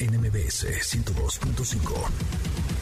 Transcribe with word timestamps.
NMBS 0.00 0.64
102.5. 1.40 2.79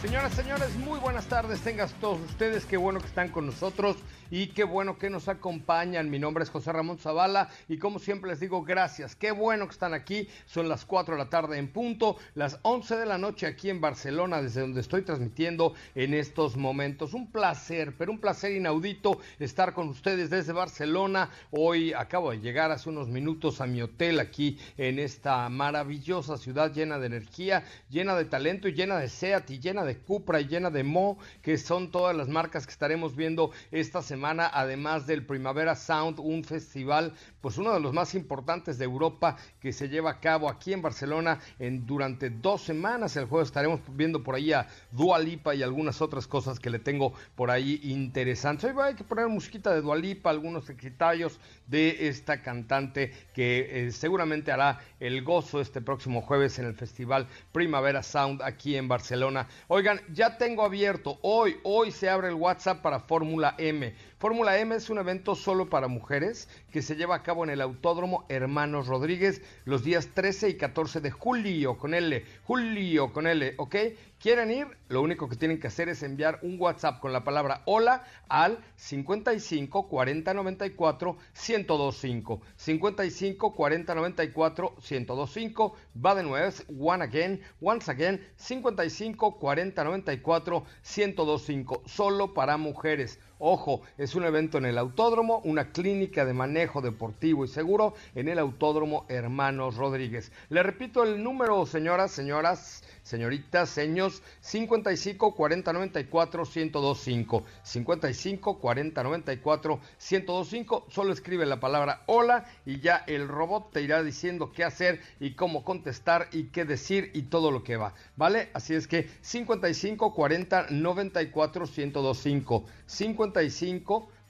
Señoras, 0.00 0.32
señores, 0.32 0.74
muy 0.76 0.98
buenas 0.98 1.26
tardes. 1.26 1.60
Tengas 1.60 1.92
todos 2.00 2.18
ustedes. 2.22 2.64
Qué 2.64 2.78
bueno 2.78 3.00
que 3.00 3.06
están 3.06 3.28
con 3.28 3.44
nosotros 3.44 3.98
y 4.30 4.46
qué 4.48 4.64
bueno 4.64 4.96
que 4.96 5.10
nos 5.10 5.28
acompañan. 5.28 6.08
Mi 6.08 6.18
nombre 6.18 6.42
es 6.42 6.48
José 6.48 6.72
Ramón 6.72 6.98
Zavala 6.98 7.50
y 7.68 7.76
como 7.76 7.98
siempre 7.98 8.30
les 8.30 8.40
digo 8.40 8.62
gracias. 8.62 9.14
Qué 9.14 9.30
bueno 9.30 9.66
que 9.66 9.72
están 9.72 9.92
aquí. 9.92 10.26
Son 10.46 10.70
las 10.70 10.86
4 10.86 11.16
de 11.16 11.18
la 11.22 11.28
tarde 11.28 11.58
en 11.58 11.68
punto, 11.68 12.16
las 12.34 12.58
11 12.62 12.96
de 12.96 13.04
la 13.04 13.18
noche 13.18 13.46
aquí 13.46 13.68
en 13.68 13.82
Barcelona, 13.82 14.40
desde 14.40 14.62
donde 14.62 14.80
estoy 14.80 15.02
transmitiendo 15.02 15.74
en 15.94 16.14
estos 16.14 16.56
momentos. 16.56 17.12
Un 17.12 17.30
placer, 17.30 17.94
pero 17.98 18.10
un 18.10 18.20
placer 18.20 18.52
inaudito 18.52 19.18
estar 19.38 19.74
con 19.74 19.90
ustedes 19.90 20.30
desde 20.30 20.54
Barcelona. 20.54 21.28
Hoy 21.50 21.92
acabo 21.92 22.30
de 22.30 22.40
llegar 22.40 22.70
hace 22.70 22.88
unos 22.88 23.08
minutos 23.08 23.60
a 23.60 23.66
mi 23.66 23.82
hotel 23.82 24.18
aquí 24.18 24.58
en 24.78 24.98
esta 24.98 25.46
maravillosa 25.50 26.38
ciudad 26.38 26.72
llena 26.72 26.98
de 26.98 27.06
energía, 27.06 27.64
llena 27.90 28.14
de 28.14 28.24
talento 28.24 28.66
y 28.66 28.72
llena 28.72 28.96
de 28.96 29.08
SEAT 29.10 29.50
y 29.50 29.58
llena 29.58 29.84
de 29.84 29.89
Cupra 29.96 30.40
y 30.40 30.46
llena 30.46 30.70
de 30.70 30.84
Mo, 30.84 31.18
que 31.42 31.58
son 31.58 31.90
todas 31.90 32.16
las 32.16 32.28
marcas 32.28 32.66
que 32.66 32.72
estaremos 32.72 33.16
viendo 33.16 33.50
esta 33.70 34.02
semana 34.02 34.50
además 34.52 35.06
del 35.06 35.24
Primavera 35.24 35.74
Sound, 35.74 36.20
un 36.20 36.44
festival, 36.44 37.14
pues 37.40 37.58
uno 37.58 37.72
de 37.72 37.80
los 37.80 37.92
más 37.92 38.14
importantes 38.14 38.78
de 38.78 38.84
Europa 38.84 39.36
que 39.60 39.72
se 39.72 39.88
lleva 39.88 40.10
a 40.10 40.20
cabo 40.20 40.48
aquí 40.48 40.72
en 40.72 40.82
Barcelona 40.82 41.40
en, 41.58 41.86
durante 41.86 42.30
dos 42.30 42.62
semanas. 42.62 43.16
El 43.16 43.26
jueves 43.26 43.48
estaremos 43.48 43.80
viendo 43.92 44.22
por 44.22 44.34
ahí 44.34 44.52
a 44.52 44.66
Dualipa 44.92 45.54
y 45.54 45.62
algunas 45.62 46.00
otras 46.02 46.26
cosas 46.26 46.58
que 46.58 46.70
le 46.70 46.78
tengo 46.78 47.12
por 47.34 47.50
ahí 47.50 47.80
interesantes. 47.84 48.72
Hoy 48.74 48.82
hay 48.82 48.94
que 48.94 49.04
poner 49.04 49.28
musiquita 49.28 49.72
de 49.72 49.80
Dualipa, 49.80 50.30
algunos 50.30 50.68
excitallos 50.70 51.38
de 51.66 52.08
esta 52.08 52.42
cantante 52.42 53.12
que 53.34 53.86
eh, 53.86 53.92
seguramente 53.92 54.52
hará 54.52 54.80
el 54.98 55.22
gozo 55.22 55.60
este 55.60 55.80
próximo 55.80 56.22
jueves 56.22 56.58
en 56.58 56.66
el 56.66 56.74
festival 56.74 57.26
Primavera 57.52 58.02
Sound 58.02 58.42
aquí 58.42 58.76
en 58.76 58.88
Barcelona. 58.88 59.48
Oigan, 59.80 60.02
ya 60.12 60.36
tengo 60.36 60.62
abierto 60.62 61.18
hoy, 61.22 61.58
hoy 61.62 61.90
se 61.90 62.10
abre 62.10 62.28
el 62.28 62.34
WhatsApp 62.34 62.82
para 62.82 63.00
Fórmula 63.00 63.54
M. 63.56 63.94
Fórmula 64.20 64.58
M 64.58 64.74
es 64.74 64.90
un 64.90 64.98
evento 64.98 65.34
solo 65.34 65.70
para 65.70 65.88
mujeres 65.88 66.46
que 66.70 66.82
se 66.82 66.94
lleva 66.94 67.14
a 67.14 67.22
cabo 67.22 67.42
en 67.42 67.48
el 67.48 67.62
Autódromo 67.62 68.26
Hermanos 68.28 68.86
Rodríguez 68.86 69.40
los 69.64 69.82
días 69.82 70.08
13 70.12 70.50
y 70.50 70.56
14 70.58 71.00
de 71.00 71.10
julio 71.10 71.78
con 71.78 71.94
L, 71.94 72.22
julio 72.44 73.14
con 73.14 73.26
L, 73.26 73.54
¿ok? 73.56 73.76
¿Quieren 74.20 74.50
ir? 74.50 74.66
Lo 74.90 75.00
único 75.00 75.30
que 75.30 75.36
tienen 75.36 75.58
que 75.58 75.68
hacer 75.68 75.88
es 75.88 76.02
enviar 76.02 76.38
un 76.42 76.60
WhatsApp 76.60 77.00
con 77.00 77.14
la 77.14 77.24
palabra 77.24 77.62
hola 77.64 78.04
al 78.28 78.58
55 78.76 79.88
40 79.88 80.34
94 80.34 81.16
1025. 81.48 82.42
55 82.56 83.54
40 83.54 83.94
94 83.94 84.74
1025. 84.76 85.76
Va 86.04 86.14
de 86.14 86.22
nuevo, 86.24 86.52
one 86.78 87.02
again, 87.02 87.40
once 87.62 87.90
again, 87.90 88.20
55 88.36 89.38
40 89.38 89.84
94 89.84 90.64
1025. 90.84 91.82
Solo 91.86 92.34
para 92.34 92.58
mujeres. 92.58 93.18
Ojo, 93.42 93.80
es 93.96 94.14
un 94.14 94.24
evento 94.24 94.58
en 94.58 94.66
el 94.66 94.76
autódromo, 94.76 95.40
una 95.44 95.72
clínica 95.72 96.26
de 96.26 96.34
manejo 96.34 96.82
deportivo 96.82 97.46
y 97.46 97.48
seguro 97.48 97.94
en 98.14 98.28
el 98.28 98.38
autódromo 98.38 99.06
Hermanos 99.08 99.76
Rodríguez. 99.76 100.30
Le 100.50 100.62
repito 100.62 101.04
el 101.04 101.22
número, 101.24 101.64
señoras, 101.64 102.10
señoras, 102.10 102.84
señoritas, 103.02 103.70
seños, 103.70 104.22
55 104.42 105.34
40 105.34 105.72
94 105.72 106.42
1025. 106.44 107.44
55 107.62 108.58
40 108.58 109.02
94 109.02 109.80
1025. 110.10 110.86
Solo 110.90 111.12
escribe 111.14 111.46
la 111.46 111.60
palabra 111.60 112.02
hola 112.08 112.44
y 112.66 112.80
ya 112.80 113.04
el 113.06 113.26
robot 113.26 113.72
te 113.72 113.80
irá 113.80 114.02
diciendo 114.02 114.52
qué 114.52 114.64
hacer 114.64 115.00
y 115.18 115.32
cómo 115.32 115.64
contestar 115.64 116.28
y 116.30 116.48
qué 116.48 116.66
decir 116.66 117.10
y 117.14 117.22
todo 117.22 117.50
lo 117.50 117.64
que 117.64 117.78
va. 117.78 117.94
¿Vale? 118.16 118.50
Así 118.52 118.74
es 118.74 118.86
que 118.86 119.08
55 119.22 120.12
40 120.12 120.66
94 120.68 121.64
1025. 121.64 122.66
55 122.86 123.29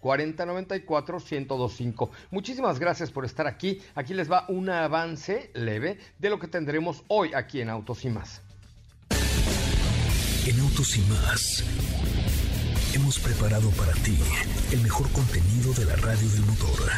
4094 0.00 1.18
1025. 1.18 2.10
Muchísimas 2.30 2.78
gracias 2.78 3.10
por 3.10 3.24
estar 3.24 3.46
aquí. 3.46 3.80
Aquí 3.94 4.14
les 4.14 4.30
va 4.30 4.46
un 4.48 4.70
avance 4.70 5.50
leve 5.54 5.98
de 6.18 6.30
lo 6.30 6.38
que 6.38 6.48
tendremos 6.48 7.04
hoy 7.08 7.32
aquí 7.34 7.60
en 7.60 7.70
Autos 7.70 8.04
y 8.04 8.10
más. 8.10 8.42
En 10.46 10.58
Autos 10.60 10.96
y 10.96 11.00
más 11.02 11.64
hemos 12.94 13.18
preparado 13.20 13.70
para 13.70 13.92
ti 13.92 14.18
el 14.72 14.80
mejor 14.80 15.08
contenido 15.12 15.72
de 15.74 15.84
la 15.84 15.96
radio 15.96 16.28
del 16.28 16.40
motor. 16.46 16.90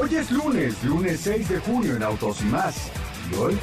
Hoy 0.00 0.16
es 0.16 0.30
lunes, 0.30 0.84
lunes 0.84 1.20
6 1.20 1.48
de 1.48 1.58
junio 1.60 1.96
en 1.96 2.02
Autos 2.02 2.42
y 2.42 2.44
más. 2.44 2.90
¿Y 3.32 3.34
hoy? 3.36 3.58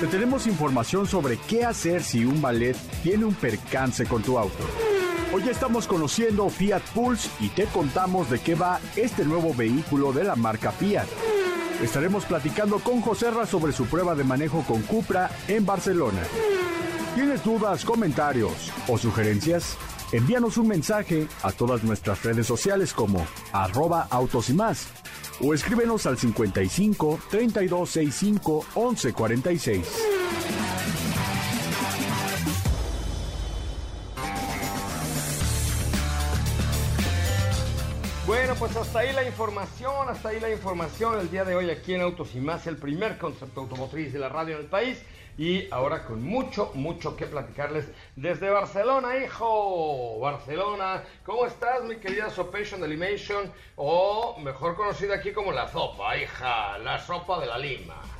Te 0.00 0.06
tenemos 0.06 0.46
información 0.46 1.06
sobre 1.06 1.36
qué 1.36 1.62
hacer 1.62 2.02
si 2.02 2.24
un 2.24 2.40
ballet 2.40 2.74
tiene 3.02 3.26
un 3.26 3.34
percance 3.34 4.06
con 4.06 4.22
tu 4.22 4.38
auto. 4.38 4.64
Hoy 5.30 5.46
estamos 5.46 5.86
conociendo 5.86 6.48
Fiat 6.48 6.80
Pulse 6.94 7.28
y 7.38 7.50
te 7.50 7.66
contamos 7.66 8.30
de 8.30 8.38
qué 8.38 8.54
va 8.54 8.80
este 8.96 9.26
nuevo 9.26 9.52
vehículo 9.52 10.14
de 10.14 10.24
la 10.24 10.36
marca 10.36 10.72
Fiat. 10.72 11.06
Estaremos 11.82 12.24
platicando 12.24 12.78
con 12.78 13.02
Joserra 13.02 13.44
sobre 13.44 13.72
su 13.72 13.84
prueba 13.84 14.14
de 14.14 14.24
manejo 14.24 14.62
con 14.62 14.80
Cupra 14.82 15.30
en 15.48 15.66
Barcelona. 15.66 16.22
¿Tienes 17.14 17.44
dudas, 17.44 17.84
comentarios 17.84 18.72
o 18.88 18.96
sugerencias? 18.96 19.76
Envíanos 20.12 20.56
un 20.56 20.66
mensaje 20.66 21.28
a 21.42 21.52
todas 21.52 21.84
nuestras 21.84 22.24
redes 22.24 22.44
sociales 22.44 22.92
como 22.92 23.24
arroba 23.52 24.08
autos 24.10 24.50
y 24.50 24.54
más 24.54 24.88
o 25.40 25.54
escríbenos 25.54 26.04
al 26.06 26.18
55 26.18 27.20
3265 27.30 28.66
1146. 28.74 29.86
Bueno, 38.26 38.54
pues 38.58 38.76
hasta 38.76 39.00
ahí 39.00 39.12
la 39.12 39.24
información, 39.24 40.08
hasta 40.08 40.28
ahí 40.28 40.40
la 40.40 40.50
información 40.50 41.18
el 41.20 41.30
día 41.30 41.44
de 41.44 41.54
hoy 41.54 41.70
aquí 41.70 41.94
en 41.94 42.00
Autos 42.02 42.34
y 42.34 42.40
más, 42.40 42.66
el 42.66 42.76
primer 42.76 43.18
concepto 43.18 43.60
automotriz 43.60 44.12
de 44.12 44.18
la 44.18 44.28
radio 44.28 44.56
en 44.56 44.62
el 44.62 44.68
país. 44.68 44.98
Y 45.38 45.72
ahora 45.72 46.04
con 46.04 46.22
mucho, 46.22 46.70
mucho 46.74 47.16
que 47.16 47.26
platicarles 47.26 47.86
desde 48.16 48.50
Barcelona, 48.50 49.16
hijo. 49.16 50.18
Barcelona, 50.20 51.02
¿cómo 51.24 51.46
estás, 51.46 51.82
mi 51.84 51.96
querida 51.96 52.30
Sopation 52.30 52.84
Animation? 52.84 53.50
O 53.76 54.38
mejor 54.40 54.76
conocida 54.76 55.16
aquí 55.16 55.32
como 55.32 55.52
la 55.52 55.68
sopa, 55.68 56.16
hija, 56.16 56.78
la 56.78 56.98
sopa 56.98 57.40
de 57.40 57.46
la 57.46 57.58
lima. 57.58 58.19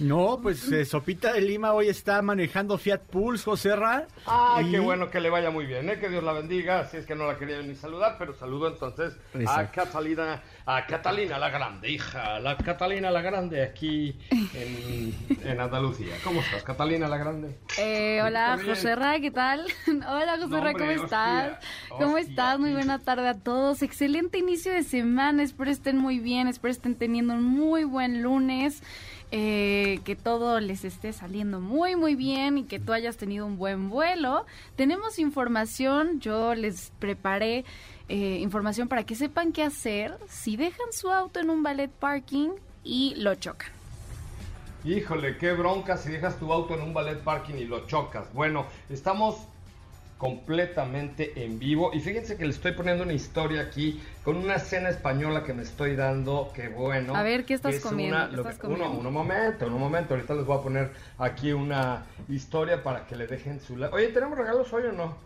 No, 0.00 0.38
pues 0.40 0.72
eh, 0.72 0.86
Sopita 0.86 1.34
de 1.34 1.42
Lima 1.42 1.74
hoy 1.74 1.88
está 1.88 2.22
manejando 2.22 2.78
Fiat 2.78 3.02
Pulse, 3.02 3.44
José 3.44 3.76
Ra. 3.76 4.06
Ah, 4.26 4.62
qué 4.70 4.78
bueno 4.78 5.10
que 5.10 5.20
le 5.20 5.28
vaya 5.28 5.50
muy 5.50 5.66
bien, 5.66 5.90
¿eh? 5.90 5.98
que 5.98 6.08
Dios 6.08 6.24
la 6.24 6.32
bendiga. 6.32 6.80
Así 6.80 6.96
es 6.96 7.04
que 7.04 7.14
no 7.14 7.26
la 7.26 7.36
quería 7.36 7.60
ni 7.60 7.74
saludar, 7.74 8.16
pero 8.18 8.34
saludo 8.34 8.68
entonces 8.68 9.14
a 9.46 9.70
Catalina, 9.70 10.42
a 10.64 10.86
Catalina 10.86 11.38
la 11.38 11.50
Grande, 11.50 11.90
hija, 11.90 12.40
la 12.40 12.56
Catalina 12.56 13.10
la 13.10 13.20
Grande 13.20 13.62
aquí 13.62 14.18
en, 14.54 15.60
Andalucía. 15.60 16.14
¿Cómo 16.24 16.40
estás, 16.40 16.62
Catalina 16.62 17.06
la 17.06 17.18
Grande? 17.18 17.58
Eh, 17.78 18.22
hola, 18.24 18.58
José 18.64 18.96
Ra, 18.96 19.20
¿qué 19.20 19.30
tal? 19.30 19.66
hola, 19.86 20.38
José 20.40 20.60
Ra, 20.60 20.72
¿cómo 20.72 20.90
estás? 20.90 21.58
¿Cómo 21.90 22.16
estás? 22.16 22.58
Muy 22.58 22.72
buena 22.72 23.00
tarde 23.00 23.28
a 23.28 23.34
todos. 23.34 23.82
Excelente 23.82 24.38
inicio 24.38 24.72
de 24.72 24.82
semana. 24.82 25.42
Espero 25.42 25.70
estén 25.70 25.98
muy 25.98 26.20
bien, 26.20 26.48
espero 26.48 26.72
estén 26.72 26.94
teniendo 26.94 27.34
un 27.34 27.44
muy 27.44 27.84
buen 27.84 28.22
lunes. 28.22 28.82
Eh, 29.32 30.00
que 30.04 30.16
todo 30.16 30.58
les 30.58 30.84
esté 30.84 31.12
saliendo 31.12 31.60
muy 31.60 31.94
muy 31.94 32.16
bien 32.16 32.58
y 32.58 32.64
que 32.64 32.80
tú 32.80 32.92
hayas 32.92 33.16
tenido 33.16 33.46
un 33.46 33.58
buen 33.58 33.88
vuelo. 33.88 34.44
Tenemos 34.74 35.20
información, 35.20 36.18
yo 36.18 36.56
les 36.56 36.90
preparé 36.98 37.64
eh, 38.08 38.38
información 38.40 38.88
para 38.88 39.04
que 39.04 39.14
sepan 39.14 39.52
qué 39.52 39.62
hacer 39.62 40.18
si 40.28 40.56
dejan 40.56 40.92
su 40.92 41.12
auto 41.12 41.38
en 41.38 41.48
un 41.48 41.62
ballet 41.62 41.90
parking 41.90 42.50
y 42.82 43.14
lo 43.18 43.36
chocan. 43.36 43.70
Híjole, 44.84 45.36
qué 45.36 45.52
bronca 45.52 45.96
si 45.96 46.10
dejas 46.10 46.38
tu 46.40 46.52
auto 46.52 46.74
en 46.74 46.80
un 46.80 46.92
ballet 46.92 47.20
parking 47.22 47.54
y 47.54 47.66
lo 47.66 47.86
chocas. 47.86 48.32
Bueno, 48.32 48.66
estamos 48.88 49.36
completamente 50.20 51.32
en 51.42 51.58
vivo. 51.58 51.92
Y 51.94 52.00
fíjense 52.00 52.36
que 52.36 52.44
le 52.44 52.50
estoy 52.50 52.72
poniendo 52.72 53.04
una 53.04 53.14
historia 53.14 53.62
aquí 53.62 53.98
con 54.22 54.36
una 54.36 54.58
cena 54.58 54.90
española 54.90 55.44
que 55.44 55.54
me 55.54 55.62
estoy 55.62 55.96
dando, 55.96 56.52
que 56.54 56.68
bueno. 56.68 57.16
A 57.16 57.22
ver, 57.22 57.46
¿qué 57.46 57.54
estás 57.54 57.80
comiendo? 57.80 58.28
Uno, 58.64 58.92
un 58.92 59.12
momento, 59.14 59.66
un 59.66 59.80
momento. 59.80 60.12
Ahorita 60.12 60.34
les 60.34 60.44
voy 60.44 60.58
a 60.58 60.60
poner 60.60 60.90
aquí 61.16 61.52
una 61.52 62.04
historia 62.28 62.82
para 62.82 63.06
que 63.06 63.16
le 63.16 63.26
dejen 63.26 63.60
su... 63.62 63.82
Oye, 63.92 64.08
¿tenemos 64.08 64.36
regalos 64.36 64.70
hoy 64.74 64.82
o 64.84 64.92
no? 64.92 65.16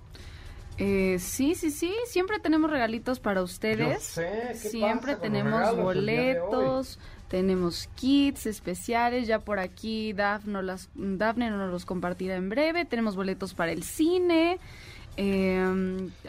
Eh, 0.79 1.17
sí, 1.19 1.57
sí, 1.57 1.73
sí, 1.73 1.93
siempre 2.07 2.39
tenemos 2.39 2.71
regalitos 2.71 3.19
para 3.19 3.43
ustedes. 3.43 4.01
sé, 4.01 4.55
siempre 4.55 5.17
tenemos 5.17 5.77
boletos, 5.77 7.01
tenemos 7.35 7.89
kits 7.97 8.47
especiales, 8.47 9.27
ya 9.27 9.41
por 9.41 9.59
aquí 9.59 10.13
Dafne, 10.13 10.63
las, 10.63 10.89
Dafne 10.95 11.51
nos 11.51 11.69
los 11.69 11.85
compartirá 11.85 12.37
en 12.37 12.49
breve, 12.49 12.85
tenemos 12.85 13.17
boletos 13.17 13.55
para 13.55 13.73
el 13.73 13.83
cine. 13.83 14.61
Eh, 15.17 15.61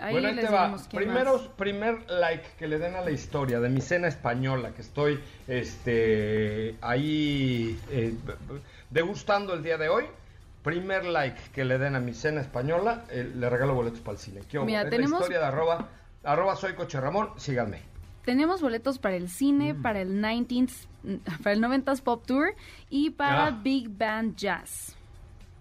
ahí 0.01 0.13
bueno, 0.13 0.29
ahí 0.29 0.35
te 0.35 0.49
va. 0.49 0.75
Primero, 0.91 1.51
primer 1.57 2.09
like 2.09 2.43
que 2.57 2.67
le 2.67 2.79
den 2.79 2.95
a 2.95 3.01
la 3.01 3.11
historia 3.11 3.59
de 3.59 3.69
mi 3.69 3.81
cena 3.81 4.07
española, 4.07 4.71
que 4.71 4.81
estoy 4.81 5.19
este, 5.47 6.75
ahí 6.81 7.79
eh, 7.91 8.15
degustando 8.89 9.53
el 9.53 9.61
día 9.61 9.77
de 9.77 9.89
hoy. 9.89 10.05
Primer 10.63 11.05
like 11.05 11.39
que 11.53 11.65
le 11.65 11.77
den 11.77 11.93
a 11.93 11.99
mi 11.99 12.15
cena 12.15 12.41
española, 12.41 13.03
eh, 13.11 13.31
le 13.31 13.47
regalo 13.47 13.75
boletos 13.75 13.99
para 13.99 14.13
el 14.13 14.19
cine. 14.19 14.41
¿Qué 14.49 14.57
Mira, 14.57 14.89
tenemos... 14.89 15.11
la 15.11 15.17
historia 15.17 15.37
de 15.37 15.45
arroba, 15.45 15.87
arroba 16.23 16.55
soy 16.55 16.73
Coche 16.73 16.99
Ramón, 16.99 17.29
síganme. 17.37 17.93
Tenemos 18.25 18.61
boletos 18.61 18.99
para 18.99 19.15
el 19.15 19.29
cine, 19.29 19.73
mm. 19.73 19.81
para 19.81 20.01
el 20.01 20.21
19 20.21 20.67
para 21.43 21.53
el 21.53 21.63
90s 21.63 22.01
Pop 22.01 22.25
Tour 22.25 22.55
y 22.89 23.11
para 23.11 23.47
ah. 23.47 23.59
Big 23.63 23.89
Band 23.89 24.35
Jazz. 24.35 24.95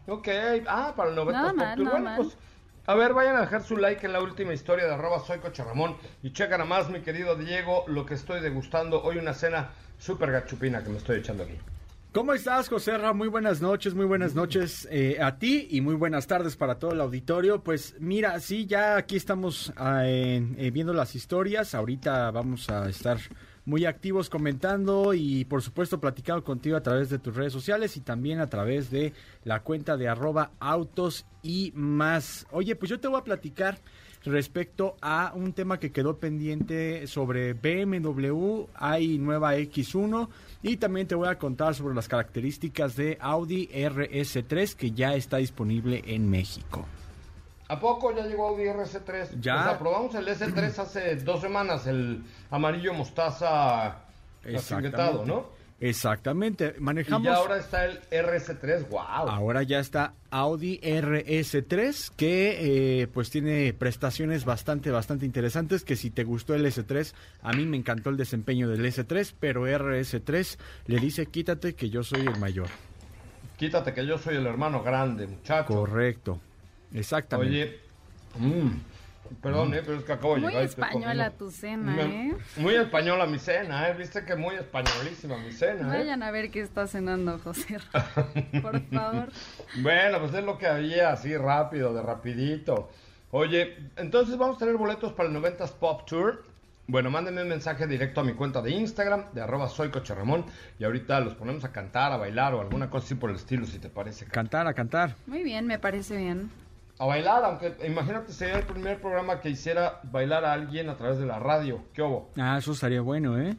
Ok, 0.07 0.29
ah, 0.67 0.95
para 0.97 1.11
el 1.11 1.17
90s 1.17 1.55
Pop 1.55 1.77
Tour. 1.77 1.91
Bueno, 1.91 2.13
pues, 2.17 2.37
a 2.87 2.95
ver, 2.95 3.15
vayan 3.15 3.37
a 3.37 3.41
dejar 3.41 3.63
su 3.63 3.77
like 3.77 4.05
en 4.05 4.13
la 4.13 4.21
última 4.21 4.53
historia 4.53 4.87
de 4.87 4.95
arroba 4.95 5.21
soy 5.21 5.39
Ramón 5.39 5.97
y 6.23 6.33
checa 6.33 6.59
nada 6.59 6.69
más, 6.69 6.91
mi 6.91 7.01
querido 7.01 7.35
Diego, 7.37 7.85
lo 7.87 8.05
que 8.05 8.15
estoy 8.15 8.41
degustando 8.41 9.03
hoy 9.03 9.17
una 9.17 9.33
cena 9.33 9.71
súper 9.99 10.33
gachupina 10.33 10.83
que 10.83 10.91
me 10.91 10.99
estoy 10.99 11.19
echando 11.19 11.45
aquí. 11.45 11.59
¿Cómo 12.15 12.33
estás, 12.33 12.69
José? 12.69 12.97
Muy 13.13 13.27
buenas 13.27 13.61
noches, 13.61 13.93
muy 13.93 14.07
buenas 14.07 14.37
noches 14.37 14.87
eh, 14.89 15.19
a 15.21 15.37
ti 15.37 15.67
y 15.73 15.81
muy 15.81 15.97
buenas 15.97 16.29
tardes 16.29 16.55
para 16.55 16.79
todo 16.79 16.93
el 16.93 17.01
auditorio. 17.01 17.65
Pues 17.65 17.97
mira, 17.99 18.39
sí, 18.39 18.67
ya 18.67 18.97
aquí 18.97 19.17
estamos 19.17 19.73
ah, 19.77 20.03
eh, 20.07 20.71
viendo 20.73 20.93
las 20.93 21.17
historias. 21.17 21.75
Ahorita 21.75 22.31
vamos 22.31 22.71
a 22.71 22.89
estar 22.89 23.19
muy 23.65 23.85
activos 23.85 24.31
comentando 24.31 25.13
y 25.13 25.45
por 25.47 25.61
supuesto 25.61 25.99
platicando 25.99 26.45
contigo 26.45 26.77
a 26.77 26.85
través 26.85 27.11
de 27.11 27.19
tus 27.19 27.35
redes 27.35 27.53
sociales 27.53 27.97
y 27.97 28.01
también 28.01 28.39
a 28.39 28.47
través 28.47 28.93
de 28.93 29.13
la 29.43 29.65
cuenta 29.65 29.97
de 29.97 30.07
arroba 30.07 30.53
autos 30.61 31.27
y 31.43 31.73
más. 31.75 32.47
Oye, 32.53 32.77
pues 32.77 32.91
yo 32.91 33.01
te 33.01 33.09
voy 33.09 33.19
a 33.19 33.25
platicar 33.25 33.79
respecto 34.25 34.97
a 35.01 35.33
un 35.35 35.53
tema 35.53 35.79
que 35.79 35.93
quedó 35.93 36.17
pendiente 36.17 37.07
sobre 37.07 37.53
BMW, 37.53 38.65
hay 38.75 39.19
nueva 39.19 39.57
X1 39.57 40.29
y 40.63 40.77
también 40.79 41.07
te 41.07 41.15
voy 41.15 41.29
a 41.29 41.39
contar 41.39 41.75
sobre 41.75 41.95
las 41.95 42.09
características 42.09 42.97
de 42.97 43.19
Audi 43.21 43.69
RS3 43.69 44.75
que 44.75 44.93
ya 44.93 45.15
está 45.15 45.37
disponible 45.37 46.03
en 46.07 46.29
México. 46.31 46.87
¿A 47.69 47.79
poco 47.81 48.15
ya 48.15 48.27
llegó 48.27 48.49
Audi 48.49 48.65
RS3? 48.65 49.41
Ya. 49.41 49.61
O 49.61 49.65
sea, 49.65 49.79
probamos 49.79 50.15
el 50.15 50.29
S3 50.29 50.79
hace 50.79 51.17
dos 51.17 51.41
semanas, 51.41 51.87
el 51.87 52.23
amarillo 52.51 52.95
mostaza 52.95 54.05
accidentado, 54.45 55.25
¿no? 55.25 55.47
Exactamente, 55.85 56.77
manejamos... 56.79 57.27
Y 57.27 57.29
ahora 57.29 57.59
está 57.59 57.85
el 57.85 58.01
RS3, 58.11 58.89
wow. 58.89 59.29
Ahora 59.29 59.63
ya 59.65 59.81
está 59.81 60.15
Audi 60.31 60.81
RS3 60.81 62.13
que 62.17 63.03
eh, 63.03 63.07
pues 63.09 63.29
tiene 63.29 63.75
prestaciones 63.75 64.47
bastante, 64.47 64.91
bastante 64.91 65.27
interesantes 65.27 65.85
que 65.85 65.97
si 65.97 66.09
te 66.09 66.25
gustó 66.25 66.55
el 66.55 66.65
S3, 66.65 67.13
a 67.43 67.53
mí 67.53 67.67
me 67.67 67.77
encantó 67.77 68.09
el 68.09 68.17
desempeño 68.17 68.67
del 68.67 68.83
S3, 68.83 69.35
pero 69.39 69.67
RS3 69.67 70.57
le 70.87 71.01
dice 71.01 71.27
quítate 71.27 71.75
que 71.75 71.91
yo 71.91 72.03
soy 72.03 72.21
el 72.23 72.39
mayor. 72.39 72.69
Quítate 73.59 73.93
que 73.93 74.07
yo 74.07 74.17
soy 74.17 74.37
el 74.37 74.47
hermano 74.47 74.83
grande, 74.83 75.27
muchacho. 75.27 75.67
Correcto, 75.67 76.41
exactamente. 76.95 77.53
Oye, 77.53 77.81
mmm, 78.39 78.71
Perdón, 79.43 79.75
eh, 79.75 79.83
pero 79.85 79.99
es 79.99 80.05
que 80.05 80.13
acabo 80.13 80.35
de 80.35 80.41
muy 80.43 80.51
llegar. 80.51 80.63
Muy 80.63 80.71
española 80.71 81.31
tu 81.31 81.51
cena, 81.51 82.01
¿eh? 82.01 82.35
Muy 82.57 82.75
española 82.75 83.27
mi 83.27 83.39
cena, 83.39 83.89
¿eh? 83.89 83.95
Viste 83.95 84.25
que 84.25 84.37
muy 84.37 84.55
españolísima 84.55 85.37
mi 85.39 85.53
cena, 85.53 85.95
¿eh? 85.95 85.99
Vayan 85.99 86.23
a 86.23 86.31
ver 86.31 86.51
qué 86.51 86.61
está 86.61 86.87
cenando, 86.87 87.39
José. 87.39 87.79
Por 88.63 88.81
favor. 88.89 89.29
bueno, 89.83 90.19
pues 90.21 90.35
es 90.35 90.45
lo 90.45 90.59
que 90.59 90.67
había, 90.67 91.13
así 91.13 91.37
rápido, 91.37 91.95
de 91.95 92.03
rapidito. 92.03 92.91
Oye, 93.31 93.77
entonces 93.97 94.37
vamos 94.37 94.57
a 94.57 94.59
tener 94.61 94.77
boletos 94.77 95.13
para 95.13 95.29
el 95.29 95.35
90s 95.35 95.73
Pop 95.73 96.07
Tour. 96.07 96.45
Bueno, 96.87 97.11
mándenme 97.11 97.43
un 97.43 97.49
mensaje 97.49 97.87
directo 97.87 98.21
a 98.21 98.25
mi 98.25 98.35
cuenta 98.35 98.61
de 98.61 98.71
Instagram, 98.71 99.33
de 99.33 99.41
arroba 99.41 99.69
soy 99.69 99.91
Ramón, 99.91 100.45
y 100.79 100.85
ahorita 100.85 101.19
los 101.21 101.35
ponemos 101.35 101.65
a 101.65 101.73
cantar, 101.73 102.13
a 102.13 102.19
bailar 102.19 102.53
o 102.53 102.61
alguna 102.61 102.91
cosa 102.91 103.07
así 103.07 103.15
por 103.15 103.31
el 103.31 103.37
estilo, 103.37 103.65
si 103.67 103.79
te 103.79 103.89
parece. 103.89 104.27
Cantar, 104.27 104.67
a 104.67 104.75
cantar. 104.75 105.17
Muy 105.27 105.43
bien, 105.43 105.67
me 105.67 105.79
parece 105.79 106.17
bien 106.17 106.51
a 106.99 107.07
bailar, 107.07 107.45
aunque 107.45 107.75
imagínate 107.87 108.33
sería 108.33 108.59
el 108.59 108.65
primer 108.65 109.01
programa 109.01 109.41
que 109.41 109.51
hiciera 109.51 110.01
bailar 110.05 110.45
a 110.45 110.53
alguien 110.53 110.89
a 110.89 110.97
través 110.97 111.19
de 111.19 111.27
la 111.27 111.39
radio. 111.39 111.83
¿Qué 111.93 112.03
hubo? 112.03 112.31
Ah, 112.37 112.57
eso 112.59 112.73
estaría 112.73 113.01
bueno, 113.01 113.39
¿eh? 113.41 113.57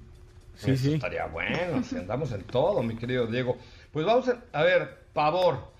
Sí, 0.56 0.72
eso 0.72 0.84
sí. 0.84 0.94
Estaría 0.94 1.26
bueno, 1.28 1.84
si 1.84 1.98
andamos 1.98 2.32
en 2.32 2.44
todo, 2.44 2.82
mi 2.82 2.96
querido 2.96 3.28
Diego. 3.28 3.58
Pues 3.92 4.06
vamos 4.06 4.30
a, 4.30 4.40
a 4.58 4.64
ver, 4.64 5.06
pavor. 5.14 5.74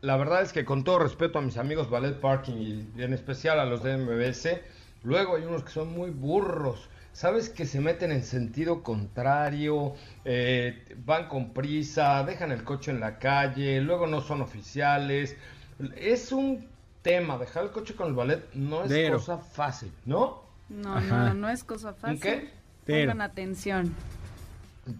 La 0.00 0.16
verdad 0.16 0.42
es 0.42 0.52
que 0.52 0.64
con 0.64 0.84
todo 0.84 1.00
respeto 1.00 1.38
a 1.38 1.42
mis 1.42 1.56
amigos 1.56 1.90
Ballet 1.90 2.20
Parking 2.20 2.56
y 2.96 3.02
en 3.02 3.12
especial 3.12 3.60
a 3.60 3.64
los 3.64 3.82
de 3.82 3.96
MBS, 3.96 4.60
luego 5.02 5.36
hay 5.36 5.44
unos 5.44 5.62
que 5.62 5.70
son 5.70 5.92
muy 5.92 6.10
burros. 6.10 6.88
¿Sabes? 7.12 7.48
Que 7.48 7.66
se 7.66 7.80
meten 7.80 8.12
en 8.12 8.22
sentido 8.22 8.84
contrario, 8.84 9.94
eh, 10.24 10.84
van 11.04 11.26
con 11.26 11.52
prisa, 11.52 12.22
dejan 12.22 12.52
el 12.52 12.62
coche 12.62 12.92
en 12.92 13.00
la 13.00 13.18
calle, 13.18 13.80
luego 13.80 14.06
no 14.06 14.20
son 14.20 14.40
oficiales. 14.40 15.36
Es 15.96 16.30
un 16.30 16.68
tema, 17.02 17.38
dejar 17.38 17.64
el 17.64 17.70
coche 17.70 17.94
con 17.94 18.08
el 18.08 18.14
ballet 18.14 18.52
no 18.54 18.84
es 18.84 19.10
cosa 19.10 19.38
fácil, 19.38 19.92
¿no? 20.04 20.42
No, 20.68 21.00
no, 21.00 21.34
no 21.34 21.48
es 21.48 21.64
cosa 21.64 21.94
fácil. 21.94 22.20
¿Qué? 22.20 22.50
Pongan 22.86 23.20
atención. 23.20 23.94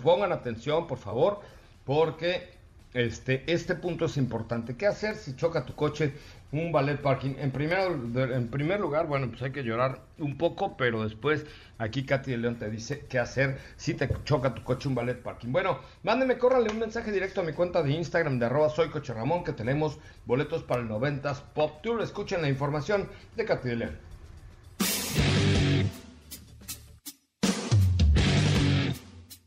Pongan 0.03 0.33
atención, 0.33 0.87
por 0.87 0.99
favor, 0.99 1.41
porque 1.85 2.59
este, 2.95 3.45
este 3.53 3.75
punto 3.75 4.07
es 4.07 4.17
importante. 4.17 4.77
¿Qué 4.77 4.87
hacer 4.87 5.17
si 5.17 5.37
choca 5.37 5.65
tu 5.65 5.75
coche 5.75 6.15
un 6.53 6.73
ballet 6.73 6.97
parking? 6.97 7.35
En 7.39 7.51
primer, 7.51 7.91
en 8.15 8.49
primer 8.49 8.81
lugar, 8.81 9.07
bueno, 9.07 9.29
pues 9.29 9.43
hay 9.43 9.53
que 9.53 9.63
llorar 9.63 10.01
un 10.19 10.37
poco, 10.37 10.77
pero 10.77 11.05
después 11.05 11.45
aquí 11.79 12.05
Katy 12.05 12.31
de 12.31 12.39
León 12.39 12.59
te 12.59 12.71
dice 12.71 13.07
qué 13.09 13.19
hacer 13.19 13.59
si 13.77 13.95
te 13.95 14.09
choca 14.25 14.55
tu 14.55 14.63
coche 14.63 14.89
un 14.89 14.95
ballet 14.95 15.21
parking. 15.23 15.53
Bueno, 15.53 15.81
mándeme, 16.03 16.39
córrale 16.39 16.71
un 16.71 16.79
mensaje 16.79 17.13
directo 17.13 17.41
a 17.41 17.45
mi 17.45 17.53
cuenta 17.53 17.83
de 17.83 17.93
Instagram 17.93 18.39
de 18.39 18.47
arroba 18.47 18.71
soy 18.71 18.91
que 18.91 19.53
tenemos 19.53 19.99
boletos 20.25 20.63
para 20.63 20.83
el 20.83 20.89
90s 20.89 21.43
Pop 21.55 21.83
Tour. 21.83 22.03
Escuchen 22.03 22.43
la 22.43 22.49
información 22.49 23.09
de 23.37 23.45
Katy 23.45 23.69
de 23.69 23.77
León. 23.77 23.99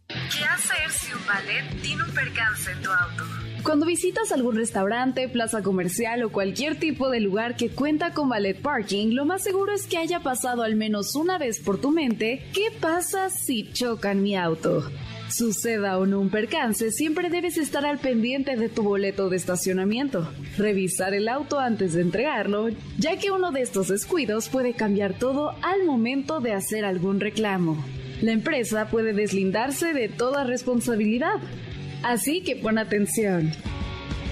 ¿Qué 0.07 0.45
hacer 0.45 0.89
si 0.89 1.13
un 1.13 1.25
ballet 1.25 1.81
tiene 1.81 2.03
un 2.03 2.11
percance 2.11 2.71
en 2.71 2.81
tu 2.81 2.91
auto? 2.91 3.40
Cuando 3.63 3.85
visitas 3.85 4.31
algún 4.31 4.55
restaurante, 4.55 5.29
plaza 5.29 5.61
comercial 5.61 6.23
o 6.23 6.31
cualquier 6.31 6.79
tipo 6.79 7.09
de 7.11 7.19
lugar 7.19 7.55
que 7.55 7.69
cuenta 7.69 8.11
con 8.11 8.27
ballet 8.27 8.59
parking, 8.59 9.13
lo 9.13 9.25
más 9.25 9.43
seguro 9.43 9.73
es 9.73 9.85
que 9.85 9.97
haya 9.97 10.21
pasado 10.21 10.63
al 10.63 10.75
menos 10.75 11.15
una 11.15 11.37
vez 11.37 11.59
por 11.59 11.79
tu 11.79 11.91
mente, 11.91 12.43
¿qué 12.53 12.69
pasa 12.79 13.29
si 13.29 13.71
chocan 13.71 14.23
mi 14.23 14.35
auto? 14.35 14.89
Suceda 15.29 15.99
o 15.99 16.07
no 16.07 16.19
un 16.19 16.31
percance, 16.31 16.91
siempre 16.91 17.29
debes 17.29 17.57
estar 17.57 17.85
al 17.85 17.99
pendiente 17.99 18.55
de 18.55 18.67
tu 18.67 18.81
boleto 18.81 19.29
de 19.29 19.37
estacionamiento. 19.37 20.27
Revisar 20.57 21.13
el 21.13 21.29
auto 21.29 21.59
antes 21.59 21.93
de 21.93 22.01
entregarlo, 22.01 22.69
ya 22.97 23.17
que 23.17 23.29
uno 23.29 23.51
de 23.51 23.61
estos 23.61 23.89
descuidos 23.89 24.49
puede 24.49 24.73
cambiar 24.73 25.13
todo 25.19 25.51
al 25.61 25.85
momento 25.85 26.39
de 26.39 26.53
hacer 26.53 26.83
algún 26.83 27.19
reclamo. 27.19 27.77
La 28.21 28.33
empresa 28.33 28.87
puede 28.89 29.13
deslindarse 29.13 29.93
de 29.93 30.07
toda 30.07 30.43
responsabilidad. 30.43 31.39
Así 32.03 32.41
que 32.41 32.55
pon 32.55 32.77
atención. 32.77 33.51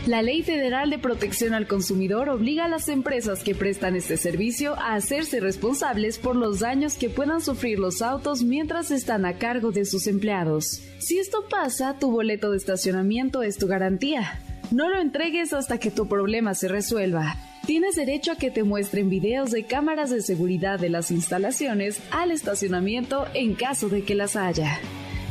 La 0.05 0.21
Ley 0.21 0.41
Federal 0.41 0.89
de 0.89 0.97
Protección 0.97 1.53
al 1.53 1.67
Consumidor 1.67 2.29
obliga 2.29 2.65
a 2.65 2.69
las 2.69 2.87
empresas 2.87 3.43
que 3.43 3.53
prestan 3.53 3.95
este 3.95 4.17
servicio 4.17 4.73
a 4.75 4.95
hacerse 4.95 5.39
responsables 5.39 6.17
por 6.17 6.35
los 6.35 6.61
daños 6.61 6.97
que 6.97 7.09
puedan 7.09 7.41
sufrir 7.41 7.77
los 7.79 8.01
autos 8.01 8.41
mientras 8.41 8.91
están 8.91 9.25
a 9.25 9.37
cargo 9.37 9.71
de 9.71 9.85
sus 9.85 10.07
empleados. 10.07 10.81
Si 10.99 11.19
esto 11.19 11.45
pasa, 11.49 11.97
tu 11.99 12.11
boleto 12.11 12.51
de 12.51 12.57
estacionamiento 12.57 13.43
es 13.43 13.57
tu 13.57 13.67
garantía. 13.67 14.41
No 14.71 14.89
lo 14.89 14.99
entregues 14.99 15.53
hasta 15.53 15.77
que 15.79 15.91
tu 15.91 16.07
problema 16.07 16.55
se 16.55 16.69
resuelva. 16.69 17.35
Tienes 17.67 17.95
derecho 17.95 18.31
a 18.31 18.35
que 18.35 18.49
te 18.49 18.63
muestren 18.63 19.09
videos 19.09 19.51
de 19.51 19.65
cámaras 19.65 20.09
de 20.09 20.21
seguridad 20.21 20.79
de 20.79 20.89
las 20.89 21.11
instalaciones 21.11 22.01
al 22.09 22.31
estacionamiento 22.31 23.27
en 23.35 23.53
caso 23.53 23.89
de 23.89 24.03
que 24.03 24.15
las 24.15 24.35
haya. 24.35 24.79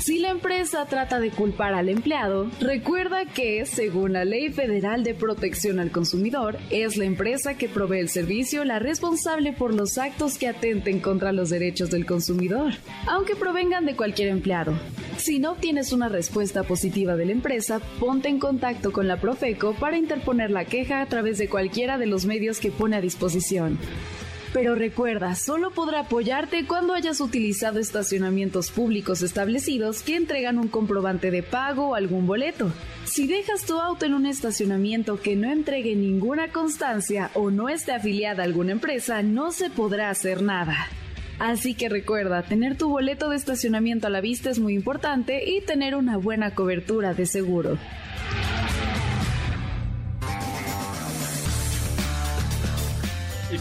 Si 0.08 0.18
la 0.18 0.30
empresa 0.30 0.86
trata 0.86 1.20
de 1.20 1.30
culpar 1.30 1.74
al 1.74 1.90
empleado, 1.90 2.50
recuerda 2.60 3.26
que, 3.26 3.66
según 3.66 4.14
la 4.14 4.24
Ley 4.24 4.48
Federal 4.48 5.04
de 5.04 5.12
Protección 5.12 5.78
al 5.78 5.90
Consumidor, 5.90 6.56
es 6.70 6.96
la 6.96 7.04
empresa 7.04 7.58
que 7.58 7.68
provee 7.68 7.98
el 7.98 8.08
servicio 8.08 8.64
la 8.64 8.78
responsable 8.78 9.52
por 9.52 9.74
los 9.74 9.98
actos 9.98 10.38
que 10.38 10.48
atenten 10.48 11.00
contra 11.00 11.32
los 11.32 11.50
derechos 11.50 11.90
del 11.90 12.06
consumidor, 12.06 12.72
aunque 13.06 13.36
provengan 13.36 13.84
de 13.84 13.96
cualquier 13.96 14.28
empleado. 14.28 14.72
Si 15.18 15.40
no 15.40 15.52
obtienes 15.52 15.92
una 15.92 16.08
respuesta 16.08 16.62
positiva 16.62 17.14
de 17.14 17.26
la 17.26 17.32
empresa, 17.32 17.78
ponte 18.00 18.30
en 18.30 18.38
contacto 18.38 18.92
con 18.92 19.08
la 19.08 19.20
Profeco 19.20 19.74
para 19.74 19.98
interponer 19.98 20.50
la 20.50 20.64
queja 20.64 21.02
a 21.02 21.06
través 21.06 21.36
de 21.36 21.50
cualquiera 21.50 21.98
de 21.98 22.06
los 22.06 22.24
medios 22.24 22.60
que 22.60 22.70
pone 22.70 22.96
a 22.96 23.02
disposición. 23.02 23.78
Pero 24.52 24.74
recuerda, 24.74 25.34
solo 25.34 25.70
podrá 25.72 26.00
apoyarte 26.00 26.66
cuando 26.66 26.94
hayas 26.94 27.20
utilizado 27.20 27.78
estacionamientos 27.78 28.70
públicos 28.70 29.22
establecidos 29.22 30.02
que 30.02 30.16
entregan 30.16 30.58
un 30.58 30.68
comprobante 30.68 31.30
de 31.30 31.42
pago 31.42 31.88
o 31.88 31.94
algún 31.94 32.26
boleto. 32.26 32.72
Si 33.04 33.26
dejas 33.26 33.64
tu 33.64 33.78
auto 33.78 34.06
en 34.06 34.14
un 34.14 34.24
estacionamiento 34.24 35.20
que 35.20 35.36
no 35.36 35.50
entregue 35.50 35.94
ninguna 35.94 36.50
constancia 36.50 37.30
o 37.34 37.50
no 37.50 37.68
esté 37.68 37.92
afiliada 37.92 38.42
a 38.42 38.46
alguna 38.46 38.72
empresa, 38.72 39.22
no 39.22 39.52
se 39.52 39.68
podrá 39.68 40.08
hacer 40.08 40.42
nada. 40.42 40.88
Así 41.38 41.74
que 41.74 41.88
recuerda, 41.88 42.42
tener 42.42 42.76
tu 42.76 42.88
boleto 42.88 43.28
de 43.28 43.36
estacionamiento 43.36 44.06
a 44.06 44.10
la 44.10 44.20
vista 44.20 44.50
es 44.50 44.58
muy 44.58 44.74
importante 44.74 45.48
y 45.48 45.60
tener 45.60 45.94
una 45.94 46.16
buena 46.16 46.54
cobertura 46.54 47.14
de 47.14 47.26
seguro. 47.26 47.78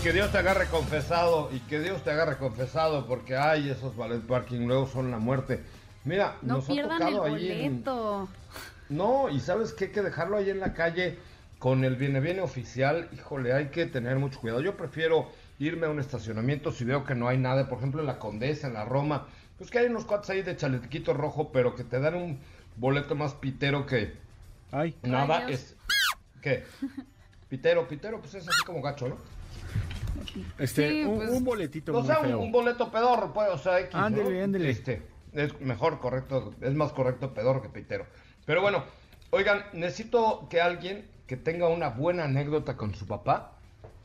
Que 0.08 0.14
Dios 0.14 0.32
te 0.32 0.38
agarre 0.38 0.68
confesado, 0.68 1.50
y 1.52 1.60
que 1.60 1.82
Dios 1.82 2.02
te 2.02 2.12
agarre 2.12 2.38
confesado, 2.38 3.06
porque 3.08 3.36
ay, 3.36 3.70
esos 3.70 3.98
ballet 3.98 4.22
parking 4.22 4.66
luego 4.66 4.88
son 4.88 5.12
la 5.12 5.18
muerte. 5.20 5.60
Mira, 6.06 6.38
no 6.44 6.56
nos 6.56 6.66
pierdan 6.66 7.02
ha 7.04 7.10
tocado 7.10 7.28
el 7.28 7.34
ahí 7.34 7.52
en- 7.52 7.84
boleto. 7.84 8.30
No, 8.88 9.28
y 9.28 9.42
sabes 9.42 9.74
qué, 9.74 9.92
que 9.92 10.02
dejarlo 10.02 10.38
ahí 10.38 10.50
en 10.50 10.62
la 10.62 10.74
calle 10.74 11.20
con 11.60 11.84
el 11.84 11.98
viene 11.98 12.22
viene 12.22 12.40
oficial, 12.40 13.10
híjole, 13.12 13.52
hay 13.52 13.66
que 13.66 13.86
tener 13.86 14.18
mucho 14.18 14.40
cuidado. 14.40 14.62
Yo 14.62 14.78
prefiero 14.78 15.30
irme 15.60 15.88
a 15.88 15.90
un 15.90 16.00
estacionamiento 16.00 16.72
si 16.72 16.86
veo 16.86 17.04
que 17.04 17.14
no 17.14 17.28
hay 17.28 17.38
nada, 17.38 17.68
por 17.68 17.80
ejemplo 17.80 18.00
en 18.00 18.08
la 18.08 18.18
Condesa, 18.18 18.68
en 18.68 18.76
la 18.76 18.86
Roma, 18.86 19.28
pues 19.58 19.70
que 19.70 19.80
hay 19.80 19.88
unos 19.88 20.06
cuates 20.06 20.30
ahí 20.30 20.42
de 20.42 20.56
chalequito 20.56 21.14
rojo, 21.16 21.52
pero 21.52 21.76
que 21.76 21.84
te 21.84 22.00
dan 22.00 22.16
un 22.16 22.40
boleto 22.78 23.14
más 23.16 23.34
pitero 23.34 23.86
que 23.86 24.14
Ay, 24.72 24.96
nada 25.04 25.50
es 25.50 25.76
¿qué? 26.42 26.64
Pitero, 27.50 27.90
pitero, 27.90 28.22
pues 28.22 28.36
es 28.36 28.48
así 28.48 28.64
como 28.66 28.82
gacho, 28.82 29.10
¿no? 29.10 29.18
Este, 30.58 30.90
Sí, 30.90 31.04
un, 31.04 31.18
pues- 31.18 31.30
un 31.32 31.44
boletito 31.44 31.92
O 31.94 32.00
muy 32.00 32.08
sea, 32.08 32.20
un, 32.20 32.26
feo. 32.28 32.40
un 32.40 32.52
boleto 32.52 32.92
pedorro, 32.92 33.34
pues, 33.34 33.50
o 33.50 33.58
sea, 33.58 33.80
X, 33.80 33.94
¿no? 33.94 34.00
Ándele, 34.06 34.44
ándele. 34.44 34.70
Este, 34.70 35.02
es 35.34 35.60
mejor, 35.62 36.00
correcto, 36.00 36.54
es 36.62 36.74
más 36.74 36.92
correcto 36.94 37.34
pedorro 37.34 37.62
que 37.62 37.70
pitero. 37.70 38.06
Pero 38.46 38.62
bueno, 38.62 38.84
oigan, 39.32 39.64
necesito 39.74 40.48
que 40.50 40.62
alguien 40.62 41.08
que 41.28 41.36
tenga 41.38 41.68
una 41.68 41.90
buena 41.90 42.24
anécdota 42.24 42.78
con 42.78 42.96
su 42.96 43.06
papá 43.06 43.52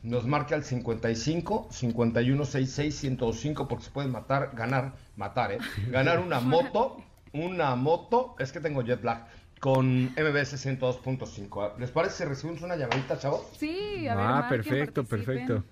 nos 0.03 0.27
marque 0.27 0.53
al 0.53 0.65
55 0.65 1.69
51 1.71 2.43
66 2.45 2.93
105 2.95 3.67
porque 3.69 3.85
se 3.85 3.91
pueden 3.91 4.11
matar, 4.11 4.51
ganar, 4.53 4.93
matar, 5.15 5.53
¿eh? 5.53 5.59
Ganar 5.89 6.19
una 6.19 6.39
moto, 6.41 6.97
una 7.31 7.75
moto, 7.75 8.35
es 8.39 8.51
que 8.51 8.59
tengo 8.59 8.81
jet 8.81 9.01
lag, 9.03 9.25
con 9.61 10.07
MBS 10.07 10.57
102.5. 10.57 11.77
¿Les 11.77 11.89
parece 11.91 12.17
si 12.17 12.25
recibimos 12.25 12.61
una 12.63 12.75
llamadita, 12.75 13.17
chavos? 13.17 13.47
Sí, 13.57 14.05
a 14.09 14.15
ver, 14.15 14.25
Ah, 14.25 14.31
marquen, 14.41 14.61
perfecto, 14.61 15.03
participen. 15.05 15.47
perfecto. 15.47 15.63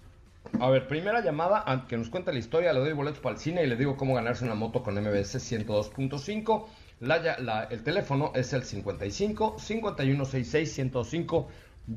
A 0.59 0.69
ver, 0.69 0.87
primera 0.87 1.21
llamada, 1.21 1.85
que 1.87 1.97
nos 1.97 2.09
cuente 2.09 2.31
la 2.33 2.39
historia, 2.39 2.73
le 2.73 2.79
doy 2.79 2.93
boletos 2.93 3.19
para 3.19 3.35
el 3.35 3.41
cine 3.41 3.63
y 3.63 3.67
le 3.67 3.75
digo 3.75 3.95
cómo 3.97 4.15
ganarse 4.15 4.43
una 4.43 4.55
moto 4.55 4.83
con 4.83 4.95
MBS 4.95 5.35
102.5. 5.39 6.65
La, 7.01 7.17
la- 7.39 7.63
el 7.65 7.83
teléfono 7.83 8.31
es 8.35 8.53
el 8.53 8.63
55 8.63 9.57
5166 9.59 10.71
105. 10.73 11.47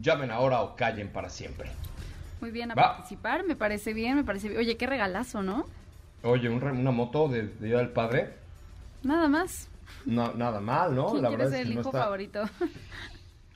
Llamen 0.01 0.31
ahora 0.31 0.63
o 0.63 0.77
callen 0.77 1.09
para 1.11 1.29
siempre. 1.29 1.71
Muy 2.41 2.51
bien, 2.51 2.71
a 2.71 2.75
Va. 2.75 2.95
participar, 2.97 3.45
me 3.45 3.57
parece 3.57 3.93
bien, 3.93 4.17
me 4.17 4.25
parece 4.25 4.49
bien. 4.49 4.61
Oye, 4.61 4.77
qué 4.77 4.87
regalazo, 4.87 5.43
¿no? 5.43 5.67
Oye, 6.23 6.49
un 6.49 6.63
una 6.63 6.91
moto 6.91 7.29
de, 7.29 7.49
de 7.49 7.67
Día 7.67 7.79
del 7.79 7.91
Padre, 7.91 8.35
Nada 9.03 9.29
más. 9.29 9.69
no, 10.07 10.33
nada 10.35 10.61
mal, 10.61 10.95
¿no? 10.95 11.11
¿Quién 11.11 11.23
La 11.23 11.29
quiere 11.29 11.45
verdad 11.45 11.59
ser 11.59 11.61
es 11.61 11.67
el 11.67 11.69
que 11.69 11.75
no 11.75 11.81
hijo 11.83 11.91
está- 11.91 12.03
favorito? 12.05 12.43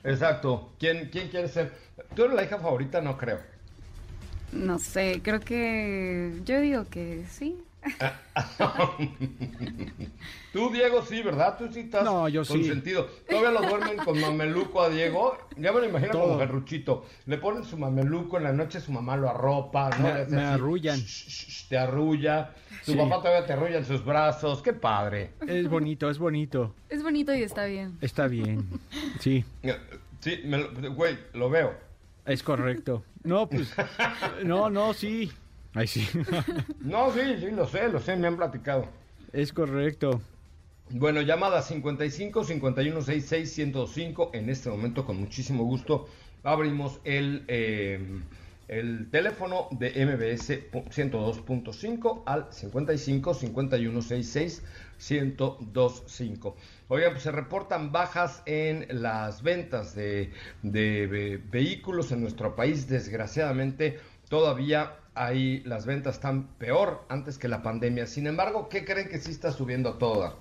Exacto. 0.03 0.71
¿Quién, 0.79 1.09
¿Quién 1.11 1.29
quiere 1.29 1.47
ser? 1.47 1.73
¿Tú 2.15 2.23
eres 2.25 2.35
la 2.35 2.43
hija 2.43 2.57
favorita? 2.59 3.01
No 3.01 3.17
creo. 3.17 3.39
No 4.51 4.79
sé, 4.79 5.21
creo 5.23 5.39
que... 5.39 6.41
Yo 6.45 6.59
digo 6.61 6.85
que 6.89 7.23
sí. 7.29 7.55
Tú, 10.51 10.71
Diego, 10.71 11.03
sí, 11.03 11.21
¿verdad? 11.21 11.57
Tú 11.57 11.71
sí 11.71 11.81
estás 11.81 12.03
No, 12.03 12.27
yo 12.27 12.43
sí. 12.43 12.53
consentido. 12.53 13.05
Todavía 13.29 13.51
lo 13.51 13.61
duermen 13.61 13.97
con 13.97 14.19
mameluco 14.19 14.81
a 14.81 14.89
Diego. 14.89 15.37
Ya 15.57 15.71
me 15.71 15.79
lo 15.81 15.85
imagino 15.87 16.11
como 16.13 16.25
Todo. 16.25 16.39
Ferruchito. 16.39 17.05
Le 17.27 17.37
ponen 17.37 17.63
su 17.63 17.77
mameluco 17.77 18.37
en 18.37 18.43
la 18.45 18.53
noche, 18.53 18.81
su 18.81 18.91
mamá 18.91 19.15
lo 19.15 19.29
arropa, 19.29 19.91
¿no? 19.97 20.03
Me- 20.07 20.13
Le 20.15 20.21
hace 20.21 20.35
me 20.35 20.41
arrullan. 20.43 20.97
"Shh, 20.99 21.27
shh, 21.29 21.47
shh", 21.49 21.67
te 21.69 21.77
arrulla. 21.77 22.53
Tu 22.85 22.93
Sí. 22.93 22.97
papá 22.97 23.17
todavía 23.21 23.45
te 23.45 23.53
arrulla 23.53 23.77
en 23.77 23.85
sus 23.85 24.03
brazos. 24.03 24.61
Qué 24.63 24.73
padre. 24.73 25.31
Es 25.47 25.69
bonito, 25.69 26.09
es 26.09 26.17
bonito. 26.17 26.73
Es 26.89 27.03
bonito 27.03 27.33
y 27.35 27.43
está 27.43 27.65
bien. 27.65 27.97
Está 28.01 28.27
bien. 28.27 28.67
Sí, 29.19 29.45
Sí, 30.21 30.41
me 30.43 30.57
lo- 30.57 30.93
güey, 30.95 31.17
lo 31.33 31.49
veo. 31.49 31.73
Es 32.29 32.43
correcto. 32.43 33.03
No, 33.23 33.47
pues. 33.49 33.73
No, 34.43 34.69
no, 34.69 34.93
sí. 34.93 35.31
Ay, 35.73 35.87
sí. 35.87 36.07
No, 36.81 37.11
sí, 37.11 37.19
sí, 37.39 37.51
lo 37.51 37.67
sé, 37.67 37.89
lo 37.89 37.99
sé, 37.99 38.15
me 38.15 38.27
han 38.27 38.37
platicado. 38.37 38.87
Es 39.33 39.53
correcto. 39.53 40.21
Bueno, 40.91 41.21
llamada 41.21 41.61
55 41.61 42.43
51 42.43 43.01
66 43.01 43.53
105. 43.53 44.31
En 44.33 44.49
este 44.49 44.69
momento, 44.69 45.05
con 45.05 45.19
muchísimo 45.19 45.63
gusto, 45.63 46.07
abrimos 46.43 46.99
el, 47.03 47.43
eh, 47.47 47.99
el 48.67 49.09
teléfono 49.11 49.67
de 49.71 49.89
MBS 50.05 50.71
102.5 50.71 52.23
al 52.25 52.47
55 52.51 53.33
51 53.33 54.01
66 54.01 54.63
1025. 54.99 56.55
Oigan, 56.89 57.11
pues 57.11 57.23
se 57.23 57.31
reportan 57.31 57.91
bajas 57.91 58.43
en 58.45 58.85
las 59.01 59.41
ventas 59.41 59.95
de, 59.95 60.31
de 60.61 61.07
ve- 61.07 61.37
vehículos 61.49 62.11
en 62.11 62.21
nuestro 62.21 62.55
país. 62.55 62.87
Desgraciadamente, 62.87 63.99
todavía 64.29 64.95
ahí 65.15 65.61
las 65.65 65.85
ventas 65.85 66.15
están 66.15 66.47
peor 66.57 67.05
antes 67.09 67.37
que 67.37 67.47
la 67.47 67.61
pandemia. 67.63 68.07
Sin 68.07 68.27
embargo, 68.27 68.69
¿qué 68.69 68.85
creen 68.85 69.09
que 69.09 69.19
sí 69.19 69.31
está 69.31 69.51
subiendo 69.51 69.95
todo? 69.95 70.37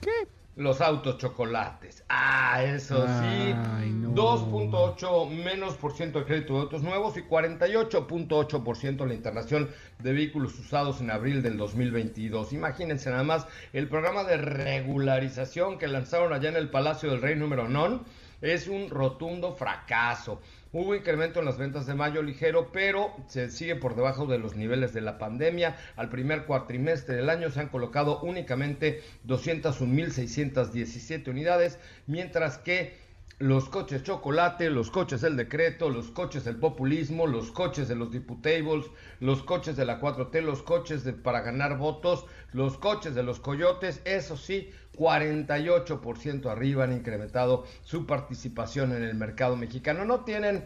¿Qué? 0.00 0.28
Los 0.58 0.80
autos 0.80 1.18
chocolates. 1.18 2.02
Ah, 2.08 2.64
eso 2.64 3.06
sí. 3.06 3.54
no. 3.92 4.10
2.8 4.12 5.30
menos 5.44 5.74
por 5.76 5.92
ciento 5.92 6.18
de 6.18 6.24
crédito 6.24 6.54
de 6.54 6.60
autos 6.62 6.82
nuevos 6.82 7.16
y 7.16 7.22
48.8 7.22 8.64
por 8.64 8.76
ciento 8.76 9.06
la 9.06 9.14
internación 9.14 9.70
de 10.00 10.12
vehículos 10.12 10.58
usados 10.58 11.00
en 11.00 11.12
abril 11.12 11.42
del 11.44 11.58
2022. 11.58 12.52
Imagínense 12.52 13.08
nada 13.08 13.22
más 13.22 13.46
el 13.72 13.88
programa 13.88 14.24
de 14.24 14.36
regularización 14.36 15.78
que 15.78 15.86
lanzaron 15.86 16.32
allá 16.32 16.48
en 16.48 16.56
el 16.56 16.70
Palacio 16.70 17.08
del 17.08 17.22
Rey 17.22 17.36
número 17.36 17.68
non 17.68 18.02
es 18.42 18.66
un 18.66 18.90
rotundo 18.90 19.54
fracaso. 19.54 20.40
Hubo 20.70 20.94
incremento 20.94 21.38
en 21.38 21.46
las 21.46 21.56
ventas 21.56 21.86
de 21.86 21.94
mayo 21.94 22.22
ligero, 22.22 22.70
pero 22.72 23.16
se 23.26 23.50
sigue 23.50 23.74
por 23.74 23.96
debajo 23.96 24.26
de 24.26 24.38
los 24.38 24.54
niveles 24.54 24.92
de 24.92 25.00
la 25.00 25.16
pandemia. 25.16 25.76
Al 25.96 26.10
primer 26.10 26.44
cuatrimestre 26.44 27.16
del 27.16 27.30
año 27.30 27.50
se 27.50 27.60
han 27.60 27.68
colocado 27.68 28.20
únicamente 28.20 29.02
201.617 29.26 31.28
unidades, 31.28 31.78
mientras 32.06 32.58
que 32.58 33.08
los 33.38 33.68
coches 33.68 34.02
chocolate, 34.02 34.68
los 34.68 34.90
coches 34.90 35.20
del 35.20 35.36
decreto, 35.36 35.88
los 35.88 36.10
coches 36.10 36.44
del 36.44 36.56
populismo, 36.56 37.26
los 37.26 37.52
coches 37.52 37.88
de 37.88 37.94
los 37.94 38.10
diputables, 38.10 38.86
los 39.20 39.42
coches 39.44 39.76
de 39.76 39.86
la 39.86 40.00
4T, 40.00 40.42
los 40.42 40.62
coches 40.62 41.04
de, 41.04 41.12
para 41.12 41.40
ganar 41.40 41.78
votos, 41.78 42.26
los 42.52 42.76
coches 42.76 43.14
de 43.14 43.22
los 43.22 43.38
coyotes, 43.38 44.02
eso 44.04 44.36
sí, 44.36 44.70
48% 44.98 46.50
arriba 46.50 46.84
han 46.84 46.92
incrementado 46.92 47.64
su 47.82 48.06
participación 48.06 48.92
en 48.92 49.04
el 49.04 49.14
mercado 49.14 49.56
mexicano. 49.56 50.04
No 50.04 50.24
tienen 50.24 50.64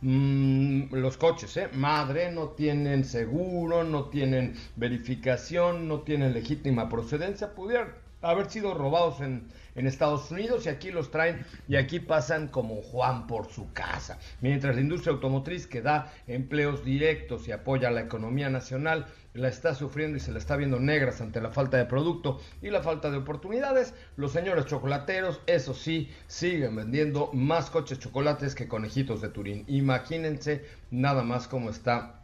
mm, 0.00 0.94
los 0.94 1.16
coches, 1.16 1.56
¿eh? 1.56 1.68
madre, 1.74 2.32
no 2.32 2.48
tienen 2.48 3.04
seguro, 3.04 3.84
no 3.84 4.06
tienen 4.06 4.54
verificación, 4.76 5.86
no 5.86 6.00
tienen 6.00 6.34
legítima 6.34 6.88
procedencia, 6.88 7.54
pudieran 7.54 7.94
haber 8.20 8.50
sido 8.50 8.74
robados 8.74 9.20
en 9.20 9.46
en 9.78 9.86
Estados 9.86 10.30
Unidos 10.32 10.66
y 10.66 10.68
aquí 10.68 10.90
los 10.90 11.10
traen 11.10 11.46
y 11.68 11.76
aquí 11.76 12.00
pasan 12.00 12.48
como 12.48 12.82
Juan 12.82 13.28
por 13.28 13.46
su 13.48 13.72
casa. 13.72 14.18
Mientras 14.40 14.74
la 14.74 14.80
industria 14.80 15.12
automotriz 15.12 15.68
que 15.68 15.82
da 15.82 16.12
empleos 16.26 16.84
directos 16.84 17.46
y 17.46 17.52
apoya 17.52 17.88
a 17.88 17.92
la 17.92 18.00
economía 18.00 18.50
nacional 18.50 19.06
la 19.38 19.48
está 19.48 19.74
sufriendo 19.74 20.16
y 20.16 20.20
se 20.20 20.32
la 20.32 20.38
está 20.38 20.56
viendo 20.56 20.78
negras 20.78 21.20
ante 21.20 21.40
la 21.40 21.50
falta 21.50 21.76
de 21.76 21.86
producto 21.86 22.40
y 22.60 22.70
la 22.70 22.82
falta 22.82 23.10
de 23.10 23.18
oportunidades, 23.18 23.94
los 24.16 24.32
señores 24.32 24.66
chocolateros, 24.66 25.40
eso 25.46 25.74
sí, 25.74 26.10
siguen 26.26 26.76
vendiendo 26.76 27.30
más 27.32 27.70
coches 27.70 27.98
chocolates 27.98 28.54
que 28.54 28.68
conejitos 28.68 29.20
de 29.20 29.28
Turín. 29.28 29.64
Imagínense 29.68 30.64
nada 30.90 31.22
más 31.22 31.48
cómo 31.48 31.70
está 31.70 32.17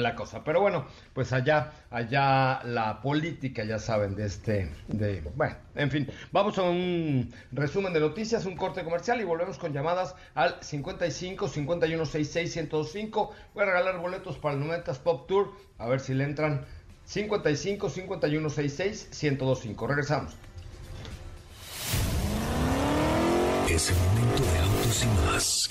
la 0.00 0.14
cosa. 0.14 0.44
Pero 0.44 0.60
bueno, 0.60 0.86
pues 1.12 1.32
allá, 1.32 1.72
allá 1.90 2.62
la 2.64 3.00
política, 3.00 3.64
ya 3.64 3.78
saben, 3.78 4.14
de 4.14 4.26
este, 4.26 4.70
de, 4.88 5.22
bueno, 5.34 5.56
en 5.74 5.90
fin, 5.90 6.10
vamos 6.32 6.58
a 6.58 6.62
un 6.62 7.32
resumen 7.52 7.92
de 7.92 8.00
noticias, 8.00 8.46
un 8.46 8.56
corte 8.56 8.84
comercial 8.84 9.20
y 9.20 9.24
volvemos 9.24 9.58
con 9.58 9.72
llamadas 9.72 10.14
al 10.34 10.56
55 10.60 11.48
51 11.48 12.06
66 12.06 12.52
105. 12.52 13.32
Voy 13.54 13.62
a 13.62 13.66
regalar 13.66 13.98
boletos 13.98 14.38
para 14.38 14.54
el 14.54 14.60
90 14.60 14.92
Pop 15.02 15.26
Tour, 15.26 15.52
a 15.78 15.86
ver 15.88 16.00
si 16.00 16.14
le 16.14 16.24
entran 16.24 16.64
55 17.06 17.90
51 17.90 18.50
66 18.50 19.08
1025. 19.22 19.86
Regresamos. 19.86 20.36
Es 23.68 23.90
el 23.90 23.96
momento 23.96 24.42
de 24.42 24.58
autos 24.58 25.04
y 25.04 25.06
más. 25.26 25.70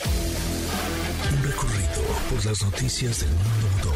Un 1.31 1.43
recorrido 1.43 2.01
por 2.29 2.45
las 2.45 2.63
noticias 2.63 3.21
del 3.21 3.29
mundo 3.29 3.94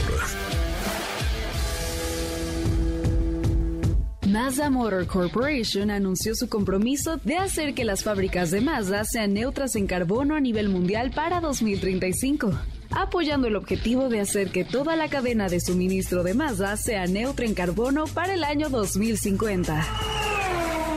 Mazda 4.30 4.70
Motor 4.70 5.08
Corporation 5.08 5.90
anunció 5.90 6.36
su 6.36 6.50
compromiso 6.50 7.18
de 7.18 7.38
hacer 7.38 7.74
que 7.74 7.84
las 7.84 8.04
fábricas 8.04 8.52
de 8.52 8.62
Mazda 8.62 9.04
sean 9.04 9.34
neutras 9.34 9.76
en 9.76 9.88
carbono 9.88 10.36
a 10.36 10.40
nivel 10.40 10.70
mundial 10.70 11.10
para 11.10 11.42
2035, 11.42 12.52
apoyando 12.92 13.48
el 13.48 13.56
objetivo 13.56 14.08
de 14.08 14.20
hacer 14.20 14.52
que 14.52 14.64
toda 14.64 14.96
la 14.96 15.10
cadena 15.10 15.50
de 15.50 15.60
suministro 15.60 16.22
de 16.22 16.36
Mazda 16.36 16.78
sea 16.78 17.08
neutra 17.08 17.48
en 17.48 17.56
carbono 17.56 18.06
para 18.06 18.36
el 18.36 18.44
año 18.44 18.70
2050. 18.70 19.88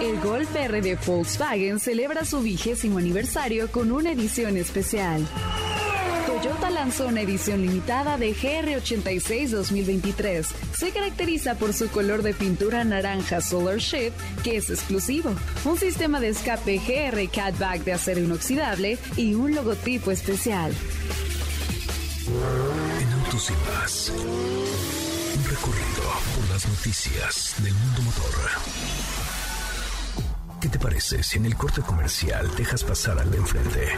El 0.03 0.21
Golf 0.21 0.55
R 0.55 0.83
de 0.83 0.97
Volkswagen 0.97 1.81
celebra 1.81 2.27
su 2.27 2.43
vigésimo 2.43 2.99
aniversario 2.99 3.71
con 3.71 3.93
una 3.93 4.13
edición 4.13 4.59
especial. 4.59 5.27
Lanzó 6.71 7.07
una 7.07 7.21
edición 7.21 7.63
limitada 7.63 8.19
de 8.19 8.35
GR86 8.35 9.51
2023. 9.51 10.49
Se 10.77 10.91
caracteriza 10.91 11.55
por 11.55 11.75
su 11.75 11.89
color 11.89 12.23
de 12.23 12.35
pintura 12.35 12.83
naranja 12.83 13.41
Solar 13.41 13.79
Shift, 13.79 14.17
que 14.43 14.57
es 14.57 14.69
exclusivo, 14.69 15.33
un 15.65 15.79
sistema 15.79 16.19
de 16.19 16.31
escape 16.31 16.79
GR 16.79 17.31
Catback 17.31 17.85
de 17.85 17.93
acero 17.93 18.21
inoxidable 18.21 18.99
y 19.17 19.35
un 19.35 19.55
logotipo 19.55 20.11
especial. 20.11 20.73
En 23.01 23.13
Autos 23.13 23.51
y 23.51 23.53
Más, 23.71 24.13
un 25.37 25.45
recorrido 25.45 26.03
por 26.35 26.51
las 26.51 26.67
noticias 26.67 27.55
del 27.63 27.75
mundo 27.75 28.03
motor. 28.03 28.35
¿Qué 30.61 30.69
te 30.69 30.79
parece 30.81 31.23
si 31.23 31.39
en 31.39 31.47
el 31.47 31.55
corte 31.55 31.81
comercial 31.83 32.51
dejas 32.57 32.83
pasar 32.83 33.21
al 33.21 33.31
de 33.31 33.37
enfrente? 33.37 33.93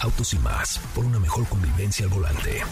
Autos 0.00 0.32
y 0.32 0.38
más, 0.38 0.78
por 0.94 1.04
una 1.04 1.18
mejor 1.18 1.46
convivencia 1.46 2.06
al 2.06 2.10
volante. 2.10 2.62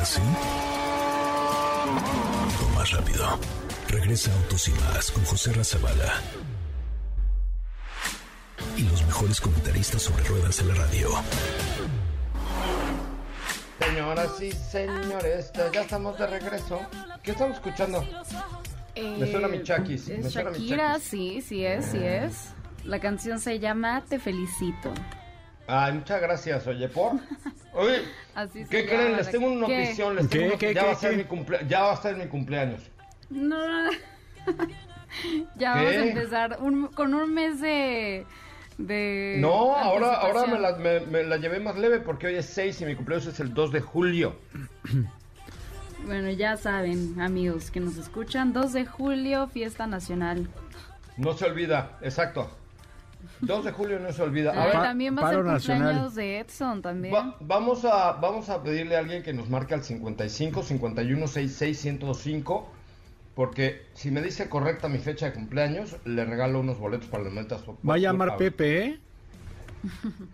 ¿Así? 0.00 0.20
O 2.62 2.68
más 2.76 2.90
rápido. 2.90 3.38
Regresa 3.88 4.30
Autos 4.34 4.68
y 4.68 4.72
más 4.72 5.10
con 5.10 5.24
José 5.24 5.52
Razabala. 5.54 6.20
Y 8.76 8.82
los 8.82 9.02
mejores 9.06 9.40
comentaristas 9.40 10.02
sobre 10.02 10.24
ruedas 10.24 10.58
en 10.60 10.68
la 10.68 10.74
radio. 10.74 11.08
Señoras 13.78 14.42
y 14.42 14.52
señores, 14.52 15.52
ya 15.72 15.80
estamos 15.80 16.18
de 16.18 16.26
regreso. 16.26 16.80
¿Qué 17.22 17.30
estamos 17.30 17.56
escuchando? 17.56 18.04
me 18.94 19.30
suena 19.30 19.48
mi 19.48 19.62
Chakis. 19.62 20.08
Es 20.08 20.30
Shakira, 20.30 20.98
sí, 21.00 21.40
sí 21.40 21.64
es, 21.64 21.86
sí 21.86 21.98
es. 22.02 22.54
La 22.84 23.00
canción 23.00 23.38
se 23.38 23.58
llama 23.58 24.04
Te 24.08 24.18
felicito. 24.18 24.92
Ay, 25.66 25.94
muchas 25.94 26.20
gracias, 26.20 26.66
oye, 26.66 26.88
por. 26.88 27.12
Oye, 27.76 28.02
¿qué 28.70 28.86
creen? 28.86 29.16
Les 29.16 29.32
tengo 29.32 29.48
una 29.48 29.62
notición, 29.62 30.14
les 30.14 30.28
tengo 30.28 30.56
¿Qué, 30.56 30.72
ya, 30.72 30.84
va 30.84 30.92
a 30.92 30.94
ser 30.94 31.16
mi 31.16 31.24
cumple... 31.24 31.58
ya 31.66 31.82
va 31.82 31.92
a 31.92 31.96
ser 31.96 32.16
mi 32.16 32.28
cumpleaños. 32.28 32.88
No, 33.30 33.66
ya 35.56 35.74
vamos 35.74 35.92
a 35.92 36.04
empezar 36.04 36.58
con 36.94 37.14
un 37.14 37.34
mes 37.34 37.60
de... 37.60 38.24
de 38.78 39.38
no, 39.40 39.74
ahora, 39.74 40.14
ahora 40.14 40.46
me, 40.46 40.60
la, 40.60 40.76
me, 40.76 41.24
la 41.24 41.36
llevé 41.38 41.58
más 41.58 41.76
leve 41.76 41.98
porque 41.98 42.28
hoy 42.28 42.36
es 42.36 42.46
6 42.46 42.82
y 42.82 42.84
mi 42.84 42.94
cumpleaños 42.94 43.26
es 43.26 43.40
el 43.40 43.52
2 43.52 43.72
de 43.72 43.80
julio. 43.80 44.36
Bueno, 46.06 46.28
ya 46.28 46.58
saben, 46.58 47.18
amigos 47.18 47.70
que 47.70 47.80
nos 47.80 47.96
escuchan, 47.96 48.52
2 48.52 48.74
de 48.74 48.84
julio, 48.84 49.48
fiesta 49.48 49.86
nacional. 49.86 50.50
No 51.16 51.32
se 51.32 51.46
olvida, 51.46 51.98
exacto. 52.02 52.50
2 53.40 53.64
de 53.64 53.72
julio 53.72 53.98
no 54.00 54.12
se 54.12 54.22
olvida. 54.22 54.50
A 54.50 54.66
ver, 54.66 54.72
también 54.74 55.16
va 55.16 55.28
a 55.28 55.32
ser 55.32 55.44
cumpleaños 55.44 56.14
de 56.14 56.40
Edson 56.40 56.82
también. 56.82 57.14
vamos, 57.40 57.84
a, 57.84 58.12
vamos 58.12 58.48
a 58.48 58.62
pedirle 58.62 58.96
a 58.96 59.00
alguien 59.00 59.22
que 59.22 59.32
nos 59.32 59.48
marque 59.48 59.74
al 59.74 59.82
55 59.82 60.62
51 60.62 61.26
66 61.26 61.78
105 61.78 62.70
porque 63.34 63.86
si 63.94 64.10
me 64.10 64.22
dice 64.22 64.48
correcta 64.48 64.88
mi 64.88 64.98
fecha 64.98 65.26
de 65.26 65.32
cumpleaños, 65.32 65.96
le 66.04 66.24
regalo 66.24 66.60
unos 66.60 66.78
boletos 66.78 67.08
para 67.08 67.24
las 67.24 67.32
metas. 67.32 67.64
Va 67.88 67.94
a 67.94 67.98
llamar 67.98 68.36
Pepe, 68.36 68.84
¿eh? 68.84 69.00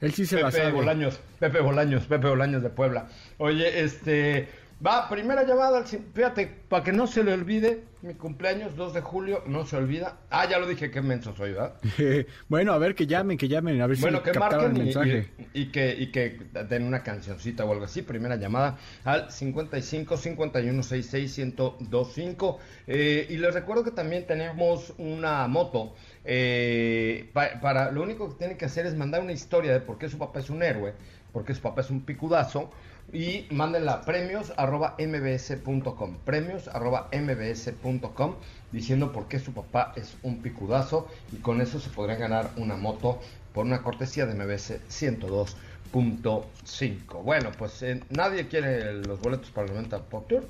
Él 0.01 0.13
sí 0.13 0.27
se 0.27 0.37
Pepe 0.37 0.47
la 0.47 0.51
sabe. 0.53 0.73
Bolaños, 0.73 1.19
Pepe 1.39 1.61
Bolaños, 1.61 2.07
Pepe 2.07 2.29
Bolaños 2.29 2.63
de 2.63 2.71
Puebla. 2.71 3.09
Oye, 3.39 3.83
este, 3.83 4.49
Va, 4.85 5.11
primera 5.11 5.45
llamada, 5.45 5.85
fíjate, 5.85 6.47
para 6.47 6.83
que 6.83 6.93
no 6.93 7.07
se 7.07 7.23
le 7.23 7.35
olvide, 7.35 7.85
mi 8.01 8.15
cumpleaños 8.15 8.77
2 8.77 8.95
de 8.95 9.03
julio, 9.03 9.43
no 9.47 9.67
se 9.67 9.77
olvida. 9.77 10.21
Ah, 10.31 10.49
ya 10.49 10.59
lo 10.59 10.67
dije, 10.67 10.91
qué 10.91 11.03
menso 11.03 11.37
soy, 11.37 11.53
¿verdad? 11.53 11.75
bueno, 12.49 12.73
a 12.73 12.79
ver, 12.79 12.95
que 12.95 13.07
llamen, 13.07 13.37
que 13.37 13.47
llamen, 13.47 13.83
a 13.83 13.87
ver 13.87 13.99
bueno, 13.99 14.23
si 14.25 14.33
que 14.33 14.39
marquen 14.39 14.77
el 14.77 14.85
mensaje. 14.85 15.29
Y, 15.53 15.67
que, 15.67 15.95
y 15.99 16.11
que 16.11 16.41
den 16.67 16.85
una 16.85 17.03
cancioncita 17.03 17.67
o 17.67 17.73
algo 17.73 17.85
así. 17.85 18.01
Primera 18.01 18.37
llamada 18.37 18.79
al 19.05 19.31
55 19.31 20.17
51 20.17 20.83
66 20.83 21.39
1025. 21.39 22.59
Eh, 22.87 23.27
y 23.29 23.37
les 23.37 23.53
recuerdo 23.53 23.85
que 23.85 23.91
también 23.91 24.27
tenemos 24.27 24.95
una 24.97 25.47
moto. 25.47 25.93
Eh, 26.25 27.29
para, 27.35 27.91
lo 27.91 28.03
único 28.03 28.31
que 28.31 28.37
tienen 28.37 28.57
que 28.57 28.65
hacer 28.65 28.87
es 28.87 28.95
mandar 28.95 29.21
una 29.21 29.33
historia 29.33 29.75
de 29.75 29.81
por 29.81 29.99
qué 29.99 30.09
su 30.09 30.17
papá 30.17 30.41
es 30.41 30.49
un 30.49 30.63
héroe, 30.63 30.95
por 31.35 31.45
qué 31.45 31.55
su 31.55 31.61
papá 31.61 31.83
es 31.83 31.91
un 31.91 32.01
picudazo 32.01 32.71
y 33.13 33.47
mándenla 33.51 34.03
premios 34.03 34.53
arroba 34.57 34.95
mbs.com 34.99 36.17
premios 36.25 36.69
arroba 36.69 37.09
mbs.com 37.13 38.37
diciendo 38.73 39.13
por 39.13 39.29
qué 39.29 39.39
su 39.39 39.53
papá 39.53 39.93
es 39.97 40.17
un 40.23 40.41
picudazo 40.43 41.07
y 41.33 41.37
con 41.37 41.61
eso 41.61 41.79
se 41.81 41.91
podrían 41.91 42.21
ganar 42.21 42.51
una 42.57 42.77
moto 42.77 43.21
por 43.53 43.67
una 43.67 43.83
cortesía 43.83 44.25
de 44.27 44.35
MBS 44.35 44.81
102.5 44.89 47.23
bueno 47.23 47.51
pues 47.59 47.83
eh, 47.83 48.03
nadie 48.11 48.49
quiere 48.49 48.95
los 48.95 49.21
boletos 49.21 49.51
para 49.51 49.67
el 49.67 49.75
90 49.75 49.99
Pop 50.05 50.27
Tour 50.29 50.49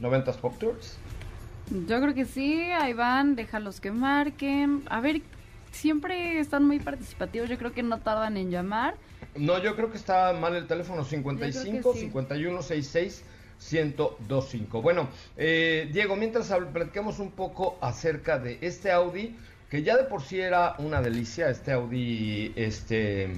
90 0.00 0.32
Pop 0.34 0.56
Tours 0.58 0.96
yo 1.70 2.00
creo 2.00 2.14
que 2.14 2.26
sí, 2.26 2.70
ahí 2.70 2.92
van, 2.92 3.34
déjalos 3.34 3.80
que 3.80 3.90
marquen. 3.90 4.82
A 4.88 5.00
ver, 5.00 5.22
siempre 5.72 6.38
están 6.38 6.64
muy 6.64 6.78
participativos, 6.78 7.48
yo 7.48 7.58
creo 7.58 7.72
que 7.72 7.82
no 7.82 7.98
tardan 7.98 8.36
en 8.36 8.50
llamar. 8.50 8.94
No, 9.38 9.62
yo 9.62 9.76
creo 9.76 9.90
que 9.90 9.96
está 9.96 10.32
mal 10.32 10.54
el 10.54 10.66
teléfono 10.66 11.04
55 11.04 11.94
51 11.94 12.62
66 12.62 13.22
1025. 13.72 14.82
Bueno, 14.82 15.08
eh, 15.36 15.88
Diego, 15.92 16.16
mientras 16.16 16.52
platicamos 16.72 17.18
un 17.18 17.30
poco 17.30 17.78
acerca 17.80 18.38
de 18.38 18.58
este 18.60 18.92
Audi, 18.92 19.36
que 19.70 19.82
ya 19.82 19.96
de 19.96 20.04
por 20.04 20.22
sí 20.22 20.40
era 20.40 20.76
una 20.78 21.00
delicia, 21.00 21.50
este 21.50 21.72
Audi, 21.72 22.52
este 22.54 23.30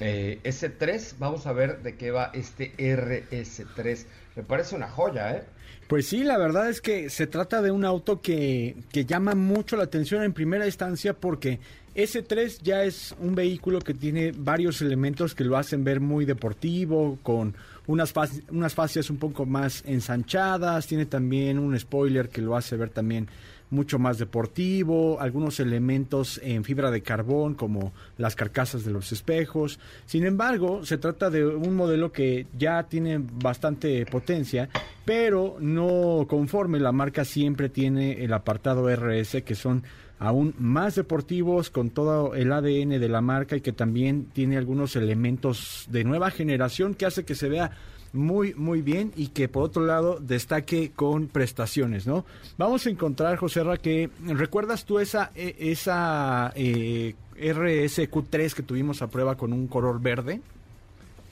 eh, 0.00 0.40
S3. 0.42 1.14
Vamos 1.18 1.46
a 1.46 1.52
ver 1.52 1.82
de 1.82 1.96
qué 1.96 2.10
va 2.10 2.30
este 2.34 2.72
RS3. 2.76 4.06
Me 4.36 4.42
parece 4.42 4.74
una 4.74 4.88
joya, 4.88 5.36
¿eh? 5.36 5.44
Pues 5.88 6.08
sí, 6.08 6.24
la 6.24 6.38
verdad 6.38 6.70
es 6.70 6.80
que 6.80 7.10
se 7.10 7.26
trata 7.26 7.60
de 7.60 7.70
un 7.70 7.84
auto 7.84 8.22
que, 8.22 8.76
que 8.90 9.04
llama 9.04 9.34
mucho 9.34 9.76
la 9.76 9.84
atención 9.84 10.22
en 10.22 10.32
primera 10.32 10.64
instancia 10.64 11.12
porque 11.12 11.60
S3 11.94 12.60
ya 12.62 12.84
es 12.84 13.14
un 13.20 13.34
vehículo 13.34 13.78
que 13.80 13.92
tiene 13.92 14.32
varios 14.32 14.80
elementos 14.80 15.34
que 15.34 15.44
lo 15.44 15.58
hacen 15.58 15.84
ver 15.84 16.00
muy 16.00 16.24
deportivo, 16.24 17.18
con 17.22 17.54
unas, 17.86 18.14
unas 18.50 18.74
fascias 18.74 19.10
un 19.10 19.18
poco 19.18 19.44
más 19.44 19.82
ensanchadas, 19.86 20.86
tiene 20.86 21.04
también 21.04 21.58
un 21.58 21.78
spoiler 21.78 22.30
que 22.30 22.40
lo 22.40 22.56
hace 22.56 22.76
ver 22.76 22.88
también 22.88 23.28
mucho 23.72 23.98
más 23.98 24.18
deportivo, 24.18 25.18
algunos 25.20 25.58
elementos 25.58 26.38
en 26.42 26.62
fibra 26.62 26.90
de 26.90 27.02
carbón 27.02 27.54
como 27.54 27.92
las 28.18 28.36
carcasas 28.36 28.84
de 28.84 28.92
los 28.92 29.12
espejos. 29.12 29.80
Sin 30.06 30.24
embargo, 30.24 30.84
se 30.84 30.98
trata 30.98 31.30
de 31.30 31.44
un 31.44 31.74
modelo 31.74 32.12
que 32.12 32.46
ya 32.56 32.84
tiene 32.84 33.18
bastante 33.18 34.04
potencia, 34.06 34.68
pero 35.04 35.56
no 35.58 36.26
conforme 36.28 36.80
la 36.80 36.92
marca 36.92 37.24
siempre 37.24 37.70
tiene 37.70 38.22
el 38.22 38.32
apartado 38.34 38.94
RS 38.94 39.42
que 39.42 39.54
son 39.54 39.82
aún 40.22 40.54
más 40.56 40.94
deportivos 40.94 41.68
con 41.68 41.90
todo 41.90 42.36
el 42.36 42.52
ADN 42.52 43.00
de 43.00 43.08
la 43.08 43.20
marca 43.20 43.56
y 43.56 43.60
que 43.60 43.72
también 43.72 44.26
tiene 44.32 44.56
algunos 44.56 44.94
elementos 44.94 45.86
de 45.90 46.04
nueva 46.04 46.30
generación 46.30 46.94
que 46.94 47.06
hace 47.06 47.24
que 47.24 47.34
se 47.34 47.48
vea 47.48 47.72
muy, 48.12 48.54
muy 48.54 48.82
bien 48.82 49.12
y 49.16 49.28
que 49.28 49.48
por 49.48 49.64
otro 49.64 49.84
lado 49.84 50.20
destaque 50.20 50.92
con 50.94 51.26
prestaciones, 51.26 52.06
¿no? 52.06 52.24
Vamos 52.56 52.86
a 52.86 52.90
encontrar, 52.90 53.36
José 53.36 53.64
Ra, 53.64 53.78
que 53.78 54.10
recuerdas 54.24 54.84
tú 54.84 55.00
esa, 55.00 55.32
e, 55.34 55.56
esa 55.58 56.52
eh, 56.54 57.16
RSQ3 57.36 58.52
que 58.52 58.62
tuvimos 58.62 59.02
a 59.02 59.08
prueba 59.08 59.36
con 59.36 59.52
un 59.52 59.66
color 59.66 60.00
verde. 60.00 60.40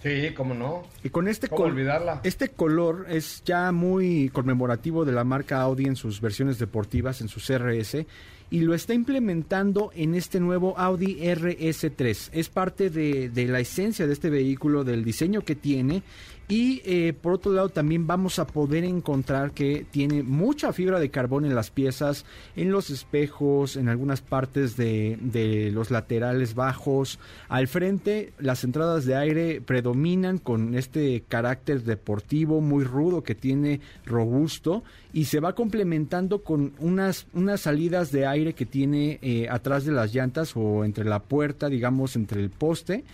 Sí, 0.03 0.33
cómo 0.35 0.55
no. 0.55 0.83
Y 1.05 1.11
con 1.11 1.29
este 1.29 1.49
¿Cómo 1.49 1.65
olvidarla? 1.65 2.23
Este 2.25 2.49
color 2.49 3.07
es 3.09 3.45
ya 3.45 3.71
muy 3.71 4.31
conmemorativo 4.31 5.05
de 5.05 5.13
la 5.13 5.23
marca 5.25 5.61
Audi 5.61 5.85
en 5.85 5.95
sus 5.95 6.21
versiones 6.21 6.59
deportivas, 6.59 7.21
en 7.21 7.29
sus 7.29 7.53
RS 7.53 8.07
y 8.51 8.61
lo 8.61 8.75
está 8.75 8.95
implementando 8.95 9.91
en 9.95 10.15
este 10.15 10.41
nuevo 10.41 10.77
Audi 10.77 11.19
RS3. 11.21 12.31
Es 12.33 12.49
parte 12.49 12.91
de, 12.91 13.29
de, 13.29 13.47
la 13.47 13.61
esencia 13.61 14.07
de 14.07 14.13
este 14.13 14.29
vehículo, 14.29 14.83
del 14.83 15.05
diseño 15.05 15.43
que 15.43 15.55
tiene 15.55 16.03
y 16.51 16.83
eh, 16.85 17.13
por 17.13 17.35
otro 17.35 17.53
lado 17.53 17.69
también 17.69 18.07
vamos 18.07 18.41
a 18.41 18.47
poder 18.47 18.85
encontrar 18.85 19.53
que 19.53 19.87
tiene 19.91 20.25
mucha 20.25 20.73
fibra 20.73 20.99
de 20.99 21.09
carbón 21.09 21.45
en 21.45 21.55
las 21.55 21.71
piezas, 21.71 22.25
en 22.57 22.73
los 22.73 22.91
espejos, 22.91 23.77
en 23.77 23.89
algunas 23.89 24.21
partes 24.21 24.77
de, 24.77 25.17
de 25.21 25.71
los 25.71 25.91
laterales 25.93 26.55
bajos. 26.55 27.21
Al 27.49 27.69
frente 27.69 28.33
las 28.39 28.65
entradas 28.65 29.05
de 29.05 29.15
aire 29.15 29.61
predominan 29.61 30.39
con 30.39 30.75
este 30.75 31.23
carácter 31.29 31.85
deportivo 31.85 32.61
muy 32.61 32.83
rudo 32.83 33.23
que 33.23 33.37
tiene 33.37 33.81
robusto 34.05 34.83
y 35.13 35.27
se 35.27 35.41
va 35.41 35.55
complementando 35.55 36.43
con 36.43 36.73
unas, 36.79 37.27
unas 37.33 37.61
salidas 37.61 38.11
de 38.11 38.27
aire 38.27 38.55
que 38.55 38.67
tiene 38.67 39.19
eh, 39.23 39.49
atrás 39.49 39.85
de 39.85 39.93
las 39.93 40.13
llantas 40.13 40.53
o 40.57 40.85
entre 40.85 41.05
la 41.05 41.21
puerta, 41.23 41.69
digamos, 41.69 42.17
entre 42.17 42.41
el 42.41 42.51
poste 42.51 43.05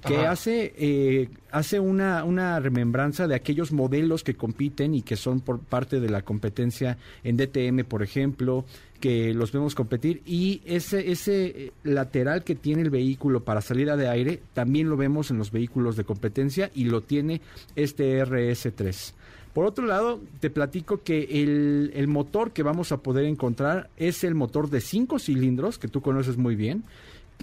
que 0.00 0.26
hace 0.26 0.74
eh, 0.76 1.28
hace 1.50 1.78
una, 1.78 2.24
una 2.24 2.58
remembranza 2.60 3.26
de 3.26 3.34
aquellos 3.34 3.72
modelos 3.72 4.24
que 4.24 4.34
compiten 4.34 4.94
y 4.94 5.02
que 5.02 5.16
son 5.16 5.40
por 5.40 5.60
parte 5.60 6.00
de 6.00 6.08
la 6.08 6.22
competencia 6.22 6.96
en 7.24 7.36
DTM, 7.36 7.84
por 7.84 8.02
ejemplo, 8.02 8.64
que 9.00 9.34
los 9.34 9.52
vemos 9.52 9.74
competir 9.74 10.22
y 10.24 10.62
ese 10.64 11.10
ese 11.10 11.46
eh, 11.46 11.72
lateral 11.82 12.44
que 12.44 12.54
tiene 12.54 12.82
el 12.82 12.90
vehículo 12.90 13.44
para 13.44 13.60
salida 13.60 13.96
de 13.96 14.08
aire 14.08 14.42
también 14.54 14.88
lo 14.88 14.96
vemos 14.96 15.30
en 15.30 15.38
los 15.38 15.50
vehículos 15.50 15.96
de 15.96 16.04
competencia 16.04 16.70
y 16.74 16.84
lo 16.84 17.02
tiene 17.02 17.42
este 17.76 18.24
RS3. 18.24 19.14
Por 19.52 19.66
otro 19.66 19.84
lado, 19.84 20.18
te 20.40 20.48
platico 20.48 21.02
que 21.02 21.42
el, 21.42 21.92
el 21.94 22.08
motor 22.08 22.52
que 22.52 22.62
vamos 22.62 22.90
a 22.90 22.98
poder 22.98 23.26
encontrar 23.26 23.90
es 23.98 24.24
el 24.24 24.34
motor 24.34 24.70
de 24.70 24.80
5 24.80 25.18
cilindros, 25.18 25.78
que 25.78 25.88
tú 25.88 26.00
conoces 26.00 26.38
muy 26.38 26.56
bien, 26.56 26.84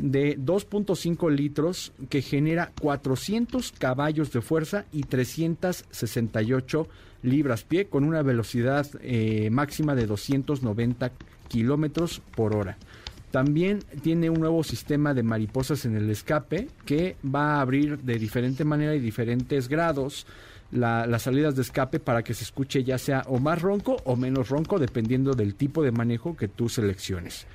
de 0.02 0.38
2.5 0.38 1.32
litros 1.32 1.94
que 2.10 2.22
genera 2.22 2.72
400 2.82 3.74
caballos 3.78 4.32
de 4.32 4.42
fuerza 4.42 4.86
y 4.92 5.04
368 5.04 6.88
libras 7.22 7.64
pie 7.64 7.86
con 7.86 8.04
una 8.04 8.22
velocidad 8.22 8.88
eh, 9.02 9.50
máxima 9.52 9.96
de 9.96 10.08
290 10.08 11.12
kilómetros 11.48 12.22
por 12.36 12.56
hora. 12.56 12.78
También 13.32 13.80
tiene 14.02 14.30
un 14.30 14.40
nuevo 14.40 14.64
sistema 14.64 15.14
de 15.14 15.22
mariposas 15.22 15.86
en 15.86 15.96
el 15.96 16.10
escape 16.10 16.68
que 16.86 17.16
va 17.24 17.56
a 17.56 17.62
abrir 17.62 18.00
de 18.00 18.18
diferente 18.18 18.64
manera 18.64 18.96
y 18.96 19.00
diferentes 19.00 19.68
grados 19.68 20.26
las 20.72 21.24
salidas 21.24 21.56
de 21.56 21.64
escape 21.64 22.00
para 22.00 22.24
que 22.24 22.34
se 22.34 22.44
escuche 22.44 22.84
ya 22.84 22.98
sea 22.98 23.24
o 23.28 23.40
más 23.40 23.62
ronco 23.62 23.98
o 24.04 24.16
menos 24.16 24.50
ronco 24.50 24.78
dependiendo 24.78 25.34
del 25.34 25.56
tipo 25.56 25.84
de 25.84 25.92
manejo 25.92 26.36
que 26.36 26.48
tú 26.48 26.70
selecciones. 26.70 27.46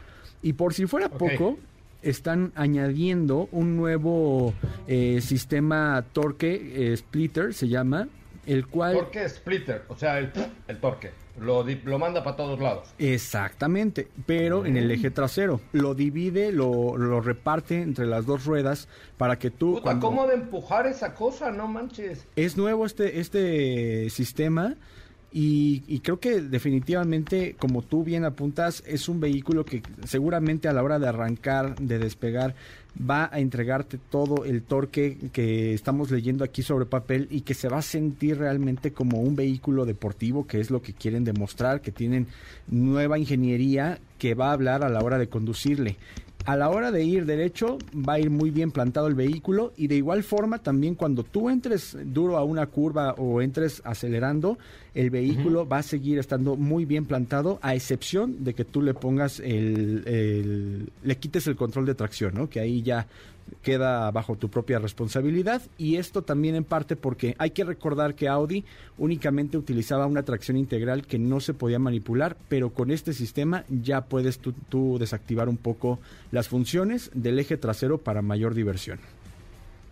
Y 0.43 0.55
por 0.55 0.75
si 0.75 0.87
fuera 0.87 1.09
poco, 1.09 1.59
están 2.05 2.53
añadiendo 2.55 3.49
un 3.53 3.77
nuevo 3.77 4.55
eh, 4.87 5.21
sistema 5.21 6.05
torque 6.13 6.93
eh, 6.93 6.97
splitter, 6.97 7.55
se 7.55 7.69
llama, 7.69 8.09
el 8.47 8.67
cual... 8.67 8.95
Torque 8.95 9.29
splitter, 9.29 9.83
o 9.89 9.97
sea, 9.97 10.19
el, 10.19 10.31
el 10.69 10.79
torque. 10.79 11.11
Lo, 11.41 11.65
lo 11.65 11.99
manda 11.99 12.23
para 12.23 12.37
todos 12.37 12.61
lados. 12.61 12.95
Exactamente, 12.99 14.07
pero 14.25 14.67
en 14.67 14.77
el 14.77 14.89
eje 14.93 15.11
trasero. 15.11 15.61
Lo 15.73 15.95
divide, 15.97 16.53
lo, 16.53 16.97
lo 16.97 17.21
reparte 17.21 17.83
entre 17.83 18.07
las 18.07 18.25
dos 18.25 18.45
ruedas 18.45 18.89
para 19.17 19.37
que 19.37 19.51
tú... 19.51 19.75
Puta, 19.75 19.99
¿Cómo 19.99 20.29
de 20.29 20.35
empujar 20.35 20.87
esa 20.87 21.15
cosa? 21.15 21.51
No 21.51 21.67
manches. 21.67 22.29
Es 22.37 22.57
nuevo 22.57 22.87
este, 22.87 23.19
este 23.19 24.11
sistema 24.11 24.77
y, 25.37 25.99
creo 25.99 26.21
que 26.21 26.41
definitivamente, 26.41 27.57
como 27.59 27.83
tú 27.83 28.05
bien 28.05 28.25
apuntas, 28.25 28.85
es 28.87 29.09
un 29.09 29.19
vehículo 29.19 29.65
que 29.65 29.83
seguramente 30.05 30.69
a 30.69 30.73
la 30.73 30.85
hora 30.85 31.01
de 31.01 31.09
arrancar, 31.09 31.75
de 31.75 31.99
despegar, 31.99 32.55
va 32.97 33.29
a 33.33 33.41
entregarte 33.41 33.99
todo 33.99 34.45
el 34.45 34.63
torque 34.63 35.19
que 35.33 35.75
estamos 35.75 36.13
leyendo 36.13 36.45
aquí 36.45 36.63
sobre 36.63 36.87
papel 36.87 37.27
y 37.33 37.41
que 37.41 37.55
se 37.55 37.69
va 37.69 37.79
a 37.79 37.83
sentir 37.83 38.39
realmente 38.39 38.93
como 38.93 39.23
un 39.23 39.35
vehículo 39.35 39.87
deportivo, 39.87 40.47
que 40.47 40.61
es 40.61 40.71
lo 40.71 40.83
que 40.83 40.93
quieren 40.93 41.25
demostrar, 41.25 41.81
que 41.81 41.91
tienen 41.91 42.29
nueva 42.69 43.19
ingeniería 43.19 43.99
que 44.21 44.35
va 44.35 44.51
a 44.51 44.53
hablar 44.53 44.85
a 44.85 44.89
la 44.89 45.01
hora 45.01 45.19
de 45.19 45.27
conducirle 45.27 45.97
a 46.47 46.57
la 46.57 46.69
hora 46.69 46.91
de 46.91 47.03
ir 47.05 47.25
derecho 47.25 47.79
va 47.97 48.15
a 48.15 48.21
ir 48.21 48.31
muy 48.31 48.51
bien 48.51 48.71
plantado 48.71 49.07
el 49.07 49.15
vehículo 49.15 49.73
y 49.77 49.87
de 49.87 49.97
igual 49.97 50.23
forma 50.23 50.59
también 50.59 50.95
cuando 50.95 51.25
tú 51.25 51.49
entres 51.49 51.97
duro 52.05 52.37
a 52.37 52.45
una 52.45 52.67
curva 52.67 53.15
o 53.15 53.41
entres 53.41 53.81
acelerando, 53.85 54.59
el 54.95 55.11
vehículo 55.11 55.67
va 55.67 55.79
a 55.79 55.83
seguir 55.83 56.19
estando 56.19 56.57
muy 56.57 56.85
bien 56.85 57.07
plantado 57.07 57.59
a 57.63 57.75
excepción 57.75 58.45
de 58.45 58.55
que 58.55 58.65
tú 58.65 58.83
le 58.83 58.93
pongas 58.93 59.41
el, 59.41 60.91
le 61.03 61.17
quites 61.17 61.47
el 61.47 61.57
control 61.57 61.87
de 61.87 61.95
tracción, 61.95 62.35
¿no? 62.35 62.49
Que 62.49 62.61
ahí 62.61 62.83
ya 62.83 63.07
queda 63.63 64.11
bajo 64.11 64.37
tu 64.37 64.49
propia 64.49 64.79
responsabilidad 64.79 65.63
y 65.79 65.97
esto 65.97 66.23
también 66.23 66.55
en 66.55 66.65
parte 66.65 66.97
porque 66.97 67.35
hay 67.39 67.51
que 67.51 67.65
recordar 67.65 68.15
que 68.15 68.29
Audi 68.29 68.65
únicamente 68.99 69.57
utilizaba 69.57 70.07
una 70.07 70.23
tracción 70.23 70.57
integral 70.57 71.07
que 71.07 71.19
no 71.19 71.41
se 71.41 71.55
podía 71.55 71.79
manipular, 71.79 72.37
pero 72.49 72.71
con 72.71 72.91
este 72.91 73.13
sistema 73.13 73.65
ya 73.69 74.03
puedes 74.03 74.39
tú, 74.39 74.97
desactivar 74.99 75.49
un 75.49 75.57
poco 75.57 75.99
las 76.31 76.49
funciones 76.49 77.11
del 77.15 77.39
eje 77.39 77.57
trasero 77.57 77.99
para 77.99 78.23
mayor 78.23 78.55
diversión. 78.55 79.01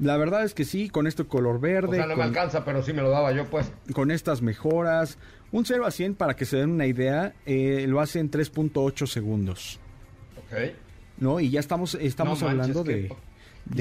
La 0.00 0.16
verdad 0.16 0.44
es 0.44 0.54
que 0.54 0.64
sí, 0.64 0.88
con 0.88 1.06
este 1.06 1.24
color 1.24 1.60
verde. 1.60 1.88
O 1.88 1.94
sea, 1.94 2.06
no 2.06 2.16
me 2.16 2.24
alcanza, 2.24 2.64
pero 2.64 2.82
sí 2.82 2.92
me 2.92 3.02
lo 3.02 3.10
daba 3.10 3.32
yo, 3.32 3.44
pues. 3.44 3.70
Con 3.92 4.10
estas 4.10 4.40
mejoras. 4.40 5.18
Un 5.52 5.66
0 5.66 5.84
a 5.84 5.90
100, 5.90 6.14
para 6.14 6.36
que 6.36 6.46
se 6.46 6.56
den 6.56 6.70
una 6.70 6.86
idea, 6.86 7.34
eh, 7.44 7.84
lo 7.86 8.00
hace 8.00 8.18
en 8.18 8.30
3.8 8.30 9.06
segundos. 9.06 9.78
Ok. 10.38 10.72
¿No? 11.18 11.38
Y 11.38 11.50
ya 11.50 11.60
estamos, 11.60 11.96
estamos 11.96 12.42
hablando 12.42 12.82
de, 12.82 13.14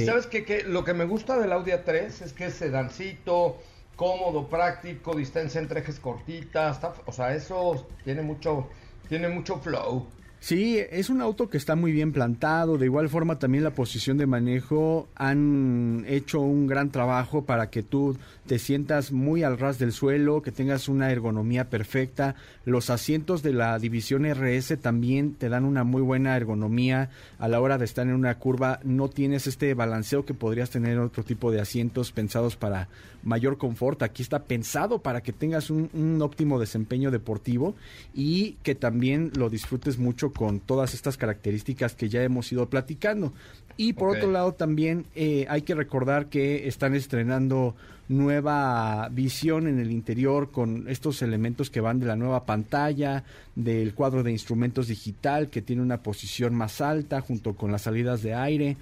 ¿Sabes 0.06 0.28
qué? 0.28 0.64
Lo 0.68 0.84
que 0.84 0.94
me 0.94 1.06
gusta 1.06 1.40
del 1.40 1.52
Audi 1.54 1.72
A3 1.72 2.22
es 2.24 2.34
que 2.34 2.48
es 2.48 2.54
sedancito, 2.56 3.58
cómodo, 3.96 4.50
práctico, 4.50 5.16
distancia 5.16 5.62
entre 5.62 5.80
ejes 5.82 6.00
cortitas. 6.00 6.80
o 7.06 7.12
sea, 7.12 7.34
eso 7.34 7.88
tiene 8.04 8.22
mucho, 8.22 8.68
tiene 9.08 9.30
mucho 9.30 9.58
flow. 9.60 10.06
Sí, 10.42 10.80
es 10.90 11.10
un 11.10 11.22
auto 11.22 11.50
que 11.50 11.58
está 11.58 11.76
muy 11.76 11.92
bien 11.92 12.14
plantado, 12.14 12.78
de 12.78 12.86
igual 12.86 13.10
forma 13.10 13.40
también 13.40 13.66
la 13.66 13.74
posición 13.74 14.18
de 14.18 14.26
manejo 14.26 15.10
han 15.16 16.06
hecho 16.08 16.40
un 16.40 16.66
gran 16.66 16.92
trabajo 16.92 17.44
para 17.44 17.70
que 17.70 17.84
tú 17.84 18.18
te 18.48 18.58
sientas 18.58 19.12
muy 19.12 19.44
al 19.44 19.60
ras 19.60 19.80
del 19.80 19.92
suelo, 19.92 20.42
que 20.42 20.54
tengas 20.54 20.88
una 20.88 21.12
ergonomía 21.12 21.70
perfecta. 21.70 22.36
Los 22.64 22.90
asientos 22.90 23.44
de 23.44 23.52
la 23.52 23.78
división 23.80 24.26
RS 24.26 24.80
también 24.80 25.34
te 25.34 25.50
dan 25.50 25.66
una 25.66 25.84
muy 25.84 26.02
buena 26.02 26.38
ergonomía 26.38 27.10
a 27.38 27.50
la 27.50 27.60
hora 27.60 27.78
de 27.78 27.86
estar 27.86 28.08
en 28.08 28.14
una 28.14 28.36
curva, 28.40 28.80
no 28.86 29.10
tienes 29.10 29.46
este 29.46 29.74
balanceo 29.74 30.26
que 30.26 30.34
podrías 30.34 30.70
tener 30.70 30.94
en 30.94 31.00
otro 31.00 31.24
tipo 31.24 31.52
de 31.52 31.60
asientos 31.60 32.14
pensados 32.14 32.56
para 32.56 32.88
mayor 33.24 33.58
confort. 33.58 34.02
Aquí 34.04 34.24
está 34.24 34.46
pensado 34.46 35.00
para 35.00 35.22
que 35.22 35.34
tengas 35.34 35.70
un, 35.70 35.90
un 35.94 36.22
óptimo 36.22 36.60
desempeño 36.60 37.12
deportivo 37.12 37.76
y 38.14 38.54
que 38.64 38.74
también 38.74 39.32
lo 39.36 39.50
disfrutes 39.50 40.00
mucho 40.00 40.29
con 40.34 40.60
todas 40.60 40.94
estas 40.94 41.18
características 41.18 41.96
que 41.96 42.10
ya 42.10 42.24
hemos 42.24 42.52
ido 42.52 42.70
platicando. 42.70 43.34
Y 43.78 43.94
por 43.94 44.10
otro 44.10 44.30
lado 44.32 44.54
también 44.54 45.06
eh, 45.16 45.46
hay 45.50 45.62
que 45.62 45.74
recordar 45.74 46.28
que 46.28 46.68
están 46.68 46.96
estrenando 46.96 47.76
nueva 48.10 49.08
visión 49.10 49.68
en 49.68 49.80
el 49.80 49.92
interior 49.92 50.52
con 50.52 50.90
estos 50.90 51.22
elementos 51.22 51.70
que 51.70 51.80
van 51.80 52.00
de 52.00 52.08
la 52.08 52.16
nueva 52.16 52.46
pantalla, 52.46 53.24
del 53.56 53.94
cuadro 53.94 54.24
de 54.24 54.32
instrumentos 54.32 54.88
digital 54.88 55.50
que 55.50 55.62
tiene 55.62 55.82
una 55.82 56.02
posición 56.04 56.56
más 56.56 56.82
alta 56.82 57.22
junto 57.22 57.54
con 57.54 57.72
las 57.72 57.84
salidas 57.84 58.22
de 58.22 58.34
aire 58.34 58.78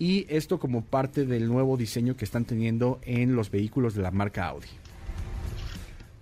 y 0.00 0.26
esto 0.30 0.58
como 0.58 0.82
parte 0.82 1.26
del 1.26 1.46
nuevo 1.46 1.76
diseño 1.76 2.16
que 2.16 2.24
están 2.24 2.46
teniendo 2.46 3.00
en 3.04 3.36
los 3.36 3.50
vehículos 3.50 3.94
de 3.94 4.02
la 4.02 4.10
marca 4.10 4.46
Audi. 4.46 4.79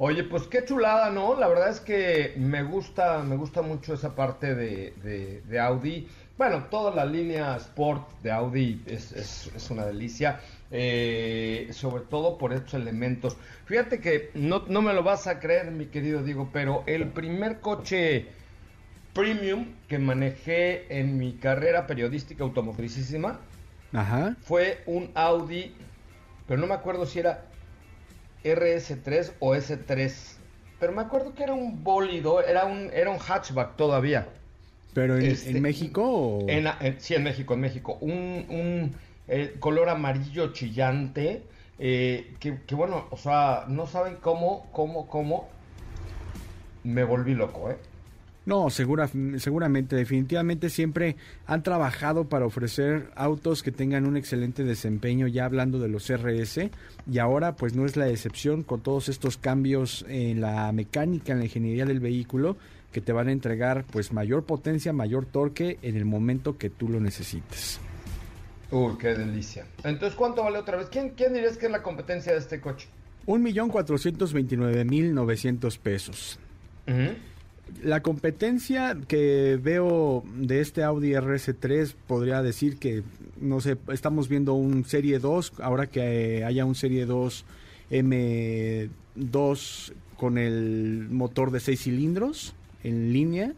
Oye, 0.00 0.22
pues 0.22 0.44
qué 0.44 0.64
chulada, 0.64 1.10
¿no? 1.10 1.34
La 1.34 1.48
verdad 1.48 1.70
es 1.70 1.80
que 1.80 2.32
me 2.36 2.62
gusta, 2.62 3.20
me 3.24 3.34
gusta 3.34 3.62
mucho 3.62 3.94
esa 3.94 4.14
parte 4.14 4.54
de, 4.54 5.42
de, 5.44 5.58
Audi. 5.58 6.06
Bueno, 6.36 6.66
toda 6.70 6.94
la 6.94 7.04
línea 7.04 7.56
Sport 7.56 8.08
de 8.22 8.30
Audi 8.30 8.80
es, 8.86 9.10
es, 9.10 9.70
una 9.70 9.84
delicia, 9.84 10.38
eh, 10.70 11.68
sobre 11.72 12.04
todo 12.04 12.38
por 12.38 12.52
estos 12.52 12.74
elementos. 12.74 13.36
Fíjate 13.64 13.98
que 13.98 14.30
no, 14.34 14.62
no 14.68 14.82
me 14.82 14.94
lo 14.94 15.02
vas 15.02 15.26
a 15.26 15.40
creer, 15.40 15.72
mi 15.72 15.86
querido 15.86 16.22
Diego, 16.22 16.48
pero 16.52 16.84
el 16.86 17.08
primer 17.08 17.58
coche 17.58 18.28
premium 19.12 19.74
que 19.88 19.98
manejé 19.98 20.96
en 20.96 21.18
mi 21.18 21.32
carrera 21.38 21.88
periodística 21.88 22.44
automotricísima 22.44 23.40
fue 24.42 24.80
un 24.86 25.10
Audi, 25.16 25.74
pero 26.46 26.60
no 26.60 26.68
me 26.68 26.74
acuerdo 26.74 27.04
si 27.04 27.18
era 27.18 27.47
RS3 28.44 29.32
o 29.40 29.54
S3. 29.54 30.36
Pero 30.78 30.92
me 30.92 31.02
acuerdo 31.02 31.34
que 31.34 31.42
era 31.42 31.54
un 31.54 31.82
bólido, 31.82 32.42
era 32.42 32.64
un, 32.64 32.90
era 32.92 33.10
un 33.10 33.18
hatchback 33.18 33.76
todavía. 33.76 34.28
¿Pero 34.94 35.18
en, 35.18 35.26
este, 35.26 35.60
México? 35.60 36.38
En, 36.48 36.66
sí, 37.00 37.14
en 37.14 37.24
México, 37.24 37.54
en 37.54 37.60
México. 37.60 37.98
Un, 38.00 38.46
un 38.48 38.96
eh, 39.26 39.56
color 39.58 39.88
amarillo 39.88 40.52
chillante. 40.52 41.42
Eh, 41.80 42.34
que, 42.40 42.62
que, 42.62 42.74
bueno, 42.74 43.06
o 43.10 43.16
sea, 43.16 43.64
no 43.68 43.86
saben 43.86 44.16
cómo, 44.16 44.68
cómo, 44.72 45.08
cómo 45.08 45.48
me 46.82 47.04
volví 47.04 47.34
loco, 47.34 47.70
¿eh? 47.70 47.76
No, 48.48 48.70
segura, 48.70 49.10
seguramente, 49.36 49.94
definitivamente 49.94 50.70
siempre 50.70 51.16
han 51.46 51.62
trabajado 51.62 52.30
para 52.30 52.46
ofrecer 52.46 53.10
autos 53.14 53.62
que 53.62 53.72
tengan 53.72 54.06
un 54.06 54.16
excelente 54.16 54.64
desempeño, 54.64 55.26
ya 55.26 55.44
hablando 55.44 55.78
de 55.78 55.88
los 55.88 56.08
RS, 56.08 56.70
y 57.12 57.18
ahora 57.18 57.56
pues 57.56 57.74
no 57.74 57.84
es 57.84 57.98
la 57.98 58.08
excepción 58.08 58.62
con 58.62 58.80
todos 58.80 59.10
estos 59.10 59.36
cambios 59.36 60.02
en 60.08 60.40
la 60.40 60.72
mecánica, 60.72 61.34
en 61.34 61.40
la 61.40 61.44
ingeniería 61.44 61.84
del 61.84 62.00
vehículo, 62.00 62.56
que 62.90 63.02
te 63.02 63.12
van 63.12 63.28
a 63.28 63.32
entregar 63.32 63.84
pues 63.84 64.14
mayor 64.14 64.44
potencia, 64.44 64.94
mayor 64.94 65.26
torque 65.26 65.78
en 65.82 65.98
el 65.98 66.06
momento 66.06 66.56
que 66.56 66.70
tú 66.70 66.88
lo 66.88 67.00
necesites. 67.00 67.78
Uy, 68.70 68.94
qué 68.98 69.08
delicia. 69.08 69.66
Entonces, 69.84 70.14
¿cuánto 70.14 70.42
vale 70.42 70.56
otra 70.56 70.78
vez? 70.78 70.88
¿Quién, 70.90 71.10
quién 71.10 71.34
dirías 71.34 71.58
que 71.58 71.66
es 71.66 71.72
la 71.72 71.82
competencia 71.82 72.32
de 72.32 72.38
este 72.38 72.62
coche? 72.62 72.88
Un 73.26 73.42
millón 73.42 73.68
cuatrocientos 73.68 74.32
veintinueve 74.32 74.86
mil 74.86 75.12
novecientos 75.12 75.76
pesos. 75.76 76.38
La 77.82 78.02
competencia 78.02 78.96
que 79.06 79.58
veo 79.62 80.24
de 80.34 80.60
este 80.60 80.82
Audi 80.82 81.12
RS3 81.12 81.94
podría 82.06 82.42
decir 82.42 82.78
que, 82.78 83.02
no 83.40 83.60
sé, 83.60 83.76
estamos 83.92 84.28
viendo 84.28 84.54
un 84.54 84.84
Serie 84.84 85.18
2, 85.18 85.54
ahora 85.60 85.86
que 85.86 86.44
haya 86.44 86.64
un 86.64 86.74
Serie 86.74 87.06
2 87.06 87.44
M2 87.90 89.92
con 90.16 90.38
el 90.38 91.08
motor 91.10 91.50
de 91.50 91.60
6 91.60 91.80
cilindros 91.80 92.54
en 92.82 93.12
línea, 93.12 93.52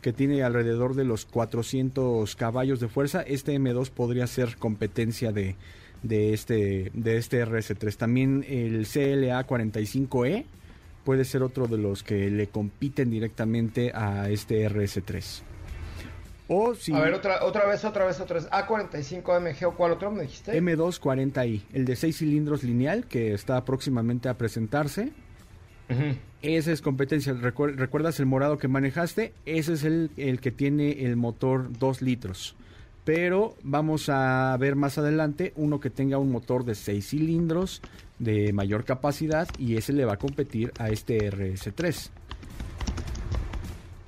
que 0.00 0.12
tiene 0.12 0.42
alrededor 0.42 0.94
de 0.94 1.04
los 1.04 1.26
400 1.26 2.34
caballos 2.36 2.80
de 2.80 2.88
fuerza, 2.88 3.22
este 3.22 3.58
M2 3.58 3.90
podría 3.90 4.26
ser 4.26 4.56
competencia 4.56 5.32
de, 5.32 5.56
de, 6.02 6.32
este, 6.32 6.90
de 6.94 7.16
este 7.16 7.44
RS3. 7.44 7.96
También 7.96 8.44
el 8.48 8.86
CLA 8.86 9.46
45E 9.46 10.44
puede 11.04 11.24
ser 11.24 11.42
otro 11.42 11.66
de 11.66 11.78
los 11.78 12.02
que 12.02 12.30
le 12.30 12.48
compiten 12.48 13.10
directamente 13.10 13.92
a 13.94 14.28
este 14.28 14.68
RS3. 14.68 15.42
O 16.48 16.74
si... 16.74 16.94
A 16.94 17.00
ver, 17.00 17.14
otra, 17.14 17.44
otra 17.44 17.66
vez, 17.66 17.84
otra 17.84 18.06
vez, 18.06 18.20
otra 18.20 18.36
vez. 18.36 18.48
A45 18.50 19.36
AMG 19.36 19.66
o 19.66 19.74
cuál 19.74 19.92
otro 19.92 20.10
me 20.10 20.22
dijiste? 20.22 20.60
M240i, 20.60 21.62
el 21.72 21.84
de 21.84 21.94
6 21.94 22.16
cilindros 22.16 22.62
lineal 22.62 23.06
que 23.06 23.34
está 23.34 23.64
próximamente 23.64 24.28
a 24.28 24.34
presentarse. 24.34 25.12
Esa 26.42 26.72
es 26.72 26.82
competencia. 26.82 27.32
¿Recuerdas 27.32 28.20
el 28.20 28.26
morado 28.26 28.58
que 28.58 28.68
manejaste? 28.68 29.32
Ese 29.46 29.74
es 29.74 29.84
el, 29.84 30.10
el 30.16 30.40
que 30.40 30.50
tiene 30.50 31.04
el 31.04 31.16
motor 31.16 31.70
2 31.78 32.02
litros. 32.02 32.56
Pero 33.04 33.56
vamos 33.62 34.08
a 34.08 34.56
ver 34.58 34.76
más 34.76 34.98
adelante 34.98 35.52
uno 35.56 35.80
que 35.80 35.90
tenga 35.90 36.18
un 36.18 36.30
motor 36.30 36.64
de 36.64 36.74
6 36.74 37.08
cilindros 37.08 37.82
de 38.18 38.52
mayor 38.52 38.84
capacidad 38.84 39.48
y 39.58 39.76
ese 39.76 39.92
le 39.92 40.04
va 40.04 40.14
a 40.14 40.18
competir 40.18 40.72
a 40.78 40.88
este 40.88 41.30
RS3. 41.30 42.10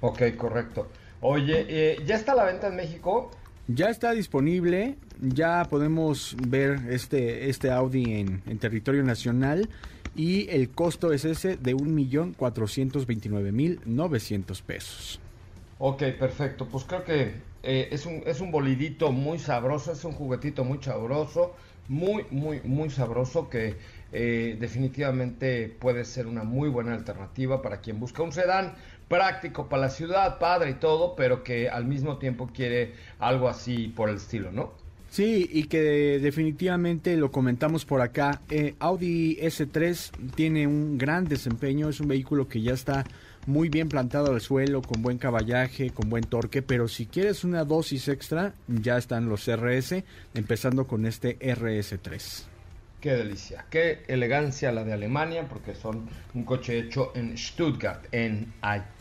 Ok, 0.00 0.22
correcto. 0.36 0.88
Oye, 1.20 1.66
eh, 1.68 2.02
¿ya 2.06 2.16
está 2.16 2.32
a 2.32 2.36
la 2.36 2.44
venta 2.44 2.68
en 2.68 2.76
México? 2.76 3.30
Ya 3.68 3.90
está 3.90 4.12
disponible, 4.12 4.96
ya 5.20 5.66
podemos 5.68 6.34
ver 6.48 6.80
este, 6.88 7.50
este 7.50 7.70
Audi 7.70 8.18
en, 8.18 8.42
en 8.46 8.58
territorio 8.58 9.02
nacional 9.02 9.68
y 10.16 10.48
el 10.50 10.70
costo 10.70 11.12
es 11.12 11.24
ese 11.24 11.56
de 11.56 11.76
1.429.900 11.76 14.62
pesos. 14.62 15.20
Ok, 15.78 16.02
perfecto. 16.18 16.66
Pues 16.66 16.82
creo 16.84 17.04
que 17.04 17.34
eh, 17.62 17.88
es, 17.90 18.06
un, 18.06 18.22
es 18.26 18.40
un 18.40 18.50
bolidito 18.50 19.12
muy 19.12 19.38
sabroso, 19.38 19.92
es 19.92 20.04
un 20.04 20.12
juguetito 20.12 20.64
muy 20.64 20.82
sabroso, 20.82 21.54
muy, 21.88 22.24
muy, 22.30 22.60
muy 22.64 22.90
sabroso 22.90 23.48
que 23.48 23.76
eh, 24.12 24.56
definitivamente 24.58 25.74
puede 25.78 26.04
ser 26.04 26.26
una 26.26 26.44
muy 26.44 26.68
buena 26.68 26.94
alternativa 26.94 27.62
para 27.62 27.80
quien 27.80 28.00
busca 28.00 28.22
un 28.22 28.32
sedán 28.32 28.74
práctico 29.08 29.68
para 29.68 29.82
la 29.82 29.90
ciudad, 29.90 30.38
padre 30.38 30.70
y 30.70 30.74
todo, 30.74 31.16
pero 31.16 31.42
que 31.42 31.68
al 31.68 31.84
mismo 31.84 32.18
tiempo 32.18 32.50
quiere 32.54 32.94
algo 33.18 33.48
así 33.48 33.88
por 33.88 34.08
el 34.08 34.16
estilo, 34.16 34.52
¿no? 34.52 34.72
Sí, 35.10 35.50
y 35.52 35.64
que 35.64 36.20
definitivamente 36.20 37.16
lo 37.16 37.32
comentamos 37.32 37.84
por 37.84 38.00
acá. 38.00 38.42
Eh, 38.48 38.76
Audi 38.78 39.36
S3 39.40 40.12
tiene 40.36 40.68
un 40.68 40.98
gran 40.98 41.24
desempeño, 41.24 41.88
es 41.88 41.98
un 41.98 42.06
vehículo 42.06 42.46
que 42.46 42.62
ya 42.62 42.72
está 42.72 43.04
muy 43.46 43.68
bien 43.68 43.88
plantado 43.88 44.32
al 44.32 44.40
suelo, 44.40 44.82
con 44.82 45.02
buen 45.02 45.18
caballaje, 45.18 45.90
con 45.90 46.08
buen 46.08 46.22
torque, 46.24 46.62
pero 46.62 46.86
si 46.86 47.06
quieres 47.06 47.42
una 47.42 47.64
dosis 47.64 48.06
extra, 48.06 48.54
ya 48.68 48.96
están 48.98 49.28
los 49.28 49.48
RS, 49.48 50.04
empezando 50.34 50.86
con 50.86 51.04
este 51.04 51.36
RS3. 51.40 52.49
Qué 53.00 53.14
delicia, 53.14 53.64
qué 53.70 54.02
elegancia 54.08 54.70
la 54.72 54.84
de 54.84 54.92
Alemania, 54.92 55.48
porque 55.48 55.74
son 55.74 56.06
un 56.34 56.44
coche 56.44 56.78
hecho 56.78 57.12
en 57.14 57.38
Stuttgart, 57.38 58.04
en, 58.12 58.52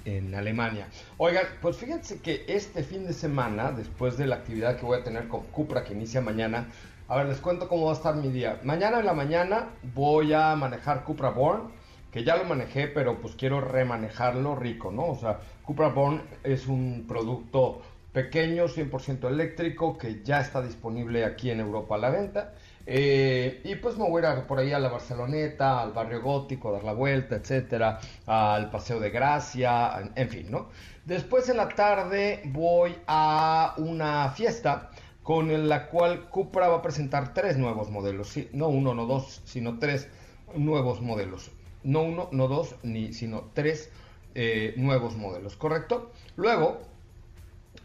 en 0.06 0.34
Alemania. 0.34 0.88
Oigan, 1.18 1.44
pues 1.62 1.76
fíjense 1.76 2.22
que 2.22 2.46
este 2.48 2.84
fin 2.84 3.06
de 3.06 3.12
semana, 3.12 3.74
después 3.74 4.16
de 4.16 4.26
la 4.26 4.38
actividad 4.38 4.78
que 4.78 4.86
voy 4.86 5.00
a 5.00 5.04
tener 5.04 5.28
con 5.28 5.44
Cupra 5.48 5.84
que 5.84 5.94
inicia 5.94 6.22
mañana, 6.22 6.70
a 7.10 7.18
ver, 7.18 7.26
les 7.26 7.40
cuento 7.40 7.68
cómo 7.68 7.88
va 7.88 7.92
a 7.92 7.96
estar 7.96 8.16
mi 8.16 8.30
día. 8.30 8.62
Mañana 8.64 9.02
en 9.02 9.06
la 9.06 9.14
mañana 9.14 9.68
voy 9.94 10.32
a 10.32 10.56
manejar 10.56 11.04
Cupra 11.04 11.32
Born, 11.32 11.64
que 12.10 12.24
ya 12.24 12.38
lo 12.38 12.46
manejé, 12.46 12.88
pero 12.88 13.20
pues 13.20 13.36
quiero 13.36 13.60
remanejarlo 13.60 14.56
rico, 14.56 14.92
¿no? 14.94 15.08
O 15.08 15.16
sea, 15.18 15.42
Cupra 15.64 15.90
Born 15.90 16.22
es 16.46 16.68
un 16.68 17.04
producto 17.06 17.82
pequeño, 18.14 18.70
100% 18.70 19.28
eléctrico, 19.28 19.98
que 19.98 20.24
ya 20.24 20.40
está 20.40 20.62
disponible 20.62 21.26
aquí 21.26 21.52
en 21.52 21.60
Europa 21.60 21.96
a 21.96 21.98
la 21.98 22.10
venta 22.12 22.54
eh, 22.92 23.62
y 23.64 23.76
pues 23.76 23.98
me 23.98 24.10
voy 24.10 24.24
a 24.26 24.36
ir 24.36 24.48
por 24.48 24.58
ahí 24.58 24.72
a 24.72 24.80
la 24.80 24.90
Barceloneta, 24.90 25.80
al 25.80 25.94
barrio 25.94 26.24
gótico, 26.24 26.70
a 26.70 26.72
dar 26.72 26.84
la 26.84 26.94
vuelta, 26.94 27.36
etcétera, 27.36 28.00
al 28.26 28.72
Paseo 28.72 29.00
de 29.00 29.12
Gracia, 29.12 30.12
en 30.16 30.28
fin, 30.28 30.50
¿no? 30.50 30.70
Después 31.06 31.48
en 31.50 31.58
la 31.58 31.70
tarde 31.70 32.42
voy 32.46 32.96
a 33.06 33.76
una 33.78 34.32
fiesta 34.32 34.90
con 35.22 35.70
la 35.70 35.88
cual 35.90 36.30
Cupra 36.30 36.68
va 36.68 36.78
a 36.78 36.82
presentar 36.82 37.36
tres 37.36 37.58
nuevos 37.58 37.92
modelos, 37.92 38.36
no 38.54 38.70
uno, 38.70 38.96
no 38.96 39.06
dos, 39.06 39.42
sino 39.46 39.78
tres 39.78 40.08
nuevos 40.56 41.00
modelos. 41.00 41.52
No 41.84 42.02
uno, 42.02 42.30
no 42.32 42.48
dos, 42.48 42.76
ni, 42.82 43.14
sino 43.14 43.52
tres 43.54 43.92
eh, 44.34 44.74
nuevos 44.78 45.16
modelos, 45.16 45.56
¿correcto? 45.56 46.12
Luego 46.36 46.82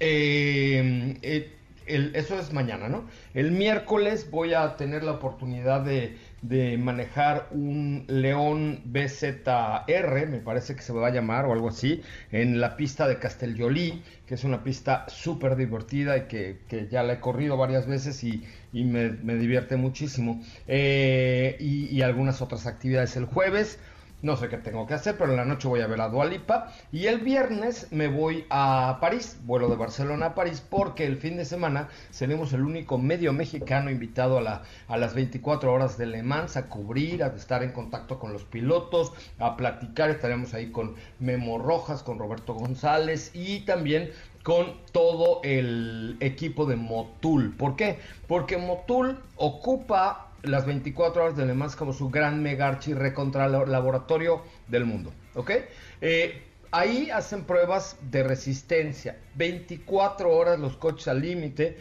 eh, 0.01 1.19
eh, 1.23 1.54
eso 1.87 2.39
es 2.39 2.53
mañana, 2.53 2.89
¿no? 2.89 3.05
El 3.35 3.51
miércoles 3.51 4.31
voy 4.31 4.55
a 4.55 4.77
tener 4.77 5.03
la 5.03 5.13
oportunidad 5.13 5.83
de, 5.83 6.17
manejar 6.79 7.49
un 7.53 8.05
León 8.07 8.83
BZR, 8.85 10.27
me 10.29 10.39
parece 10.39 10.77
que 10.77 10.83
se 10.83 10.93
va 10.93 11.09
a 11.09 11.11
llamar 11.11 11.47
o 11.47 11.53
algo 11.53 11.69
así, 11.69 12.03
en 12.33 12.61
la 12.61 12.77
pista 12.77 13.09
de 13.09 13.19
Castellolí, 13.19 14.03
que 14.27 14.35
es 14.35 14.45
una 14.45 14.63
pista 14.63 15.07
súper 15.09 15.57
divertida 15.57 16.17
y 16.19 16.23
que, 16.23 16.89
ya 16.91 17.03
la 17.03 17.15
he 17.15 17.21
corrido 17.21 17.57
varias 17.57 17.87
veces 17.87 18.23
y, 18.25 18.45
me, 18.73 19.11
divierte 19.37 19.77
muchísimo. 19.77 20.43
Eh, 20.69 21.57
y 21.59 22.03
algunas 22.03 22.43
otras 22.43 22.67
actividades 22.67 23.17
el 23.17 23.25
jueves 23.25 23.79
no 24.25 24.39
sé 24.39 24.49
qué 24.49 24.57
tengo 24.57 24.87
que 24.87 24.95
hacer, 24.95 25.17
pero 25.19 25.33
en 25.33 25.37
la 25.37 25.45
noche 25.45 25.69
voy 25.69 25.83
a 25.83 25.87
ver 25.87 26.01
a 26.01 26.09
Dualipa. 26.09 26.73
Y 26.91 27.09
el 27.09 27.19
viernes 27.21 27.89
me 27.91 28.09
voy 28.09 28.47
a 28.49 28.97
París, 28.99 29.39
vuelo 29.45 29.69
de 29.69 29.77
Barcelona 29.77 30.27
a 30.27 30.35
París, 30.35 30.65
porque 30.67 31.05
el 31.05 31.19
fin 31.19 31.37
de 31.37 31.45
semana 31.45 31.89
seremos 32.11 32.55
el 32.55 32.63
único 32.63 32.97
medio 32.97 33.35
mexicano 33.35 33.91
invitado 33.91 34.39
a, 34.39 34.41
la, 34.41 34.63
a 34.89 34.97
las 34.97 35.15
24 35.15 35.71
horas 35.71 35.99
de 35.99 36.07
Le 36.07 36.23
Mans 36.23 36.57
a 36.57 36.71
cubrir, 36.71 37.23
a 37.23 37.27
estar 37.29 37.63
en 37.63 37.73
contacto 37.73 38.19
con 38.19 38.33
los 38.33 38.45
pilotos, 38.45 39.13
a 39.39 39.59
platicar. 39.59 40.09
Estaremos 40.09 40.55
ahí 40.55 40.71
con 40.71 40.95
Memo 41.21 41.59
Rojas, 41.59 42.03
con 42.03 42.19
Roberto 42.19 42.55
González 42.55 43.31
y 43.35 43.61
también 43.61 44.11
con 44.43 44.73
todo 44.93 45.41
el 45.45 46.17
equipo 46.21 46.65
de 46.65 46.77
Motul. 46.77 47.55
¿Por 47.55 47.77
qué? 47.77 47.99
Porque 48.27 48.57
Motul 48.57 49.19
ocupa 49.37 50.31
las 50.45 50.67
24 50.67 51.25
horas 51.25 51.37
de 51.37 51.47
Le 51.47 51.55
como 51.77 51.93
su 51.93 52.11
gran 52.11 52.43
mega 52.43 52.69
archi 52.69 52.95
recontra 52.95 53.49
laboratorio 53.49 54.43
del 54.69 54.85
mundo. 54.85 55.13
¿Ok? 55.35 55.51
Eh, 56.01 56.43
ahí 56.71 57.11
hacen 57.11 57.45
pruebas 57.45 57.97
de 58.11 58.23
resistencia. 58.23 59.19
24 59.35 60.31
horas 60.31 60.59
los 60.59 60.77
coches 60.77 61.09
al 61.09 61.21
límite. 61.21 61.79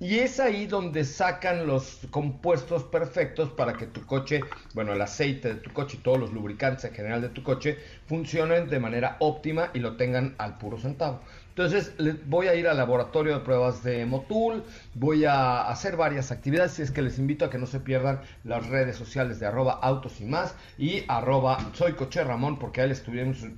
Y 0.00 0.20
es 0.20 0.38
ahí 0.38 0.66
donde 0.66 1.04
sacan 1.04 1.66
los 1.66 2.06
compuestos 2.10 2.84
perfectos 2.84 3.50
para 3.50 3.72
que 3.72 3.86
tu 3.86 4.06
coche, 4.06 4.42
bueno, 4.72 4.92
el 4.92 5.02
aceite 5.02 5.54
de 5.54 5.60
tu 5.60 5.72
coche 5.72 5.96
y 5.98 6.02
todos 6.04 6.20
los 6.20 6.32
lubricantes 6.32 6.84
en 6.84 6.94
general 6.94 7.20
de 7.20 7.30
tu 7.30 7.42
coche 7.42 7.78
funcionen 8.06 8.68
de 8.68 8.78
manera 8.78 9.16
óptima 9.18 9.70
y 9.74 9.80
lo 9.80 9.96
tengan 9.96 10.36
al 10.38 10.56
puro 10.56 10.78
centavo. 10.78 11.20
Entonces 11.58 11.92
voy 12.26 12.46
a 12.46 12.54
ir 12.54 12.68
al 12.68 12.76
laboratorio 12.76 13.34
de 13.34 13.40
pruebas 13.40 13.82
de 13.82 14.06
Motul, 14.06 14.62
voy 14.94 15.24
a 15.24 15.62
hacer 15.62 15.96
varias 15.96 16.30
actividades, 16.30 16.78
y 16.78 16.82
es 16.82 16.92
que 16.92 17.02
les 17.02 17.18
invito 17.18 17.44
a 17.44 17.50
que 17.50 17.58
no 17.58 17.66
se 17.66 17.80
pierdan 17.80 18.20
las 18.44 18.68
redes 18.68 18.94
sociales 18.94 19.40
de 19.40 19.46
arroba 19.46 19.72
autos 19.82 20.20
y 20.20 20.24
más 20.24 20.54
y 20.78 21.02
arroba 21.08 21.58
soy 21.72 21.94
coche 21.94 22.22
Ramón, 22.22 22.60
porque 22.60 22.82
ahí 22.82 22.88
les 22.88 23.02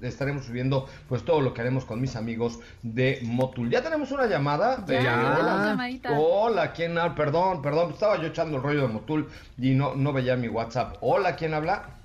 estaremos 0.01 0.47
subiendo 0.47 0.89
pues 1.11 1.27
todo 1.27 1.43
lo 1.43 1.53
que 1.53 1.61
haremos 1.61 1.85
con 1.85 2.01
mis 2.01 2.17
amigos 2.17 2.61
de 2.83 3.19
Motul. 3.23 3.69
Ya 3.69 3.83
tenemos 3.83 4.11
una 4.13 4.25
llamada. 4.25 4.83
hola, 5.39 5.91
hola, 6.17 6.73
¿quién 6.73 6.97
habla? 6.97 7.15
Perdón, 7.15 7.61
perdón, 7.61 7.91
estaba 7.91 8.19
yo 8.19 8.29
echando 8.29 8.57
el 8.57 8.63
rollo 8.63 8.81
de 8.81 8.95
Motul 8.95 9.29
y 9.59 9.73
no, 9.73 9.95
no 9.95 10.15
veía 10.15 10.37
mi 10.37 10.49
WhatsApp. 10.49 10.97
Hola, 11.03 11.37
¿quién 11.37 11.53
habla? 11.53 12.00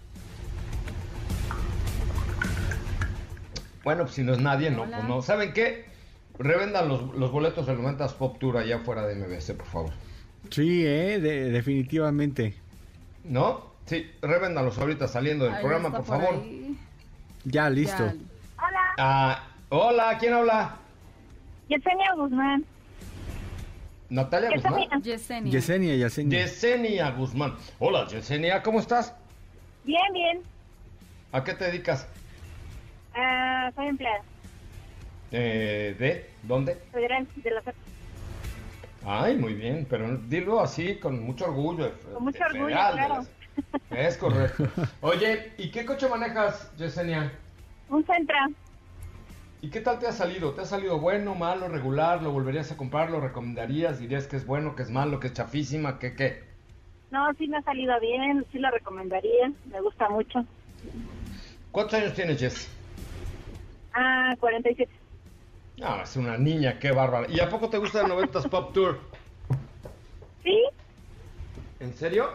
Bueno, 3.86 4.06
pues 4.06 4.16
si 4.16 4.24
no 4.24 4.34
es 4.34 4.40
nadie, 4.40 4.72
no, 4.72 4.90
pues 4.90 5.04
no. 5.04 5.22
¿Saben 5.22 5.54
qué? 5.54 5.86
Revendan 6.40 6.90
los, 6.90 7.16
los 7.16 7.32
boletos 7.32 7.68
del 7.68 7.78
90 7.78 8.08
Pop 8.18 8.40
Tour 8.40 8.58
allá 8.58 8.80
fuera 8.80 9.06
de 9.06 9.14
MBS, 9.16 9.54
por 9.54 9.68
favor. 9.68 9.92
Sí, 10.50 10.84
eh, 10.84 11.20
definitivamente. 11.20 12.56
¿No? 13.24 13.76
Sí, 13.86 14.12
revéndalos 14.24 14.80
ahorita 14.80 15.08
saliendo 15.08 15.46
del 15.46 15.60
programa, 15.60 15.92
por, 15.92 16.04
favor. 16.04 16.44
Ya, 17.44 17.70
listo. 17.70 18.04
Hola. 18.58 18.96
Ah, 18.98 19.44
hola, 19.70 20.18
¿quién 20.20 20.34
habla? 20.34 20.78
Yesenia 21.70 22.12
Guzmán. 22.16 22.66
Natalia 24.10 24.50
Guzmán. 24.50 25.04
Yesenia. 25.04 25.52
Yesenia, 25.52 25.96
Yesenia. 25.96 26.40
Yesenia 26.40 27.12
Guzmán. 27.12 27.56
Hola, 27.78 28.08
Yesenia, 28.08 28.64
¿cómo 28.64 28.80
estás? 28.80 29.14
Bien, 29.84 30.12
bien. 30.12 30.42
¿A 31.32 31.44
qué 31.44 31.54
te 31.54 31.66
dedicas? 31.66 32.08
Ah, 33.16 33.72
soy 33.76 33.88
empleada. 33.88 34.22
Eh, 35.32 35.96
¿De? 35.98 36.30
¿Dónde? 36.44 36.76
Federal, 36.92 37.28
de 37.36 37.52
la 37.52 37.62
Ay, 39.06 39.38
muy 39.38 39.54
bien, 39.54 39.86
pero 39.90 40.18
dilo 40.18 40.60
así, 40.60 40.96
con 40.96 41.24
mucho 41.24 41.46
orgullo. 41.46 41.92
Con 42.14 42.24
mucho 42.24 42.44
orgullo, 42.44 42.68
claro. 42.68 43.26
Es 43.92 44.18
correcto. 44.18 44.68
Oye, 45.02 45.54
¿y 45.58 45.72
qué 45.72 45.86
coche 45.86 46.10
manejas, 46.10 46.76
Yesenia? 46.76 47.32
Un 47.90 48.06
Centra. 48.06 48.50
¿Y 49.62 49.70
qué 49.70 49.82
tal 49.82 50.00
te 50.00 50.08
ha 50.08 50.12
salido? 50.12 50.54
¿Te 50.54 50.62
ha 50.62 50.66
salido 50.66 51.00
bueno, 51.00 51.36
malo, 51.36 51.68
regular? 51.68 52.22
¿Lo 52.22 52.32
volverías 52.32 52.72
a 52.72 52.78
comprar? 52.78 53.10
¿Lo 53.10 53.22
recomendarías? 53.22 54.00
¿Dirías 54.00 54.28
que 54.28 54.38
es 54.38 54.46
bueno, 54.46 54.76
que 54.76 54.84
es 54.84 54.90
malo, 54.90 55.20
que 55.20 55.28
es 55.28 55.34
chafísima, 55.34 55.98
que 56.00 56.16
qué? 56.16 56.44
No, 57.12 57.34
sí 57.36 57.48
me 57.48 57.58
ha 57.58 57.62
salido 57.62 58.00
bien, 58.00 58.46
sí 58.52 58.60
lo 58.60 58.70
recomendaría, 58.72 59.52
me 59.72 59.82
gusta 59.82 60.10
mucho. 60.10 60.46
¿Cuántos 61.72 61.94
años 61.96 62.14
tienes, 62.14 62.40
Jess? 62.40 62.75
Ah, 63.96 64.36
47. 64.40 64.92
Ah, 65.82 66.02
es 66.04 66.16
una 66.18 66.38
niña, 66.38 66.80
qué 66.80 66.92
bárbara. 66.92 67.28
¿Y 67.30 67.40
a 67.40 67.50
poco 67.50 67.70
te 67.70 67.78
gusta 67.78 68.02
el 68.02 68.08
90s 68.08 68.50
Pop 68.50 68.74
Tour? 68.74 69.00
Sí. 70.44 70.64
¿En 71.80 71.94
serio? 71.94 72.30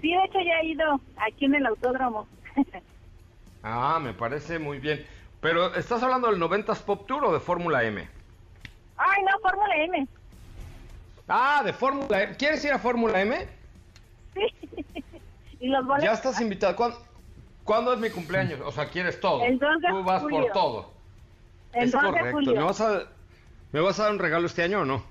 Sí, 0.00 0.12
de 0.12 0.24
hecho 0.24 0.38
ya 0.40 0.60
he 0.60 0.66
ido 0.66 1.00
aquí 1.16 1.46
en 1.46 1.54
el 1.54 1.66
autódromo. 1.66 2.26
ah, 3.62 3.98
me 4.02 4.12
parece 4.12 4.58
muy 4.58 4.78
bien. 4.78 5.06
Pero, 5.40 5.74
¿estás 5.74 6.02
hablando 6.02 6.30
del 6.30 6.40
90s 6.40 6.82
Pop 6.82 7.06
Tour 7.06 7.24
o 7.24 7.32
de 7.32 7.40
Fórmula 7.40 7.82
M? 7.84 8.06
Ay, 8.96 9.22
no, 9.22 9.38
Fórmula 9.40 9.74
M. 9.76 10.06
Ah, 11.28 11.62
de 11.64 11.72
Fórmula 11.72 12.22
M. 12.22 12.36
¿Quieres 12.36 12.62
ir 12.64 12.72
a 12.72 12.78
Fórmula 12.78 13.22
M? 13.22 13.46
Sí. 14.34 14.46
¿Y 15.60 15.68
los 15.68 15.86
boletos? 15.86 16.04
Ya 16.04 16.12
estás 16.12 16.40
invitado. 16.42 16.76
¿Cuándo? 16.76 17.13
¿Cuándo 17.64 17.94
es 17.94 17.98
mi 17.98 18.10
cumpleaños? 18.10 18.60
O 18.64 18.70
sea, 18.70 18.88
quieres 18.88 19.18
todo. 19.18 19.42
El 19.42 19.58
2 19.58 19.80
de 19.80 19.88
Tú 19.88 20.04
vas 20.04 20.22
por 20.22 20.52
todo. 20.52 20.90
El 21.72 21.84
es 21.84 21.92
2 21.92 22.02
correcto. 22.02 22.32
Julio. 22.32 22.52
¿Me, 22.52 22.62
vas 22.62 22.80
a, 22.80 23.02
¿Me 23.72 23.80
vas 23.80 23.98
a 23.98 24.04
dar 24.04 24.12
un 24.12 24.18
regalo 24.18 24.46
este 24.46 24.62
año 24.62 24.80
o 24.80 24.84
no? 24.84 25.02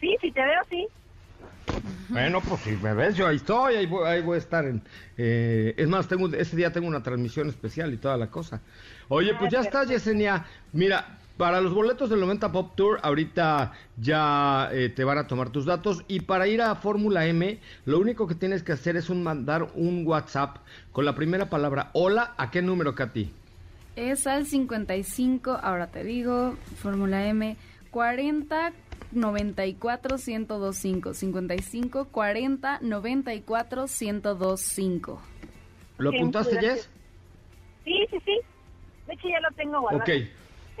Sí, 0.00 0.16
si 0.20 0.32
te 0.32 0.40
veo, 0.42 0.62
sí. 0.68 0.88
Bueno, 2.08 2.40
pues 2.40 2.60
si 2.62 2.70
me 2.72 2.92
ves, 2.92 3.16
yo 3.16 3.28
ahí 3.28 3.36
estoy, 3.36 3.76
ahí 3.76 3.86
voy, 3.86 4.06
ahí 4.06 4.20
voy 4.20 4.34
a 4.34 4.38
estar. 4.38 4.64
En, 4.64 4.82
eh, 5.16 5.74
es 5.76 5.86
más, 5.86 6.08
tengo 6.08 6.26
ese 6.28 6.56
día 6.56 6.72
tengo 6.72 6.88
una 6.88 7.02
transmisión 7.02 7.48
especial 7.48 7.94
y 7.94 7.98
toda 7.98 8.16
la 8.16 8.26
cosa. 8.28 8.60
Oye, 9.08 9.34
pues 9.34 9.52
ya 9.52 9.60
está, 9.60 9.84
Yesenia. 9.84 10.44
Mira, 10.72 11.19
para 11.40 11.62
los 11.62 11.72
boletos 11.72 12.10
del 12.10 12.20
90 12.20 12.52
Pop 12.52 12.72
Tour, 12.74 13.00
ahorita 13.02 13.72
ya 13.96 14.68
eh, 14.72 14.90
te 14.90 15.04
van 15.04 15.16
a 15.16 15.26
tomar 15.26 15.48
tus 15.48 15.64
datos. 15.64 16.04
Y 16.06 16.20
para 16.20 16.46
ir 16.46 16.60
a 16.60 16.74
Fórmula 16.74 17.24
M, 17.24 17.58
lo 17.86 17.98
único 17.98 18.26
que 18.26 18.34
tienes 18.34 18.62
que 18.62 18.72
hacer 18.72 18.94
es 18.98 19.08
un 19.08 19.22
mandar 19.22 19.68
un 19.74 20.06
WhatsApp 20.06 20.58
con 20.92 21.06
la 21.06 21.14
primera 21.14 21.48
palabra 21.48 21.88
hola. 21.94 22.34
¿A 22.36 22.50
qué 22.50 22.60
número, 22.60 22.94
Katy? 22.94 23.32
Es 23.96 24.26
al 24.26 24.44
55, 24.44 25.58
ahora 25.62 25.86
te 25.86 26.04
digo, 26.04 26.56
Fórmula 26.76 27.26
M, 27.26 27.56
40 27.90 28.72
94 29.12 30.18
1025. 30.18 31.14
55 31.14 32.04
40 32.08 32.80
94 32.82 33.86
1025. 33.86 35.22
¿Lo 35.96 36.10
apuntaste, 36.10 36.60
Jess? 36.60 36.90
Sí, 37.86 38.06
sí, 38.10 38.18
sí. 38.26 38.38
De 39.06 39.14
hecho, 39.14 39.26
ya 39.26 39.40
lo 39.40 39.50
tengo 39.56 39.80
guardado. 39.80 40.02
Ok. 40.02 40.10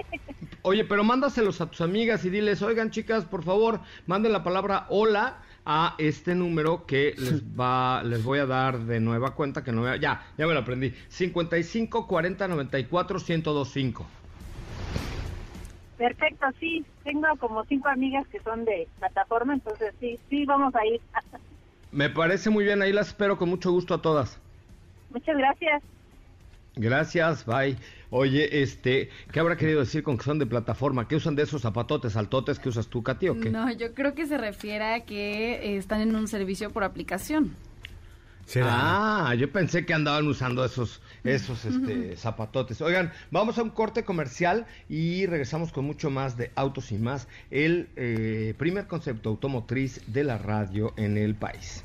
Oye, 0.62 0.84
pero 0.84 1.04
mándaselos 1.04 1.60
a 1.60 1.70
tus 1.70 1.80
amigas 1.80 2.24
y 2.24 2.30
diles, 2.30 2.60
oigan 2.60 2.90
chicas, 2.90 3.24
por 3.24 3.42
favor, 3.44 3.80
manden 4.06 4.32
la 4.32 4.42
palabra 4.44 4.86
hola 4.90 5.38
a 5.64 5.94
este 5.98 6.34
número 6.34 6.84
que 6.84 7.14
les 7.16 7.42
va, 7.58 8.02
les 8.02 8.22
voy 8.22 8.40
a 8.40 8.46
dar 8.46 8.80
de 8.80 9.00
nueva 9.00 9.34
cuenta, 9.34 9.64
que 9.64 9.72
no 9.72 9.82
me, 9.82 9.98
ya, 9.98 10.26
ya 10.36 10.46
me 10.46 10.52
lo 10.52 10.60
aprendí, 10.60 10.92
55 11.08 12.06
40 12.06 12.48
94 12.48 13.18
1025. 13.18 14.06
Perfecto, 15.96 16.46
sí, 16.58 16.84
tengo 17.04 17.26
como 17.38 17.64
cinco 17.64 17.88
amigas 17.88 18.26
que 18.28 18.40
son 18.40 18.64
de 18.64 18.86
plataforma, 18.98 19.54
entonces 19.54 19.94
sí, 20.00 20.18
sí, 20.28 20.44
vamos 20.44 20.74
a 20.74 20.86
ir. 20.86 21.00
Me 21.92 22.08
parece 22.08 22.50
muy 22.50 22.64
bien, 22.64 22.82
ahí 22.82 22.92
las 22.92 23.08
espero 23.08 23.36
con 23.36 23.48
mucho 23.48 23.72
gusto 23.72 23.94
a 23.94 24.00
todas. 24.00 24.38
Muchas 25.10 25.36
gracias. 25.36 25.82
Gracias, 26.80 27.44
bye. 27.44 27.76
Oye, 28.10 28.62
este, 28.62 29.10
¿qué 29.30 29.40
habrá 29.40 29.56
querido 29.56 29.80
decir 29.80 30.02
con 30.02 30.16
que 30.18 30.24
son 30.24 30.38
de 30.38 30.46
plataforma? 30.46 31.06
¿Qué 31.06 31.16
usan 31.16 31.36
de 31.36 31.42
esos 31.42 31.62
zapatotes 31.62 32.16
altotes 32.16 32.58
que 32.58 32.68
usas 32.68 32.88
tú, 32.88 33.02
Katy, 33.02 33.28
o 33.28 33.38
qué? 33.38 33.50
No, 33.50 33.70
yo 33.72 33.94
creo 33.94 34.14
que 34.14 34.26
se 34.26 34.36
refiere 34.36 34.94
a 34.94 35.00
que 35.04 35.52
eh, 35.54 35.76
están 35.76 36.00
en 36.00 36.16
un 36.16 36.26
servicio 36.26 36.70
por 36.70 36.82
aplicación. 36.82 37.54
Ah, 38.62 39.34
yo 39.38 39.52
pensé 39.52 39.86
que 39.86 39.94
andaban 39.94 40.26
usando 40.26 40.64
esos, 40.64 41.00
esos 41.22 41.64
este, 41.64 42.16
zapatotes. 42.16 42.80
Oigan, 42.80 43.12
vamos 43.30 43.58
a 43.58 43.62
un 43.62 43.70
corte 43.70 44.02
comercial 44.02 44.66
y 44.88 45.26
regresamos 45.26 45.70
con 45.70 45.84
mucho 45.84 46.10
más 46.10 46.36
de 46.36 46.50
Autos 46.56 46.90
y 46.90 46.98
Más, 46.98 47.28
el 47.52 47.90
eh, 47.94 48.54
primer 48.58 48.88
concepto 48.88 49.28
automotriz 49.28 50.00
de 50.06 50.24
la 50.24 50.38
radio 50.38 50.92
en 50.96 51.16
el 51.16 51.36
país. 51.36 51.84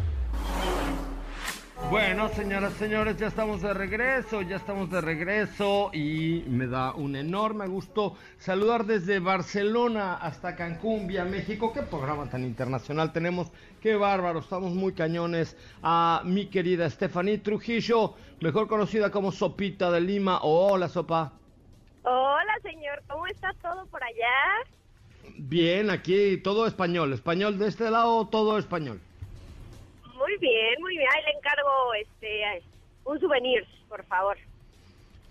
Bueno, 1.89 2.29
señoras, 2.29 2.73
señores, 2.73 3.17
ya 3.17 3.27
estamos 3.27 3.61
de 3.61 3.73
regreso, 3.73 4.41
ya 4.41 4.55
estamos 4.55 4.89
de 4.89 5.01
regreso 5.01 5.89
y 5.93 6.43
me 6.47 6.67
da 6.67 6.93
un 6.93 7.15
enorme 7.17 7.67
gusto 7.67 8.15
saludar 8.37 8.85
desde 8.85 9.19
Barcelona 9.19 10.13
hasta 10.15 10.55
Cancún, 10.55 11.07
vía 11.07 11.25
México. 11.25 11.73
Qué 11.73 11.81
programa 11.81 12.29
tan 12.29 12.43
internacional 12.43 13.11
tenemos, 13.11 13.51
qué 13.81 13.95
bárbaro, 13.95 14.39
estamos 14.39 14.71
muy 14.71 14.93
cañones. 14.93 15.57
A 15.83 16.21
mi 16.23 16.45
querida 16.45 16.89
Stephanie 16.89 17.39
Trujillo, 17.39 18.13
mejor 18.39 18.67
conocida 18.67 19.11
como 19.11 19.33
Sopita 19.33 19.91
de 19.91 19.99
Lima. 19.99 20.39
Hola, 20.43 20.87
Sopa. 20.87 21.33
Hola, 22.03 22.53
señor, 22.63 23.03
¿cómo 23.07 23.27
está 23.27 23.53
todo 23.61 23.85
por 23.87 24.01
allá? 24.01 24.65
Bien, 25.37 25.89
aquí 25.89 26.37
todo 26.37 26.65
español, 26.67 27.13
español 27.13 27.57
de 27.59 27.67
este 27.67 27.91
lado, 27.91 28.27
todo 28.27 28.57
español. 28.57 29.01
Muy 30.21 30.37
bien, 30.37 30.81
muy 30.81 30.97
bien. 30.97 31.09
Ahí 31.15 31.23
le 31.23 31.31
encargo 31.31 31.93
este 31.99 32.63
un 33.05 33.19
souvenir, 33.19 33.65
por 33.89 34.03
favor. 34.05 34.37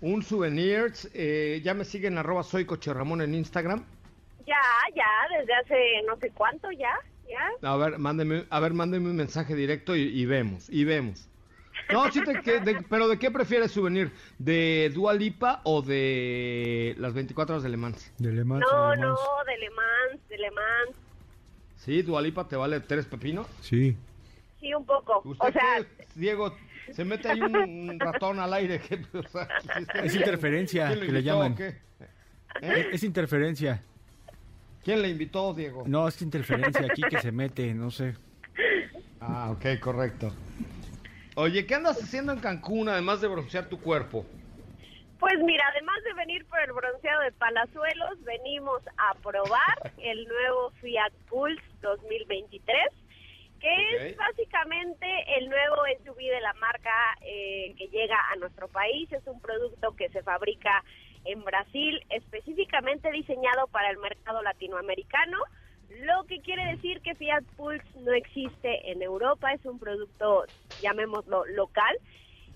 Un 0.01 0.21
souvenir. 0.21 0.91
Eh, 1.13 1.61
ya 1.63 1.73
me 1.73 1.85
siguen 1.85 2.17
arroba 2.17 2.43
soy 2.43 2.65
Coche 2.65 2.93
Ramón 2.93 3.21
en 3.21 3.33
Instagram. 3.33 3.85
Ya, 4.45 4.61
ya, 4.93 5.37
desde 5.37 5.53
hace 5.53 6.01
no 6.07 6.17
sé 6.17 6.31
cuánto 6.31 6.71
ya, 6.71 6.93
ya. 7.29 7.69
A 7.69 7.77
ver, 7.77 7.99
mándeme, 7.99 8.45
a 8.49 8.59
ver, 8.59 8.73
mándeme 8.73 9.09
un 9.09 9.15
mensaje 9.15 9.55
directo 9.55 9.95
y, 9.95 10.25
vemos, 10.25 10.67
y 10.69 10.83
vemos. 10.83 11.29
No, 11.93 12.11
sí 12.11 12.21
te, 12.23 12.41
pero 12.89 13.07
¿de 13.07 13.17
qué 13.17 13.31
prefieres 13.31 13.71
souvenir? 13.71 14.11
¿De 14.39 14.91
Dua 14.93 15.13
Lipa 15.13 15.61
o 15.63 15.81
de 15.81 16.95
las 16.97 17.13
24 17.13 17.55
horas 17.55 17.63
de 17.63 17.69
Le 17.69 17.77
Mans? 17.77 18.11
De 18.17 18.33
Le 18.33 18.43
Mans. 18.43 18.65
No, 18.69 18.95
no, 18.95 19.15
de 19.45 19.57
Le 19.57 19.69
Mans, 19.69 20.27
de 20.27 20.37
Le 20.37 20.51
Mans. 20.51 20.97
¿Sí? 21.77 22.01
¿Dua 22.01 22.21
Lipa 22.21 22.47
te 22.47 22.57
vale 22.57 22.81
tres 22.81 23.05
pepinos? 23.05 23.47
Sí 23.61 23.95
sí, 24.61 24.73
un 24.73 24.85
poco. 24.85 25.21
o 25.25 25.51
sea, 25.51 25.85
Diego, 26.15 26.55
se 26.91 27.03
mete 27.03 27.29
ahí 27.29 27.41
un, 27.41 27.99
ratón 27.99 28.39
al 28.39 28.53
aire. 28.53 28.79
Que, 28.79 29.01
es 30.03 30.15
interferencia, 30.15 30.89
que 30.89 31.11
le 31.11 31.23
llaman. 31.23 31.55
¿Eh? 31.59 32.89
Es 32.93 33.03
interferencia. 33.03 33.83
¿Quién 34.83 35.01
le 35.01 35.09
invitó, 35.09 35.53
Diego? 35.53 35.83
No, 35.85 36.07
es 36.07 36.21
interferencia 36.21 36.85
aquí 36.89 37.01
que 37.03 37.19
se 37.19 37.31
mete, 37.31 37.73
no 37.73 37.91
sé. 37.91 38.15
Ah, 39.19 39.51
ok, 39.51 39.79
correcto. 39.79 40.33
Oye, 41.35 41.65
¿qué 41.65 41.75
andas 41.75 42.01
haciendo 42.01 42.33
en 42.33 42.39
Cancún 42.39 42.89
además 42.89 43.21
de 43.21 43.27
broncear 43.27 43.69
tu 43.69 43.79
cuerpo? 43.79 44.25
Pues 45.19 45.37
mira, 45.45 45.63
además 45.71 46.03
de 46.03 46.13
venir 46.15 46.45
por 46.45 46.59
el 46.59 46.73
bronceado 46.73 47.21
de 47.21 47.31
Palazuelos, 47.33 48.23
venimos 48.23 48.81
a 48.97 49.13
probar 49.19 49.93
el 49.99 50.27
nuevo 50.27 50.71
Fiat 50.81 51.13
Pulse 51.29 51.61
2023 51.81 52.75
que 53.61 54.07
es 54.07 54.17
básicamente 54.17 55.05
el 55.37 55.47
nuevo 55.47 55.75
SUV 56.03 56.17
de 56.17 56.41
la 56.41 56.53
marca 56.53 57.17
eh, 57.21 57.73
que 57.77 57.87
llega 57.87 58.17
a 58.31 58.35
nuestro 58.37 58.67
país. 58.67 59.11
Es 59.11 59.25
un 59.27 59.39
producto 59.39 59.95
que 59.95 60.09
se 60.09 60.23
fabrica 60.23 60.83
en 61.25 61.43
Brasil, 61.43 62.03
específicamente 62.09 63.11
diseñado 63.11 63.67
para 63.67 63.91
el 63.91 63.97
mercado 63.99 64.41
latinoamericano, 64.41 65.37
lo 65.99 66.23
que 66.23 66.39
quiere 66.41 66.65
decir 66.71 67.01
que 67.01 67.15
Fiat 67.15 67.43
Pulse 67.57 67.85
no 67.99 68.13
existe 68.13 68.91
en 68.91 69.01
Europa, 69.01 69.53
es 69.53 69.63
un 69.65 69.77
producto, 69.77 70.45
llamémoslo, 70.81 71.45
local 71.47 71.97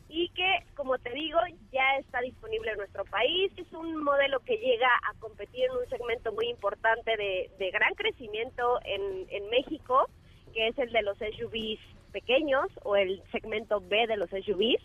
y 0.08 0.30
que, 0.30 0.64
como 0.76 0.98
te 0.98 1.12
digo, 1.12 1.38
ya 1.72 1.98
está 2.00 2.22
disponible 2.22 2.72
en 2.72 2.78
nuestro 2.78 3.04
país. 3.06 3.52
Es 3.58 3.72
un 3.74 4.04
modelo 4.04 4.40
que 4.40 4.58
llega 4.58 4.88
a 4.88 5.20
competir 5.20 5.66
en 5.66 5.72
un 5.72 5.90
segmento 5.90 6.32
muy 6.32 6.48
importante 6.48 7.18
de, 7.18 7.52
de 7.60 7.72
gran 7.72 7.94
crecimiento 7.96 8.80
en, 8.86 9.28
en 9.30 9.50
México 9.50 10.08
que 10.56 10.70
es 10.70 10.80
el 10.80 10.92
de 10.92 11.04
los 11.04 11.18
SUVs 11.18 11.80
pequeños 12.14 12.68
o 12.84 12.96
el 12.96 13.22
segmento 13.32 13.82
B 13.82 14.08
de 14.08 14.16
los 14.16 14.30
SUVs. 14.30 14.82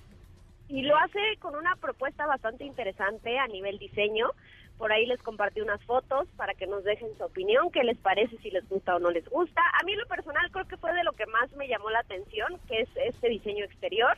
Y 0.68 0.82
lo 0.82 0.96
hace 0.96 1.20
con 1.38 1.54
una 1.54 1.76
propuesta 1.76 2.26
bastante 2.26 2.64
interesante 2.64 3.38
a 3.38 3.46
nivel 3.46 3.78
diseño. 3.78 4.30
Por 4.78 4.92
ahí 4.92 5.06
les 5.06 5.22
compartí 5.22 5.60
unas 5.60 5.82
fotos 5.84 6.26
para 6.36 6.54
que 6.54 6.66
nos 6.66 6.82
dejen 6.84 7.16
su 7.16 7.24
opinión, 7.24 7.70
qué 7.70 7.84
les 7.84 7.98
parece, 7.98 8.36
si 8.38 8.50
les 8.50 8.68
gusta 8.68 8.96
o 8.96 8.98
no 8.98 9.10
les 9.10 9.28
gusta. 9.28 9.62
A 9.80 9.84
mí 9.84 9.94
lo 9.94 10.06
personal 10.06 10.50
creo 10.50 10.66
que 10.66 10.76
fue 10.76 10.92
de 10.92 11.04
lo 11.04 11.12
que 11.12 11.26
más 11.26 11.52
me 11.52 11.68
llamó 11.68 11.90
la 11.90 12.00
atención, 12.00 12.58
que 12.66 12.80
es 12.80 12.88
este 12.96 13.28
diseño 13.28 13.64
exterior, 13.64 14.16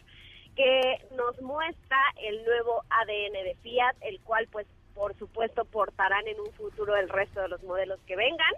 que 0.56 0.98
nos 1.16 1.40
muestra 1.42 1.98
el 2.22 2.44
nuevo 2.44 2.82
ADN 2.88 3.44
de 3.44 3.56
Fiat, 3.62 3.96
el 4.02 4.20
cual 4.20 4.48
pues 4.50 4.66
por 4.94 5.14
supuesto 5.18 5.64
portarán 5.64 6.26
en 6.28 6.40
un 6.40 6.52
futuro 6.52 6.96
el 6.96 7.08
resto 7.08 7.40
de 7.40 7.48
los 7.48 7.62
modelos 7.62 8.00
que 8.06 8.16
vengan. 8.16 8.52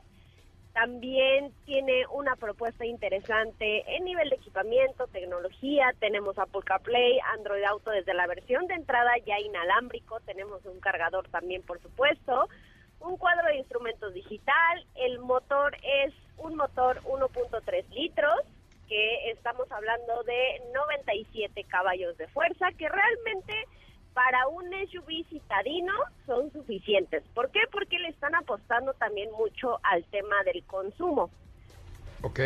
También 0.75 1.53
tiene 1.67 2.05
una 2.09 2.35
propuesta 2.35 2.85
interesante 2.85 3.85
en 3.97 4.05
nivel 4.05 4.29
de 4.29 4.35
equipamiento, 4.35 5.07
tecnología. 5.07 5.95
Tenemos 6.01 6.37
Apple 6.37 6.63
CarPlay, 6.65 7.21
Android 7.39 7.63
Auto 7.63 7.93
desde 7.93 8.13
la 8.13 8.27
versión 8.27 8.67
de 8.67 8.75
entrada 8.75 9.13
ya 9.25 9.39
inalámbrico. 9.39 10.19
Tenemos 10.27 10.67
un 10.67 10.81
cargador 10.81 11.29
también, 11.29 11.63
por 11.63 11.81
supuesto. 11.81 12.49
Un 12.99 13.17
cuadro 13.17 13.47
de 13.47 13.59
instrumentos 13.59 14.13
digital. 14.15 14.85
El 14.97 15.21
motor 15.21 15.77
es 15.81 16.13
un 16.39 16.57
motor 16.57 17.01
1.3 17.05 17.89
litros, 17.91 18.41
que 18.89 19.31
estamos 19.31 19.71
hablando 19.71 20.25
de 20.25 20.61
97 20.75 21.63
caballos 21.69 22.19
de 22.19 22.27
fuerza, 22.27 22.73
que 22.77 22.89
realmente 22.89 23.69
para 24.15 24.47
un 24.47 24.65
SUV 24.91 25.29
citadino 25.29 25.93
son 26.25 26.51
suficientes. 26.53 27.23
¿Por 27.35 27.51
qué? 27.51 27.61
Porque 27.71 27.99
le 27.99 28.09
están 28.09 28.35
apostando 28.35 28.95
también 28.95 29.31
mucho 29.33 29.81
al 29.83 30.05
tema 30.05 30.37
del 30.45 30.65
consumo. 30.65 31.31
Ok. 32.23 32.41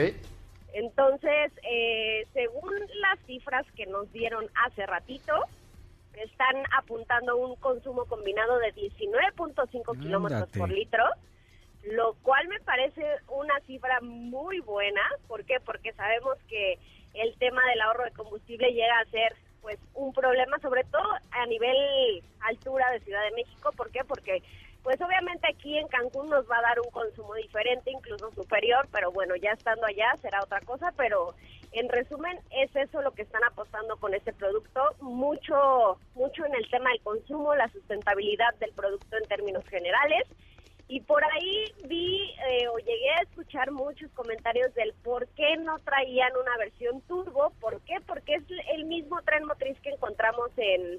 Entonces, 0.73 1.53
eh, 1.63 2.27
según 2.33 2.73
las 3.01 3.19
cifras 3.27 3.67
que 3.77 3.87
nos 3.87 4.11
dieron 4.13 4.47
hace 4.65 4.87
ratito, 4.87 5.35
están 6.15 6.57
apuntando 6.77 7.37
un 7.37 7.55
consumo 7.57 8.07
combinado 8.07 8.59
de 8.59 8.75
19.5 8.75 10.01
kilómetros 10.01 10.49
por 10.51 10.71
litro, 10.71 11.05
lo 11.85 12.15
cual 12.23 12.49
me 12.49 12.61
parece 12.61 13.05
una 13.29 13.59
cifra 13.61 14.01
muy 14.01 14.61
buena. 14.61 15.03
¿Por 15.27 15.45
qué? 15.45 15.61
Porque 15.65 15.93
sabemos 15.93 16.37
que 16.49 16.79
el 17.15 17.37
tema 17.39 17.63
del 17.71 17.81
ahorro 17.83 18.05
de 18.05 18.11
combustible 18.13 18.73
llega 18.73 18.99
a 18.99 19.11
ser 19.11 19.37
pues 19.69 19.79
un 19.93 20.15
problema, 20.15 20.59
sobre 20.61 20.83
todo 20.85 21.07
a 21.31 21.45
nivel 21.45 21.77
altura 22.41 22.91
de 22.91 23.01
Ciudad 23.01 23.23
de 23.25 23.33
México. 23.33 23.71
¿Por 23.77 23.91
qué? 23.91 24.01
Porque 24.03 24.43
pues 24.83 24.99
obviamente 25.03 25.47
aquí 25.47 25.77
en 25.77 25.87
Cancún 25.89 26.31
nos 26.31 26.51
va 26.51 26.57
a 26.57 26.63
dar 26.63 26.81
un 26.81 26.91
consumo 26.91 27.35
diferente, 27.35 27.91
incluso 27.91 28.33
superior, 28.33 28.89
pero 28.91 29.13
bueno, 29.13 29.37
ya 29.37 29.51
estando 29.51 29.85
allá 29.85 30.17
será 30.23 30.43
otra 30.43 30.63
cosa, 30.63 30.91
pero 30.97 31.35
en 31.73 31.91
resumen 31.91 32.41
es 32.51 32.75
eso 32.75 33.03
lo 33.03 33.11
que 33.11 33.21
están 33.21 33.45
apostando 33.45 33.99
con 33.99 34.15
este 34.15 34.33
producto, 34.33 34.81
mucho 35.03 35.99
mucho 36.15 36.47
en 36.47 36.55
el 36.55 36.67
tema 36.71 36.89
del 36.89 37.03
consumo, 37.03 37.55
la 37.55 37.69
sustentabilidad 37.69 38.55
del 38.61 38.73
producto 38.73 39.19
en 39.19 39.29
términos 39.29 39.67
generales 39.67 40.27
y 40.89 41.01
por 41.01 41.23
ahí 41.23 41.73
vi 41.85 42.35
eh, 42.49 42.67
o 42.69 42.79
llegué 42.79 43.11
a 43.11 43.23
escuchar 43.23 43.71
muchos 43.71 44.11
comentarios 44.13 44.75
del 44.75 44.95
por 45.05 45.29
qué 45.29 45.59
no 45.59 45.79
traían 45.81 46.33
una 46.41 46.57
versión 46.57 47.03
turbo. 47.03 47.53
¿Por 47.61 47.83
qué? 47.83 48.01
Porque 48.07 48.37
es 48.37 48.45
el 48.73 48.87
mismo 48.87 49.21
tren 49.23 49.45
motriz 49.45 49.79
que 49.81 49.91
encontramos 49.91 50.51
en, 50.57 50.99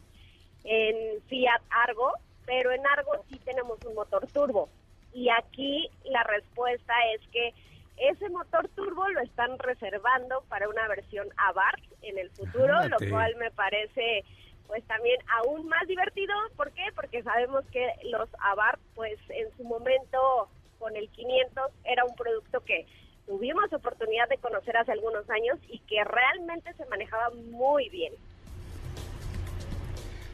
en 0.64 1.22
Fiat 1.24 1.62
Argo, 1.72 2.14
pero 2.46 2.72
en 2.72 2.86
Argo 2.86 3.14
sí 3.30 3.40
tenemos 3.40 3.80
un 3.84 3.96
motor 3.96 4.28
turbo. 4.28 4.70
Y 5.12 5.30
aquí 5.30 5.90
la 6.04 6.24
respuesta 6.24 6.94
es 7.16 7.28
que 7.30 7.54
ese 7.98 8.30
motor 8.30 8.68
turbo 8.76 9.10
lo 9.10 9.22
están 9.22 9.58
reservando 9.58 10.44
para 10.50 10.70
una 10.70 10.88
versión 10.88 11.28
Abarth 11.36 11.84
en 12.04 12.20
el 12.20 12.30
futuro, 12.30 12.88
lo 12.88 12.98
cual 13.10 13.36
me 13.38 13.50
parece 13.50 14.24
pues 14.70 14.84
también 14.86 15.18
aún 15.40 15.68
más 15.68 15.86
divertido. 15.88 16.34
¿Por 16.56 16.72
qué? 16.72 16.84
Porque 16.96 17.24
sabemos 17.24 17.66
que 17.72 17.86
los 18.04 18.30
Abarth, 18.40 18.80
pues 18.96 19.20
en 19.30 19.48
su 19.58 19.64
momento 19.64 20.48
con 20.78 20.96
el 20.96 21.10
500 21.10 21.72
era 21.84 22.06
un 22.06 22.16
producto 22.16 22.64
que 22.64 22.86
tuvimos 23.26 23.74
oportunidad 23.74 24.30
de 24.30 24.38
conocer 24.38 24.78
hace 24.78 24.92
algunos 24.92 25.28
años 25.30 25.58
y 25.68 25.80
que 25.80 26.04
realmente 26.04 26.72
se 26.76 26.86
manejaba 26.86 27.32
muy 27.52 27.90
bien. 27.90 28.14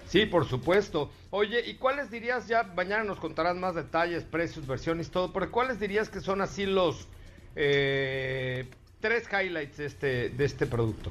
Sí, 0.06 0.26
por 0.26 0.46
supuesto. 0.46 1.10
Oye, 1.32 1.62
¿y 1.66 1.76
cuáles 1.76 2.12
dirías 2.12 2.48
ya, 2.48 2.64
mañana 2.64 3.06
nos 3.06 3.20
contarás 3.20 3.56
más 3.56 3.74
detalles, 3.74 4.26
precios, 4.26 4.68
versiones, 4.68 5.12
todo, 5.12 5.32
pero 5.32 5.50
cuáles 5.50 5.80
dirías 5.80 6.10
que 6.10 6.20
son 6.20 6.42
así 6.42 6.66
los 6.66 7.08
eh, 7.56 8.68
tres 9.00 9.28
highlights 9.32 9.78
de 9.78 9.86
este, 9.86 10.30
de 10.30 10.46
este 10.46 10.68
producto? 10.68 11.10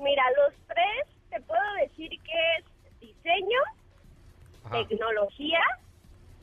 Mira, 0.00 0.24
los 0.36 0.54
tres 0.66 1.15
puedo 1.40 1.74
decir 1.80 2.10
que 2.10 2.56
es 2.58 3.00
diseño, 3.00 3.60
tecnología 4.70 5.60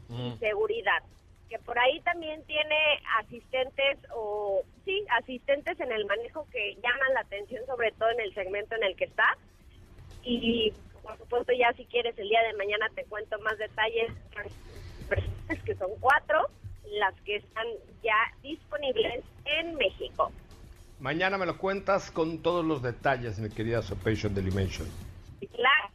y 0.09 0.37
seguridad. 0.39 1.03
que 1.49 1.59
por 1.59 1.77
ahí 1.77 1.99
también 2.01 2.43
tiene 2.45 2.77
asistentes 3.19 3.99
o 4.15 4.63
sí, 4.85 5.05
asistentes 5.19 5.79
en 5.79 5.91
el 5.91 6.05
manejo 6.05 6.47
que 6.51 6.75
llaman 6.75 7.13
la 7.13 7.19
atención 7.19 7.63
sobre 7.67 7.91
todo 7.91 8.09
en 8.09 8.21
el 8.21 8.33
segmento 8.33 8.75
en 8.75 8.83
el 8.83 8.95
que 8.95 9.05
está. 9.05 9.37
Y 10.23 10.73
por 11.03 11.17
supuesto 11.17 11.53
ya 11.53 11.71
si 11.73 11.85
quieres 11.85 12.17
el 12.17 12.29
día 12.29 12.41
de 12.43 12.53
mañana 12.53 12.87
te 12.95 13.03
cuento 13.05 13.37
más 13.39 13.57
detalles, 13.57 14.11
que 15.65 15.75
son 15.75 15.91
cuatro, 15.99 16.49
las 16.85 17.13
que 17.21 17.35
están 17.37 17.67
ya 18.01 18.17
disponibles 18.41 19.23
en 19.45 19.75
México. 19.75 20.31
Mañana 21.03 21.37
me 21.37 21.45
lo 21.45 21.57
cuentas 21.57 22.11
con 22.11 22.37
todos 22.37 22.63
los 22.63 22.81
detalles, 22.81 23.37
mi 23.37 23.49
querida 23.49 23.81
Sopation 23.81 24.33
Delimension. 24.33 24.87
Claro, 25.53 25.89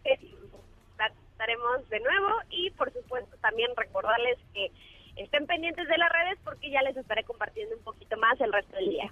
estaremos 1.33 1.89
de 1.89 1.99
nuevo 2.01 2.29
y 2.51 2.69
por 2.73 2.93
supuesto 2.93 3.35
también 3.41 3.71
recordarles 3.75 4.37
que 4.53 4.71
estén 5.17 5.47
pendientes 5.47 5.89
de 5.89 5.97
las 5.97 6.13
redes 6.13 6.39
porque 6.45 6.71
ya 6.71 6.83
les 6.83 6.95
estaré 6.95 7.25
compartiendo 7.25 7.75
un 7.75 7.83
poquito 7.85 8.19
más 8.19 8.39
el 8.43 8.53
resto 8.53 8.77
del 8.77 8.91
día. 8.91 9.11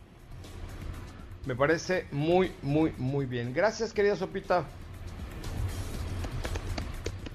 Me 1.47 1.57
parece 1.57 2.07
muy, 2.13 2.53
muy, 2.61 2.93
muy 2.99 3.25
bien. 3.25 3.55
Gracias, 3.55 3.95
querida 3.95 4.17
Sopita. 4.17 4.67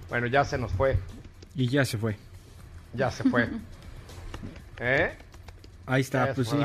Bueno, 0.07 0.27
ya 0.27 0.43
se 0.43 0.59
nos 0.59 0.71
fue. 0.71 0.99
Y 1.55 1.67
ya 1.67 1.83
se 1.83 1.97
fue. 1.97 2.15
Ya 2.93 3.09
se 3.09 3.23
fue. 3.23 3.49
¿Eh? 4.79 5.17
Ahí 5.87 6.01
está, 6.01 6.31
pues 6.35 6.47
sí. 6.47 6.57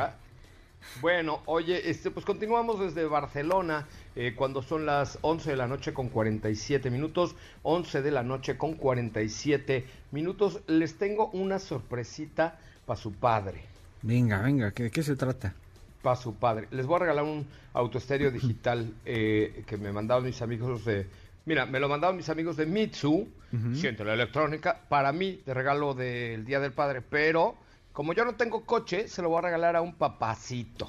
Bueno, 1.00 1.42
oye, 1.46 1.90
este, 1.90 2.10
pues 2.10 2.24
continuamos 2.24 2.80
desde 2.80 3.04
Barcelona, 3.06 3.86
eh, 4.14 4.34
cuando 4.34 4.62
son 4.62 4.86
las 4.86 5.18
11 5.20 5.50
de 5.50 5.56
la 5.56 5.66
noche 5.66 5.92
con 5.92 6.08
47 6.08 6.90
minutos, 6.90 7.36
11 7.62 8.02
de 8.02 8.10
la 8.10 8.22
noche 8.22 8.56
con 8.56 8.74
47 8.74 9.84
minutos. 10.12 10.60
Les 10.66 10.96
tengo 10.96 11.28
una 11.32 11.58
sorpresita 11.58 12.58
para 12.86 12.98
su 12.98 13.12
padre. 13.12 13.64
Venga, 14.02 14.40
venga, 14.40 14.70
¿de 14.70 14.90
qué 14.90 15.02
se 15.02 15.16
trata? 15.16 15.54
Para 16.00 16.16
su 16.16 16.34
padre. 16.34 16.68
Les 16.70 16.86
voy 16.86 16.96
a 16.96 17.00
regalar 17.00 17.24
un 17.24 17.46
autoestéreo 17.74 18.30
digital 18.30 18.94
eh, 19.04 19.64
que 19.66 19.76
me 19.76 19.92
mandaron 19.92 20.24
mis 20.24 20.40
amigos 20.40 20.84
de... 20.84 21.06
Mira, 21.44 21.66
me 21.66 21.78
lo 21.78 21.88
mandaron 21.88 22.16
mis 22.16 22.28
amigos 22.28 22.56
de 22.56 22.66
Mitsu, 22.66 23.28
siento 23.72 24.02
la 24.02 24.14
electrónica, 24.14 24.80
para 24.88 25.12
mí, 25.12 25.40
de 25.46 25.54
regalo 25.54 25.94
del 25.94 26.44
Día 26.44 26.58
del 26.58 26.72
Padre, 26.72 27.02
pero 27.02 27.56
como 27.96 28.12
yo 28.12 28.26
no 28.26 28.34
tengo 28.34 28.60
coche, 28.66 29.08
se 29.08 29.22
lo 29.22 29.30
voy 29.30 29.38
a 29.38 29.40
regalar 29.40 29.74
a 29.74 29.80
un 29.80 29.94
papacito. 29.94 30.86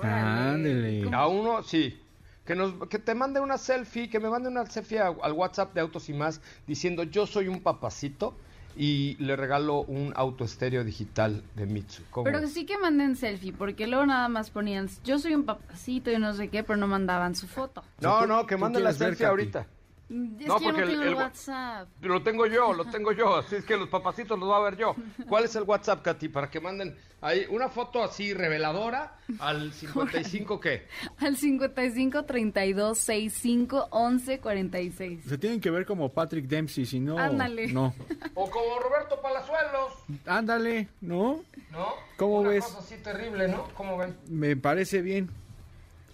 Ándele. 0.00 1.10
A 1.12 1.26
uno, 1.26 1.64
sí. 1.64 2.00
Que, 2.44 2.54
nos, 2.54 2.74
que 2.88 3.00
te 3.00 3.12
mande 3.12 3.40
una 3.40 3.58
selfie, 3.58 4.08
que 4.08 4.20
me 4.20 4.30
mande 4.30 4.48
una 4.48 4.64
selfie 4.66 5.00
al 5.00 5.32
WhatsApp 5.32 5.74
de 5.74 5.80
Autos 5.80 6.08
y 6.08 6.12
Más 6.12 6.40
diciendo 6.68 7.02
yo 7.02 7.26
soy 7.26 7.48
un 7.48 7.60
papacito 7.60 8.36
y 8.76 9.16
le 9.18 9.34
regalo 9.34 9.80
un 9.80 10.12
auto 10.14 10.44
estéreo 10.44 10.84
digital 10.84 11.42
de 11.56 11.66
Mitsu. 11.66 12.04
Pero 12.22 12.46
sí 12.46 12.66
que 12.66 12.78
manden 12.78 13.16
selfie, 13.16 13.52
porque 13.52 13.88
luego 13.88 14.06
nada 14.06 14.28
más 14.28 14.50
ponían 14.50 14.88
yo 15.02 15.18
soy 15.18 15.34
un 15.34 15.42
papacito 15.42 16.12
y 16.12 16.18
no 16.18 16.34
sé 16.34 16.50
qué, 16.50 16.62
pero 16.62 16.76
no 16.76 16.86
mandaban 16.86 17.34
su 17.34 17.48
foto. 17.48 17.82
No, 18.00 18.28
no, 18.28 18.46
que 18.46 18.56
manden 18.56 18.84
la 18.84 18.92
selfie 18.92 19.26
ahorita. 19.26 19.66
Mm, 20.10 20.44
no, 20.44 20.58
porque 20.58 20.82
el, 20.82 21.14
WhatsApp. 21.14 21.88
Lo 22.02 22.20
tengo 22.20 22.44
yo, 22.46 22.72
lo 22.72 22.84
tengo 22.90 23.12
yo. 23.12 23.36
Así 23.36 23.54
es 23.54 23.64
que 23.64 23.76
los 23.76 23.88
papacitos 23.88 24.36
los 24.38 24.50
va 24.50 24.56
a 24.56 24.60
ver 24.60 24.76
yo. 24.76 24.96
¿Cuál 25.28 25.44
es 25.44 25.54
el 25.54 25.62
WhatsApp, 25.62 26.02
Katy? 26.02 26.28
Para 26.28 26.50
que 26.50 26.58
manden 26.60 26.96
ahí 27.20 27.46
una 27.48 27.68
foto 27.68 28.02
así 28.02 28.34
reveladora 28.34 29.18
al 29.38 29.72
55 29.72 30.58
qué? 30.58 30.88
Al 31.18 31.36
55 31.36 32.24
32 32.24 32.98
65 32.98 33.88
11 33.90 34.40
46. 34.40 35.24
Se 35.24 35.38
tienen 35.38 35.60
que 35.60 35.70
ver 35.70 35.86
como 35.86 36.08
Patrick 36.08 36.46
Dempsey, 36.46 36.86
si 36.86 36.98
no. 36.98 37.16
Ándale. 37.16 37.68
No. 37.68 37.94
O 38.34 38.50
como 38.50 38.80
Roberto 38.80 39.20
Palazuelos. 39.22 39.92
Ándale, 40.26 40.88
¿no? 41.00 41.44
¿No? 41.70 41.94
¿Cómo 42.16 42.40
una 42.40 42.50
ves? 42.50 42.64
Cosa 42.64 42.80
así 42.80 42.96
terrible, 42.96 43.46
¿no? 43.46 43.68
¿Cómo 43.74 43.96
ven? 43.96 44.16
Me 44.28 44.56
parece 44.56 45.02
bien. 45.02 45.30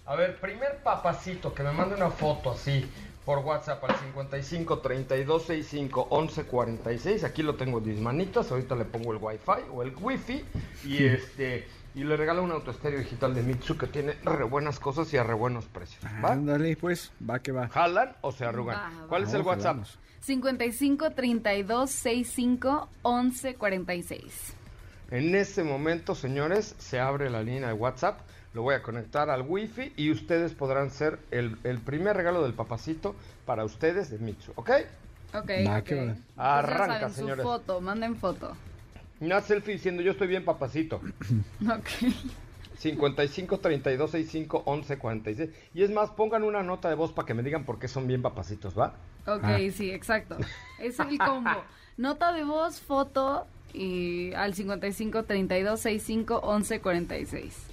A 0.05 0.15
ver, 0.15 0.39
primer 0.39 0.77
papacito 0.83 1.51
que 1.53 1.63
me 1.63 1.71
mande 1.71 1.95
una 1.95 2.11
foto 2.11 2.51
así 2.51 2.85
por 3.27 3.39
WhatsApp 3.39 3.83
al 3.83 3.93
55 3.93 4.79
32 4.79 5.41
65 5.41 6.07
11 6.11 6.45
46. 6.45 7.23
Aquí 7.25 7.43
lo 7.43 7.55
tengo 7.55 7.79
en 7.79 7.87
mis 7.89 7.99
manitas. 7.99 8.49
Ahorita 8.49 8.73
le 8.73 8.85
pongo 8.85 9.11
el 9.11 9.19
Wi-Fi 9.21 9.69
o 9.73 9.83
el 9.83 9.93
Wi-Fi. 9.93 10.45
Y 10.85 11.03
este. 11.03 11.67
Y 11.93 12.05
le 12.05 12.15
regalo 12.15 12.41
un 12.41 12.51
autoestéreo 12.51 12.99
digital 12.99 13.35
de 13.35 13.43
Mitsu 13.43 13.77
que 13.77 13.87
tiene 13.87 14.13
re 14.23 14.45
buenas 14.45 14.79
cosas 14.79 15.13
y 15.13 15.17
a 15.17 15.23
re 15.23 15.33
buenos 15.33 15.65
precios. 15.65 16.01
¿va? 16.23 16.31
Ándale, 16.31 16.77
pues, 16.77 17.11
va 17.29 17.39
que 17.39 17.51
va. 17.51 17.67
¿Jalan 17.67 18.15
o 18.21 18.31
se 18.31 18.45
arrugan? 18.45 18.77
Va, 18.77 19.07
¿Cuál 19.09 19.23
es 19.23 19.33
el 19.33 19.41
WhatsApp? 19.41 19.75
jalamos. 19.75 19.99
55 20.21 21.11
32 21.11 21.89
65 21.89 22.89
11 23.01 23.55
46. 23.55 24.53
En 25.11 25.35
este 25.35 25.65
momento, 25.65 26.15
señores, 26.15 26.75
se 26.77 27.01
abre 27.01 27.29
la 27.29 27.43
línea 27.43 27.67
de 27.67 27.73
WhatsApp. 27.73 28.21
Lo 28.57 28.63
voy 28.63 28.73
a 28.73 28.81
conectar 28.81 29.29
al 29.29 29.43
Wi-Fi 29.43 29.93
y 29.97 30.09
ustedes 30.09 30.55
podrán 30.55 30.89
ser 30.89 31.19
el, 31.29 31.59
el 31.63 31.77
primer 31.77 32.17
regalo 32.17 32.41
del 32.41 32.55
papacito 32.55 33.15
para 33.45 33.63
ustedes 33.63 34.09
de 34.09 34.17
Mitsu, 34.17 34.51
¿ok? 34.55 34.71
Ok. 35.35 35.49
Va, 35.67 35.77
ok. 35.77 35.83
que 35.83 35.93
va. 35.95 36.05
Pues 36.05 36.17
Arranca, 36.37 36.93
saben, 36.95 37.09
su 37.09 37.15
señores. 37.19 37.43
foto, 37.45 37.81
manden 37.81 38.15
foto. 38.15 38.57
Una 39.19 39.41
selfie 39.41 39.73
diciendo 39.75 40.01
yo 40.01 40.13
estoy 40.13 40.25
bien, 40.27 40.43
papacito. 40.43 40.99
Ok. 41.71 41.87
55 42.79 43.59
32 43.59 44.09
65 44.09 44.63
11 44.65 44.97
46. 44.97 45.49
Y 45.75 45.83
es 45.83 45.91
más, 45.91 46.09
pongan 46.09 46.41
una 46.41 46.63
nota 46.63 46.89
de 46.89 46.95
voz 46.95 47.11
para 47.13 47.27
que 47.27 47.35
me 47.35 47.43
digan 47.43 47.63
por 47.63 47.77
qué 47.77 47.87
son 47.87 48.07
bien 48.07 48.23
papacitos, 48.23 48.75
¿va? 48.75 48.95
Ok, 49.27 49.43
Ah. 49.43 49.59
sí, 49.71 49.91
exacto. 49.91 50.35
Es 50.79 50.99
el 50.99 51.19
combo. 51.19 51.63
Nota 51.97 52.33
de 52.33 52.43
voz, 52.43 52.79
foto 52.79 53.45
y 53.71 54.33
al 54.33 54.55
55 54.55 55.25
32 55.25 55.79
65 55.79 56.39
11 56.39 56.81
46. 56.81 57.66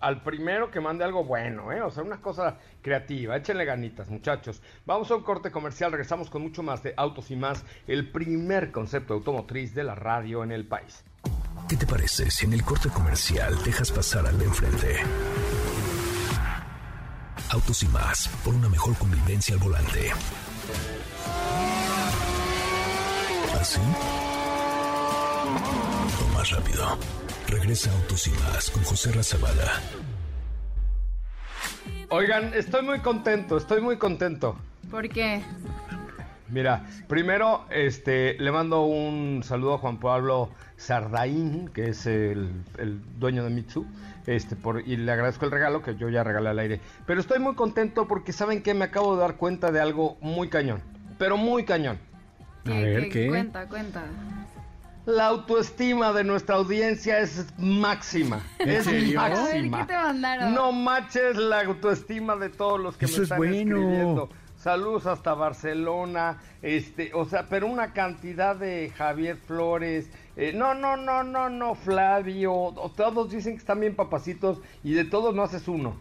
Al 0.00 0.22
primero 0.22 0.70
que 0.70 0.80
mande 0.80 1.04
algo 1.04 1.24
bueno, 1.24 1.72
¿eh? 1.72 1.82
O 1.82 1.90
sea, 1.90 2.02
una 2.02 2.20
cosa 2.20 2.56
creativa. 2.82 3.36
Échenle 3.36 3.64
ganitas, 3.64 4.08
muchachos. 4.08 4.62
Vamos 4.86 5.10
a 5.10 5.16
un 5.16 5.22
corte 5.22 5.50
comercial. 5.50 5.92
Regresamos 5.92 6.30
con 6.30 6.42
mucho 6.42 6.62
más 6.62 6.82
de 6.82 6.94
Autos 6.96 7.30
y 7.30 7.36
Más, 7.36 7.64
el 7.86 8.10
primer 8.10 8.72
concepto 8.72 9.14
automotriz 9.14 9.74
de 9.74 9.84
la 9.84 9.94
radio 9.94 10.42
en 10.44 10.52
el 10.52 10.66
país. 10.66 11.04
¿Qué 11.68 11.76
te 11.76 11.86
parece 11.86 12.30
si 12.30 12.46
en 12.46 12.54
el 12.54 12.64
corte 12.64 12.88
comercial 12.88 13.54
dejas 13.62 13.92
pasar 13.92 14.26
al 14.26 14.38
de 14.38 14.44
enfrente? 14.44 14.96
Autos 17.50 17.82
y 17.82 17.88
más, 17.88 18.28
por 18.44 18.54
una 18.54 18.68
mejor 18.68 18.96
convivencia 18.96 19.54
al 19.54 19.60
volante. 19.60 20.12
¿Así? 23.60 23.80
O 26.20 26.34
más 26.34 26.50
rápido. 26.50 26.98
Regresa 27.48 27.90
Autos 27.92 28.26
y 28.26 28.30
más 28.30 28.70
con 28.70 28.82
José 28.84 29.12
Razabala. 29.12 29.80
Oigan, 32.10 32.52
estoy 32.54 32.82
muy 32.82 33.00
contento, 33.00 33.56
estoy 33.56 33.80
muy 33.80 33.96
contento. 33.96 34.56
¿Por 34.90 35.08
qué? 35.08 35.42
Mira, 36.48 36.84
primero 37.06 37.64
este, 37.70 38.36
le 38.40 38.50
mando 38.50 38.82
un 38.82 39.42
saludo 39.44 39.74
a 39.74 39.78
Juan 39.78 40.00
Pablo 40.00 40.50
Sardaín, 40.76 41.68
que 41.68 41.90
es 41.90 42.06
el, 42.06 42.50
el 42.78 43.00
dueño 43.20 43.44
de 43.44 43.50
Mitsu, 43.50 43.86
este, 44.26 44.56
por, 44.56 44.80
y 44.80 44.96
le 44.96 45.12
agradezco 45.12 45.44
el 45.44 45.52
regalo 45.52 45.82
que 45.82 45.94
yo 45.94 46.08
ya 46.08 46.24
regalé 46.24 46.48
al 46.48 46.58
aire. 46.58 46.80
Pero 47.06 47.20
estoy 47.20 47.38
muy 47.38 47.54
contento 47.54 48.08
porque 48.08 48.32
saben 48.32 48.62
que 48.62 48.74
me 48.74 48.86
acabo 48.86 49.14
de 49.14 49.20
dar 49.20 49.36
cuenta 49.36 49.70
de 49.70 49.80
algo 49.80 50.16
muy 50.20 50.48
cañón, 50.48 50.82
pero 51.18 51.36
muy 51.36 51.64
cañón. 51.64 51.98
A 52.66 52.70
ver, 52.70 53.08
¿qué? 53.08 53.28
Cuenta, 53.28 53.66
cuenta. 53.68 54.02
La 55.10 55.26
autoestima 55.26 56.12
de 56.12 56.24
nuestra 56.24 56.56
audiencia 56.56 57.18
es 57.20 57.46
máxima. 57.58 58.42
Es 58.58 58.84
serio? 58.84 59.20
A 59.20 59.28
ver, 59.28 59.38
máxima. 59.38 59.78
¿qué 59.78 59.84
te 59.92 59.96
mandaron? 59.98 60.54
No 60.54 60.72
manches 60.72 61.36
la 61.36 61.60
autoestima 61.62 62.36
de 62.36 62.48
todos 62.48 62.78
los 62.80 62.96
que 62.96 63.06
Eso 63.06 63.16
me 63.18 63.18
es 63.18 63.22
están 63.24 63.38
bueno. 63.38 63.76
escribiendo. 63.78 64.28
Saludos 64.56 65.06
hasta 65.06 65.32
Barcelona, 65.32 66.36
este, 66.60 67.12
o 67.14 67.24
sea, 67.24 67.46
pero 67.48 67.66
una 67.66 67.94
cantidad 67.94 68.54
de 68.54 68.92
Javier 68.94 69.36
Flores, 69.38 70.10
eh, 70.36 70.52
no, 70.54 70.74
no, 70.74 70.98
no, 70.98 71.22
no, 71.24 71.48
no, 71.48 71.74
Flavio, 71.74 72.52
o- 72.52 72.90
todos 72.90 73.30
dicen 73.30 73.54
que 73.54 73.58
están 73.60 73.80
bien 73.80 73.96
papacitos 73.96 74.58
y 74.84 74.92
de 74.92 75.04
todos 75.06 75.34
no 75.34 75.42
haces 75.44 75.66
uno. 75.66 75.96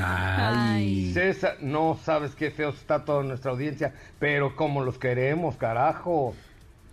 Ay. 0.00 1.12
César, 1.12 1.56
no 1.60 1.98
sabes 2.04 2.36
qué 2.36 2.50
feo 2.52 2.70
está 2.70 3.04
toda 3.04 3.22
nuestra 3.24 3.50
audiencia, 3.50 3.94
pero 4.20 4.54
como 4.54 4.82
los 4.84 4.98
queremos, 4.98 5.56
carajo. 5.56 6.34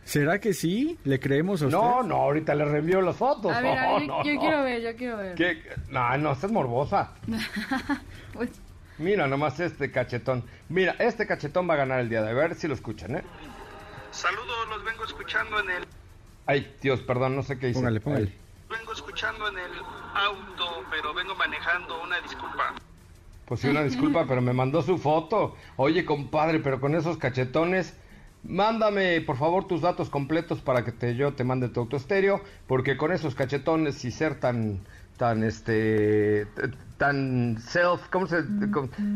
¿Será 0.08 0.40
que 0.40 0.54
sí? 0.54 0.98
¿Le 1.04 1.20
creemos 1.20 1.62
a 1.62 1.66
usted? 1.66 1.78
No, 1.78 2.02
no, 2.02 2.16
ahorita 2.16 2.56
les 2.56 2.68
reenvío 2.70 3.02
las 3.02 3.18
fotos. 3.18 3.52
A 3.52 3.60
ver, 3.60 3.78
a 3.78 3.86
No, 3.90 3.94
ver, 4.00 4.08
no, 4.08 4.24
yo 4.24 4.34
no. 4.36 4.40
quiero 4.40 4.64
ver, 4.64 4.82
yo 4.82 4.96
quiero 4.96 5.18
ver. 5.18 5.36
¿Qué? 5.36 5.62
No, 5.90 6.18
no, 6.18 6.32
estás 6.32 6.52
morbosa. 6.52 7.12
Pues, 8.34 8.50
Mira 9.00 9.28
nomás 9.28 9.60
este 9.60 9.92
cachetón. 9.92 10.44
Mira, 10.70 10.96
este 11.00 11.28
cachetón 11.28 11.70
va 11.70 11.74
a 11.76 11.78
ganar 11.78 12.00
el 12.00 12.10
día 12.10 12.22
de 12.22 12.32
hoy. 12.34 12.40
A 12.40 12.48
ver 12.48 12.56
si 12.56 12.68
lo 12.68 12.74
escuchan, 12.74 13.18
¿eh? 13.18 13.22
Saludos, 14.12 14.70
los 14.70 14.84
vengo 14.86 15.04
escuchando 15.06 15.60
en 15.60 15.70
el 15.72 15.84
Ay, 16.46 16.74
Dios, 16.82 17.02
perdón, 17.02 17.36
no 17.36 17.44
sé 17.44 17.60
qué 17.60 17.70
hice. 17.70 17.80
Póngale, 17.80 18.00
póngale. 18.00 18.32
Vengo 18.70 18.94
escuchando 18.94 19.50
en 19.50 19.58
el 19.58 19.72
auto, 20.16 20.84
pero 20.90 21.14
vengo 21.14 21.36
manejando, 21.36 22.02
una 22.02 22.20
disculpa. 22.22 22.74
pues 23.46 23.60
sí, 23.60 23.68
una 23.68 23.84
disculpa, 23.84 24.26
pero 24.28 24.42
me 24.42 24.54
mandó 24.54 24.82
su 24.82 24.98
foto. 24.98 25.56
Oye, 25.76 26.06
compadre, 26.06 26.60
pero 26.60 26.80
con 26.80 26.96
esos 26.96 27.18
cachetones, 27.18 27.96
Mándame, 28.48 29.20
por 29.22 29.36
favor, 29.36 29.68
tus 29.68 29.82
datos 29.82 30.10
completos 30.10 30.62
para 30.62 30.86
que 30.86 30.94
te, 30.94 31.16
yo 31.16 31.34
te 31.34 31.44
mande 31.44 31.68
tu 31.68 31.82
autoestéreo, 31.82 32.42
porque 32.66 32.96
con 32.96 33.12
esos 33.12 33.36
cachetones 33.36 34.06
y 34.06 34.12
ser 34.12 34.40
tan, 34.40 34.80
tan, 35.18 35.44
este, 35.44 36.48
tan 36.98 37.58
self, 37.60 38.08
¿cómo 38.10 38.26
se? 38.28 38.44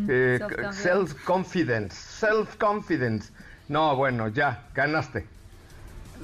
Eh, 0.10 0.40
self 0.72 1.14
confidence, 1.24 1.96
self 1.96 2.58
confidence. 2.58 3.32
No, 3.70 3.96
bueno, 3.96 4.28
ya, 4.28 4.66
ganaste. 4.76 5.26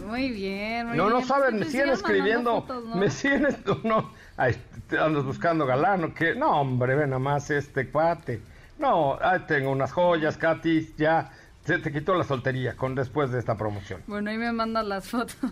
Muy 0.05 0.29
bien, 0.31 0.87
muy 0.87 0.97
no, 0.97 1.09
No, 1.09 1.23
saben, 1.23 1.59
me 1.59 1.65
siguen 1.65 1.89
escribiendo, 1.89 2.65
me 2.93 3.09
siguen, 3.09 3.47
no, 3.83 4.11
ay, 4.35 4.61
andas 4.99 5.23
buscando 5.23 5.65
galán, 5.65 6.03
¿o 6.03 6.13
qué? 6.13 6.35
No, 6.35 6.61
hombre, 6.61 6.95
ve 6.95 7.07
nomás 7.07 7.49
este 7.51 7.87
cuate. 7.89 8.41
No, 8.77 9.17
ay, 9.21 9.39
tengo 9.47 9.71
unas 9.71 9.91
joyas, 9.91 10.37
Katy, 10.37 10.93
ya, 10.97 11.31
se 11.67 11.79
te 11.79 11.91
quitó 11.91 12.15
la 12.15 12.23
soltería 12.23 12.77
con 12.77 12.95
después 12.95 13.29
de 13.29 13.39
esta 13.39 13.57
promoción. 13.57 14.01
Bueno, 14.07 14.29
ahí 14.29 14.37
me 14.37 14.51
mandan 14.53 14.89
las 14.89 15.09
fotos. 15.09 15.37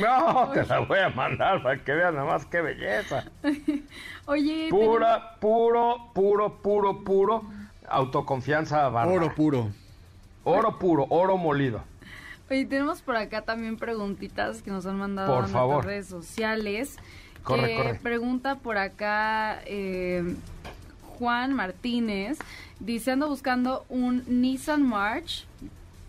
No, 0.00 0.50
te 0.54 0.64
la 0.64 0.78
voy 0.78 0.98
a 0.98 1.10
mandar 1.10 1.62
para 1.62 1.76
que 1.84 1.92
vean 1.92 2.14
nada 2.14 2.26
más 2.26 2.46
qué 2.46 2.62
belleza. 2.62 3.26
Oye, 4.24 4.68
pura, 4.70 5.36
puro, 5.38 6.10
puro, 6.14 6.56
puro, 6.62 7.04
puro 7.04 7.44
autoconfianza 7.86 8.88
Oro 8.88 9.34
puro. 9.34 9.70
Oro 10.42 10.78
puro, 10.78 11.06
oro 11.10 11.36
molido. 11.36 11.84
Oye, 12.50 12.64
tenemos 12.64 13.02
por 13.02 13.16
acá 13.16 13.42
también 13.42 13.76
preguntitas 13.76 14.62
que 14.62 14.70
nos 14.70 14.86
han 14.86 14.96
mandado 14.96 15.34
por 15.34 15.44
en 15.44 15.52
las 15.52 15.84
redes 15.84 16.06
sociales. 16.06 16.96
Corre, 17.42 18.00
Pregunta 18.02 18.56
por 18.56 18.78
acá 18.78 19.60
eh, 19.66 20.34
Juan 21.18 21.52
Martínez. 21.52 22.38
Dice, 22.80 23.12
ando 23.12 23.28
buscando 23.28 23.84
un 23.88 24.24
Nissan 24.26 24.82
March 24.82 25.46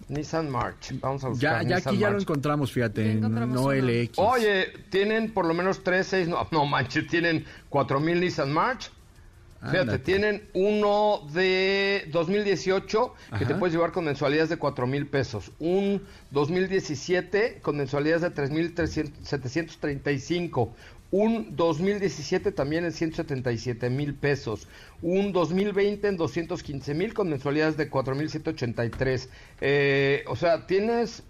Nissan 0.09 0.49
March. 0.49 0.93
Vamos 0.99 1.23
a 1.23 1.29
buscar. 1.29 1.63
Ya, 1.63 1.69
ya 1.69 1.77
aquí 1.77 1.97
ya 1.97 2.09
lo 2.09 2.19
encontramos, 2.19 2.71
fíjate, 2.71 3.11
en 3.11 3.21
no 3.21 3.71
LX. 3.71 4.17
Oye, 4.17 4.67
tienen 4.89 5.33
por 5.33 5.45
lo 5.45 5.53
menos 5.53 5.83
3, 5.83 6.05
6, 6.05 6.27
no, 6.27 6.47
no 6.51 6.65
manches, 6.65 7.07
tienen 7.07 7.45
4000 7.69 8.19
Nissan 8.19 8.51
March. 8.51 8.91
Fíjate, 9.69 9.99
tienen 9.99 10.49
uno 10.53 11.21
de 11.31 12.09
2018 12.11 13.13
que 13.39 13.45
te 13.45 13.55
puedes 13.55 13.73
llevar 13.73 13.93
con 13.93 14.03
mensualidades 14.03 14.49
de 14.49 14.57
4 14.57 14.85
mil 14.87 15.07
pesos. 15.07 15.53
Un 15.59 16.01
2017 16.31 17.59
con 17.61 17.77
mensualidades 17.77 18.23
de 18.23 18.31
3,735 18.31 20.75
un 21.13 21.55
2017 21.55 22.51
también 22.53 22.85
en 22.85 22.91
177 22.91 23.91
mil 23.91 24.15
pesos, 24.15 24.67
un 25.03 25.31
2020 25.31 26.07
en 26.07 26.17
215 26.17 26.95
mil 26.95 27.13
con 27.13 27.29
mensualidades 27.29 27.77
de 27.77 27.87
4.183. 27.91 29.29
Eh, 29.61 30.23
o 30.27 30.35
sea, 30.35 30.65
tienes, 30.65 31.21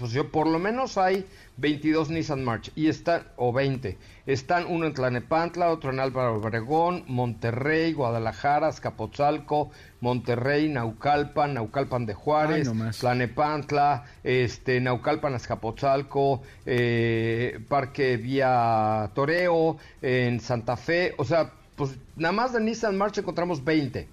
pues 0.00 0.10
yo 0.10 0.32
por 0.32 0.48
lo 0.48 0.58
menos 0.58 0.98
hay 0.98 1.24
22 1.58 2.10
Nissan 2.10 2.42
March 2.42 2.72
y 2.74 2.88
están, 2.88 3.22
o 3.36 3.52
20, 3.52 3.96
están 4.26 4.66
uno 4.66 4.86
en 4.86 4.94
Tlanepantla, 4.94 5.70
otro 5.70 5.92
en 5.92 6.00
Álvaro 6.00 6.34
Obregón, 6.34 7.04
Monterrey, 7.06 7.92
Guadalajara, 7.92 8.66
Azcapotzalco, 8.66 9.70
Monterrey, 10.06 10.68
Naucalpan, 10.68 11.54
Naucalpan 11.54 12.06
de 12.06 12.14
Juárez, 12.14 12.70
Tlanepantla, 13.00 14.04
este, 14.22 14.80
Naucalpan, 14.80 15.34
Azcapotzalco, 15.34 16.42
eh, 16.64 17.58
Parque 17.68 18.16
Vía 18.16 19.10
Toreo, 19.16 19.78
en 20.00 20.38
Santa 20.38 20.76
Fe, 20.76 21.12
o 21.18 21.24
sea, 21.24 21.50
pues 21.74 21.96
nada 22.14 22.30
más 22.30 22.52
de 22.52 22.60
Nissan 22.60 22.96
March 22.96 23.18
encontramos 23.18 23.64
20. 23.64 24.06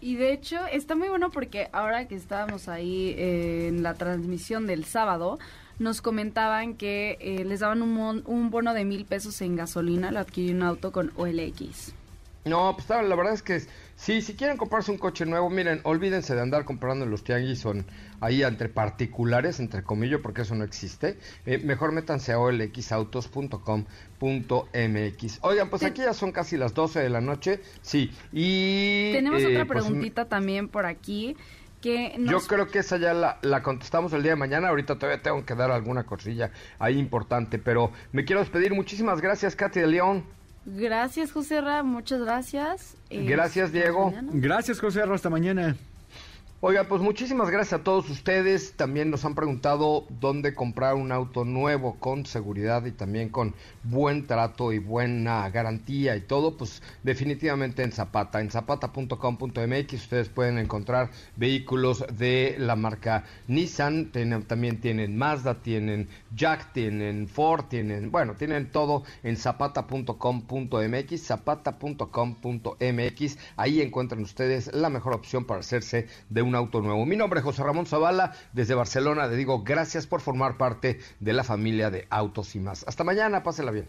Y 0.00 0.16
de 0.16 0.32
hecho 0.32 0.66
está 0.66 0.96
muy 0.96 1.08
bueno 1.08 1.30
porque 1.30 1.68
ahora 1.72 2.08
que 2.08 2.16
estábamos 2.16 2.66
ahí 2.66 3.14
eh, 3.16 3.68
en 3.68 3.84
la 3.84 3.94
transmisión 3.94 4.66
del 4.66 4.84
sábado, 4.84 5.38
nos 5.78 6.02
comentaban 6.02 6.74
que 6.74 7.16
eh, 7.20 7.44
les 7.44 7.60
daban 7.60 7.80
un, 7.82 8.24
un, 8.26 8.50
bono 8.50 8.74
de 8.74 8.84
mil 8.84 9.04
pesos 9.04 9.40
en 9.40 9.54
gasolina 9.54 10.08
al 10.08 10.16
adquirir 10.16 10.56
un 10.56 10.64
auto 10.64 10.90
con 10.90 11.12
OLX. 11.16 11.94
No, 12.44 12.74
pues 12.76 12.88
la 12.88 13.14
verdad 13.14 13.34
es 13.34 13.42
que 13.42 13.62
sí, 14.02 14.20
si 14.20 14.34
quieren 14.34 14.56
comprarse 14.56 14.90
un 14.90 14.98
coche 14.98 15.24
nuevo, 15.24 15.48
miren, 15.48 15.80
olvídense 15.84 16.34
de 16.34 16.40
andar 16.40 16.64
comprando 16.64 17.04
en 17.04 17.10
los 17.10 17.22
tianguis 17.22 17.60
son 17.60 17.86
ahí 18.20 18.42
entre 18.42 18.68
particulares, 18.68 19.60
entre 19.60 19.82
comillas, 19.82 20.20
porque 20.20 20.42
eso 20.42 20.54
no 20.54 20.64
existe. 20.64 21.18
Eh, 21.46 21.58
mejor 21.58 21.92
métanse 21.92 22.32
a 22.32 22.38
olxautos.com.mx. 22.38 25.38
Oigan, 25.42 25.70
pues 25.70 25.84
aquí 25.84 26.02
ya 26.02 26.14
son 26.14 26.32
casi 26.32 26.56
las 26.56 26.74
12 26.74 27.00
de 27.00 27.10
la 27.10 27.20
noche, 27.20 27.60
sí. 27.82 28.10
Y 28.32 29.12
tenemos 29.12 29.42
eh, 29.42 29.46
otra 29.46 29.66
pues, 29.66 29.84
preguntita 29.84 30.28
también 30.28 30.68
por 30.68 30.86
aquí. 30.86 31.36
Yo 31.82 32.40
creo 32.40 32.68
que 32.68 32.78
esa 32.78 32.96
ya 32.96 33.12
la, 33.12 33.62
contestamos 33.62 34.12
el 34.12 34.22
día 34.22 34.32
de 34.32 34.36
mañana. 34.36 34.68
Ahorita 34.68 34.98
todavía 34.98 35.20
tengo 35.20 35.44
que 35.44 35.54
dar 35.54 35.70
alguna 35.70 36.04
cosilla 36.04 36.52
ahí 36.78 36.98
importante, 36.98 37.58
pero 37.58 37.90
me 38.12 38.24
quiero 38.24 38.40
despedir. 38.40 38.72
Muchísimas 38.72 39.20
gracias, 39.20 39.56
Katy 39.56 39.80
de 39.80 39.86
León. 39.88 40.24
Gracias, 40.64 41.32
José 41.32 41.60
Ra. 41.60 41.82
Muchas 41.82 42.20
gracias. 42.20 42.96
gracias, 43.10 43.72
Diego. 43.72 44.12
Gracias, 44.32 44.80
José 44.80 45.04
Ra. 45.04 45.14
Hasta 45.14 45.30
mañana. 45.30 45.76
Oiga, 46.64 46.84
pues 46.84 47.02
muchísimas 47.02 47.50
gracias 47.50 47.80
a 47.80 47.82
todos 47.82 48.08
ustedes. 48.08 48.74
También 48.74 49.10
nos 49.10 49.24
han 49.24 49.34
preguntado 49.34 50.06
dónde 50.20 50.54
comprar 50.54 50.94
un 50.94 51.10
auto 51.10 51.44
nuevo 51.44 51.96
con 51.98 52.24
seguridad 52.24 52.86
y 52.86 52.92
también 52.92 53.30
con 53.30 53.52
buen 53.82 54.28
trato 54.28 54.72
y 54.72 54.78
buena 54.78 55.50
garantía 55.50 56.14
y 56.14 56.20
todo. 56.20 56.56
Pues 56.56 56.80
definitivamente 57.02 57.82
en 57.82 57.90
Zapata, 57.90 58.40
en 58.40 58.52
zapata.com.mx 58.52 59.92
ustedes 59.94 60.28
pueden 60.28 60.58
encontrar 60.58 61.10
vehículos 61.34 62.04
de 62.16 62.54
la 62.60 62.76
marca 62.76 63.24
Nissan. 63.48 64.12
también 64.46 64.80
tienen 64.80 65.18
Mazda, 65.18 65.62
tienen 65.62 66.06
Jack, 66.32 66.72
tienen 66.72 67.26
Ford, 67.26 67.64
tienen, 67.64 68.12
bueno, 68.12 68.34
tienen 68.34 68.70
todo 68.70 69.02
en 69.24 69.36
zapata.com.mx, 69.36 71.26
zapata.com.mx. 71.26 73.38
Ahí 73.56 73.80
encuentran 73.80 74.22
ustedes 74.22 74.72
la 74.72 74.90
mejor 74.90 75.14
opción 75.14 75.44
para 75.44 75.58
hacerse 75.58 76.06
de 76.30 76.42
un 76.42 76.51
auto 76.54 76.80
nuevo. 76.80 77.04
Mi 77.06 77.16
nombre 77.16 77.40
es 77.40 77.44
José 77.44 77.62
Ramón 77.62 77.86
Zavala, 77.86 78.32
desde 78.52 78.74
Barcelona 78.74 79.26
le 79.26 79.36
digo 79.36 79.62
gracias 79.62 80.06
por 80.06 80.20
formar 80.20 80.56
parte 80.56 81.00
de 81.20 81.32
la 81.32 81.44
familia 81.44 81.90
de 81.90 82.06
Autos 82.10 82.54
y 82.54 82.60
más. 82.60 82.84
Hasta 82.86 83.04
mañana, 83.04 83.42
pásela 83.42 83.70
bien. 83.70 83.88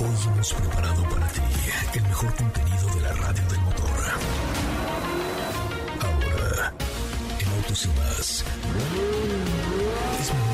Hoy 0.00 0.32
hemos 0.32 0.54
preparado 0.54 1.02
para 1.08 1.28
ti 1.28 1.40
el 1.94 2.02
mejor 2.02 2.34
contenido 2.34 2.94
de 2.94 3.00
la 3.00 3.12
radio 3.12 3.48
del 3.48 3.60
motor. 3.60 3.84
Ahora, 6.00 6.74
en 7.40 7.48
Autos 7.48 7.84
y 7.84 7.88
más, 7.88 8.44
es 10.20 10.53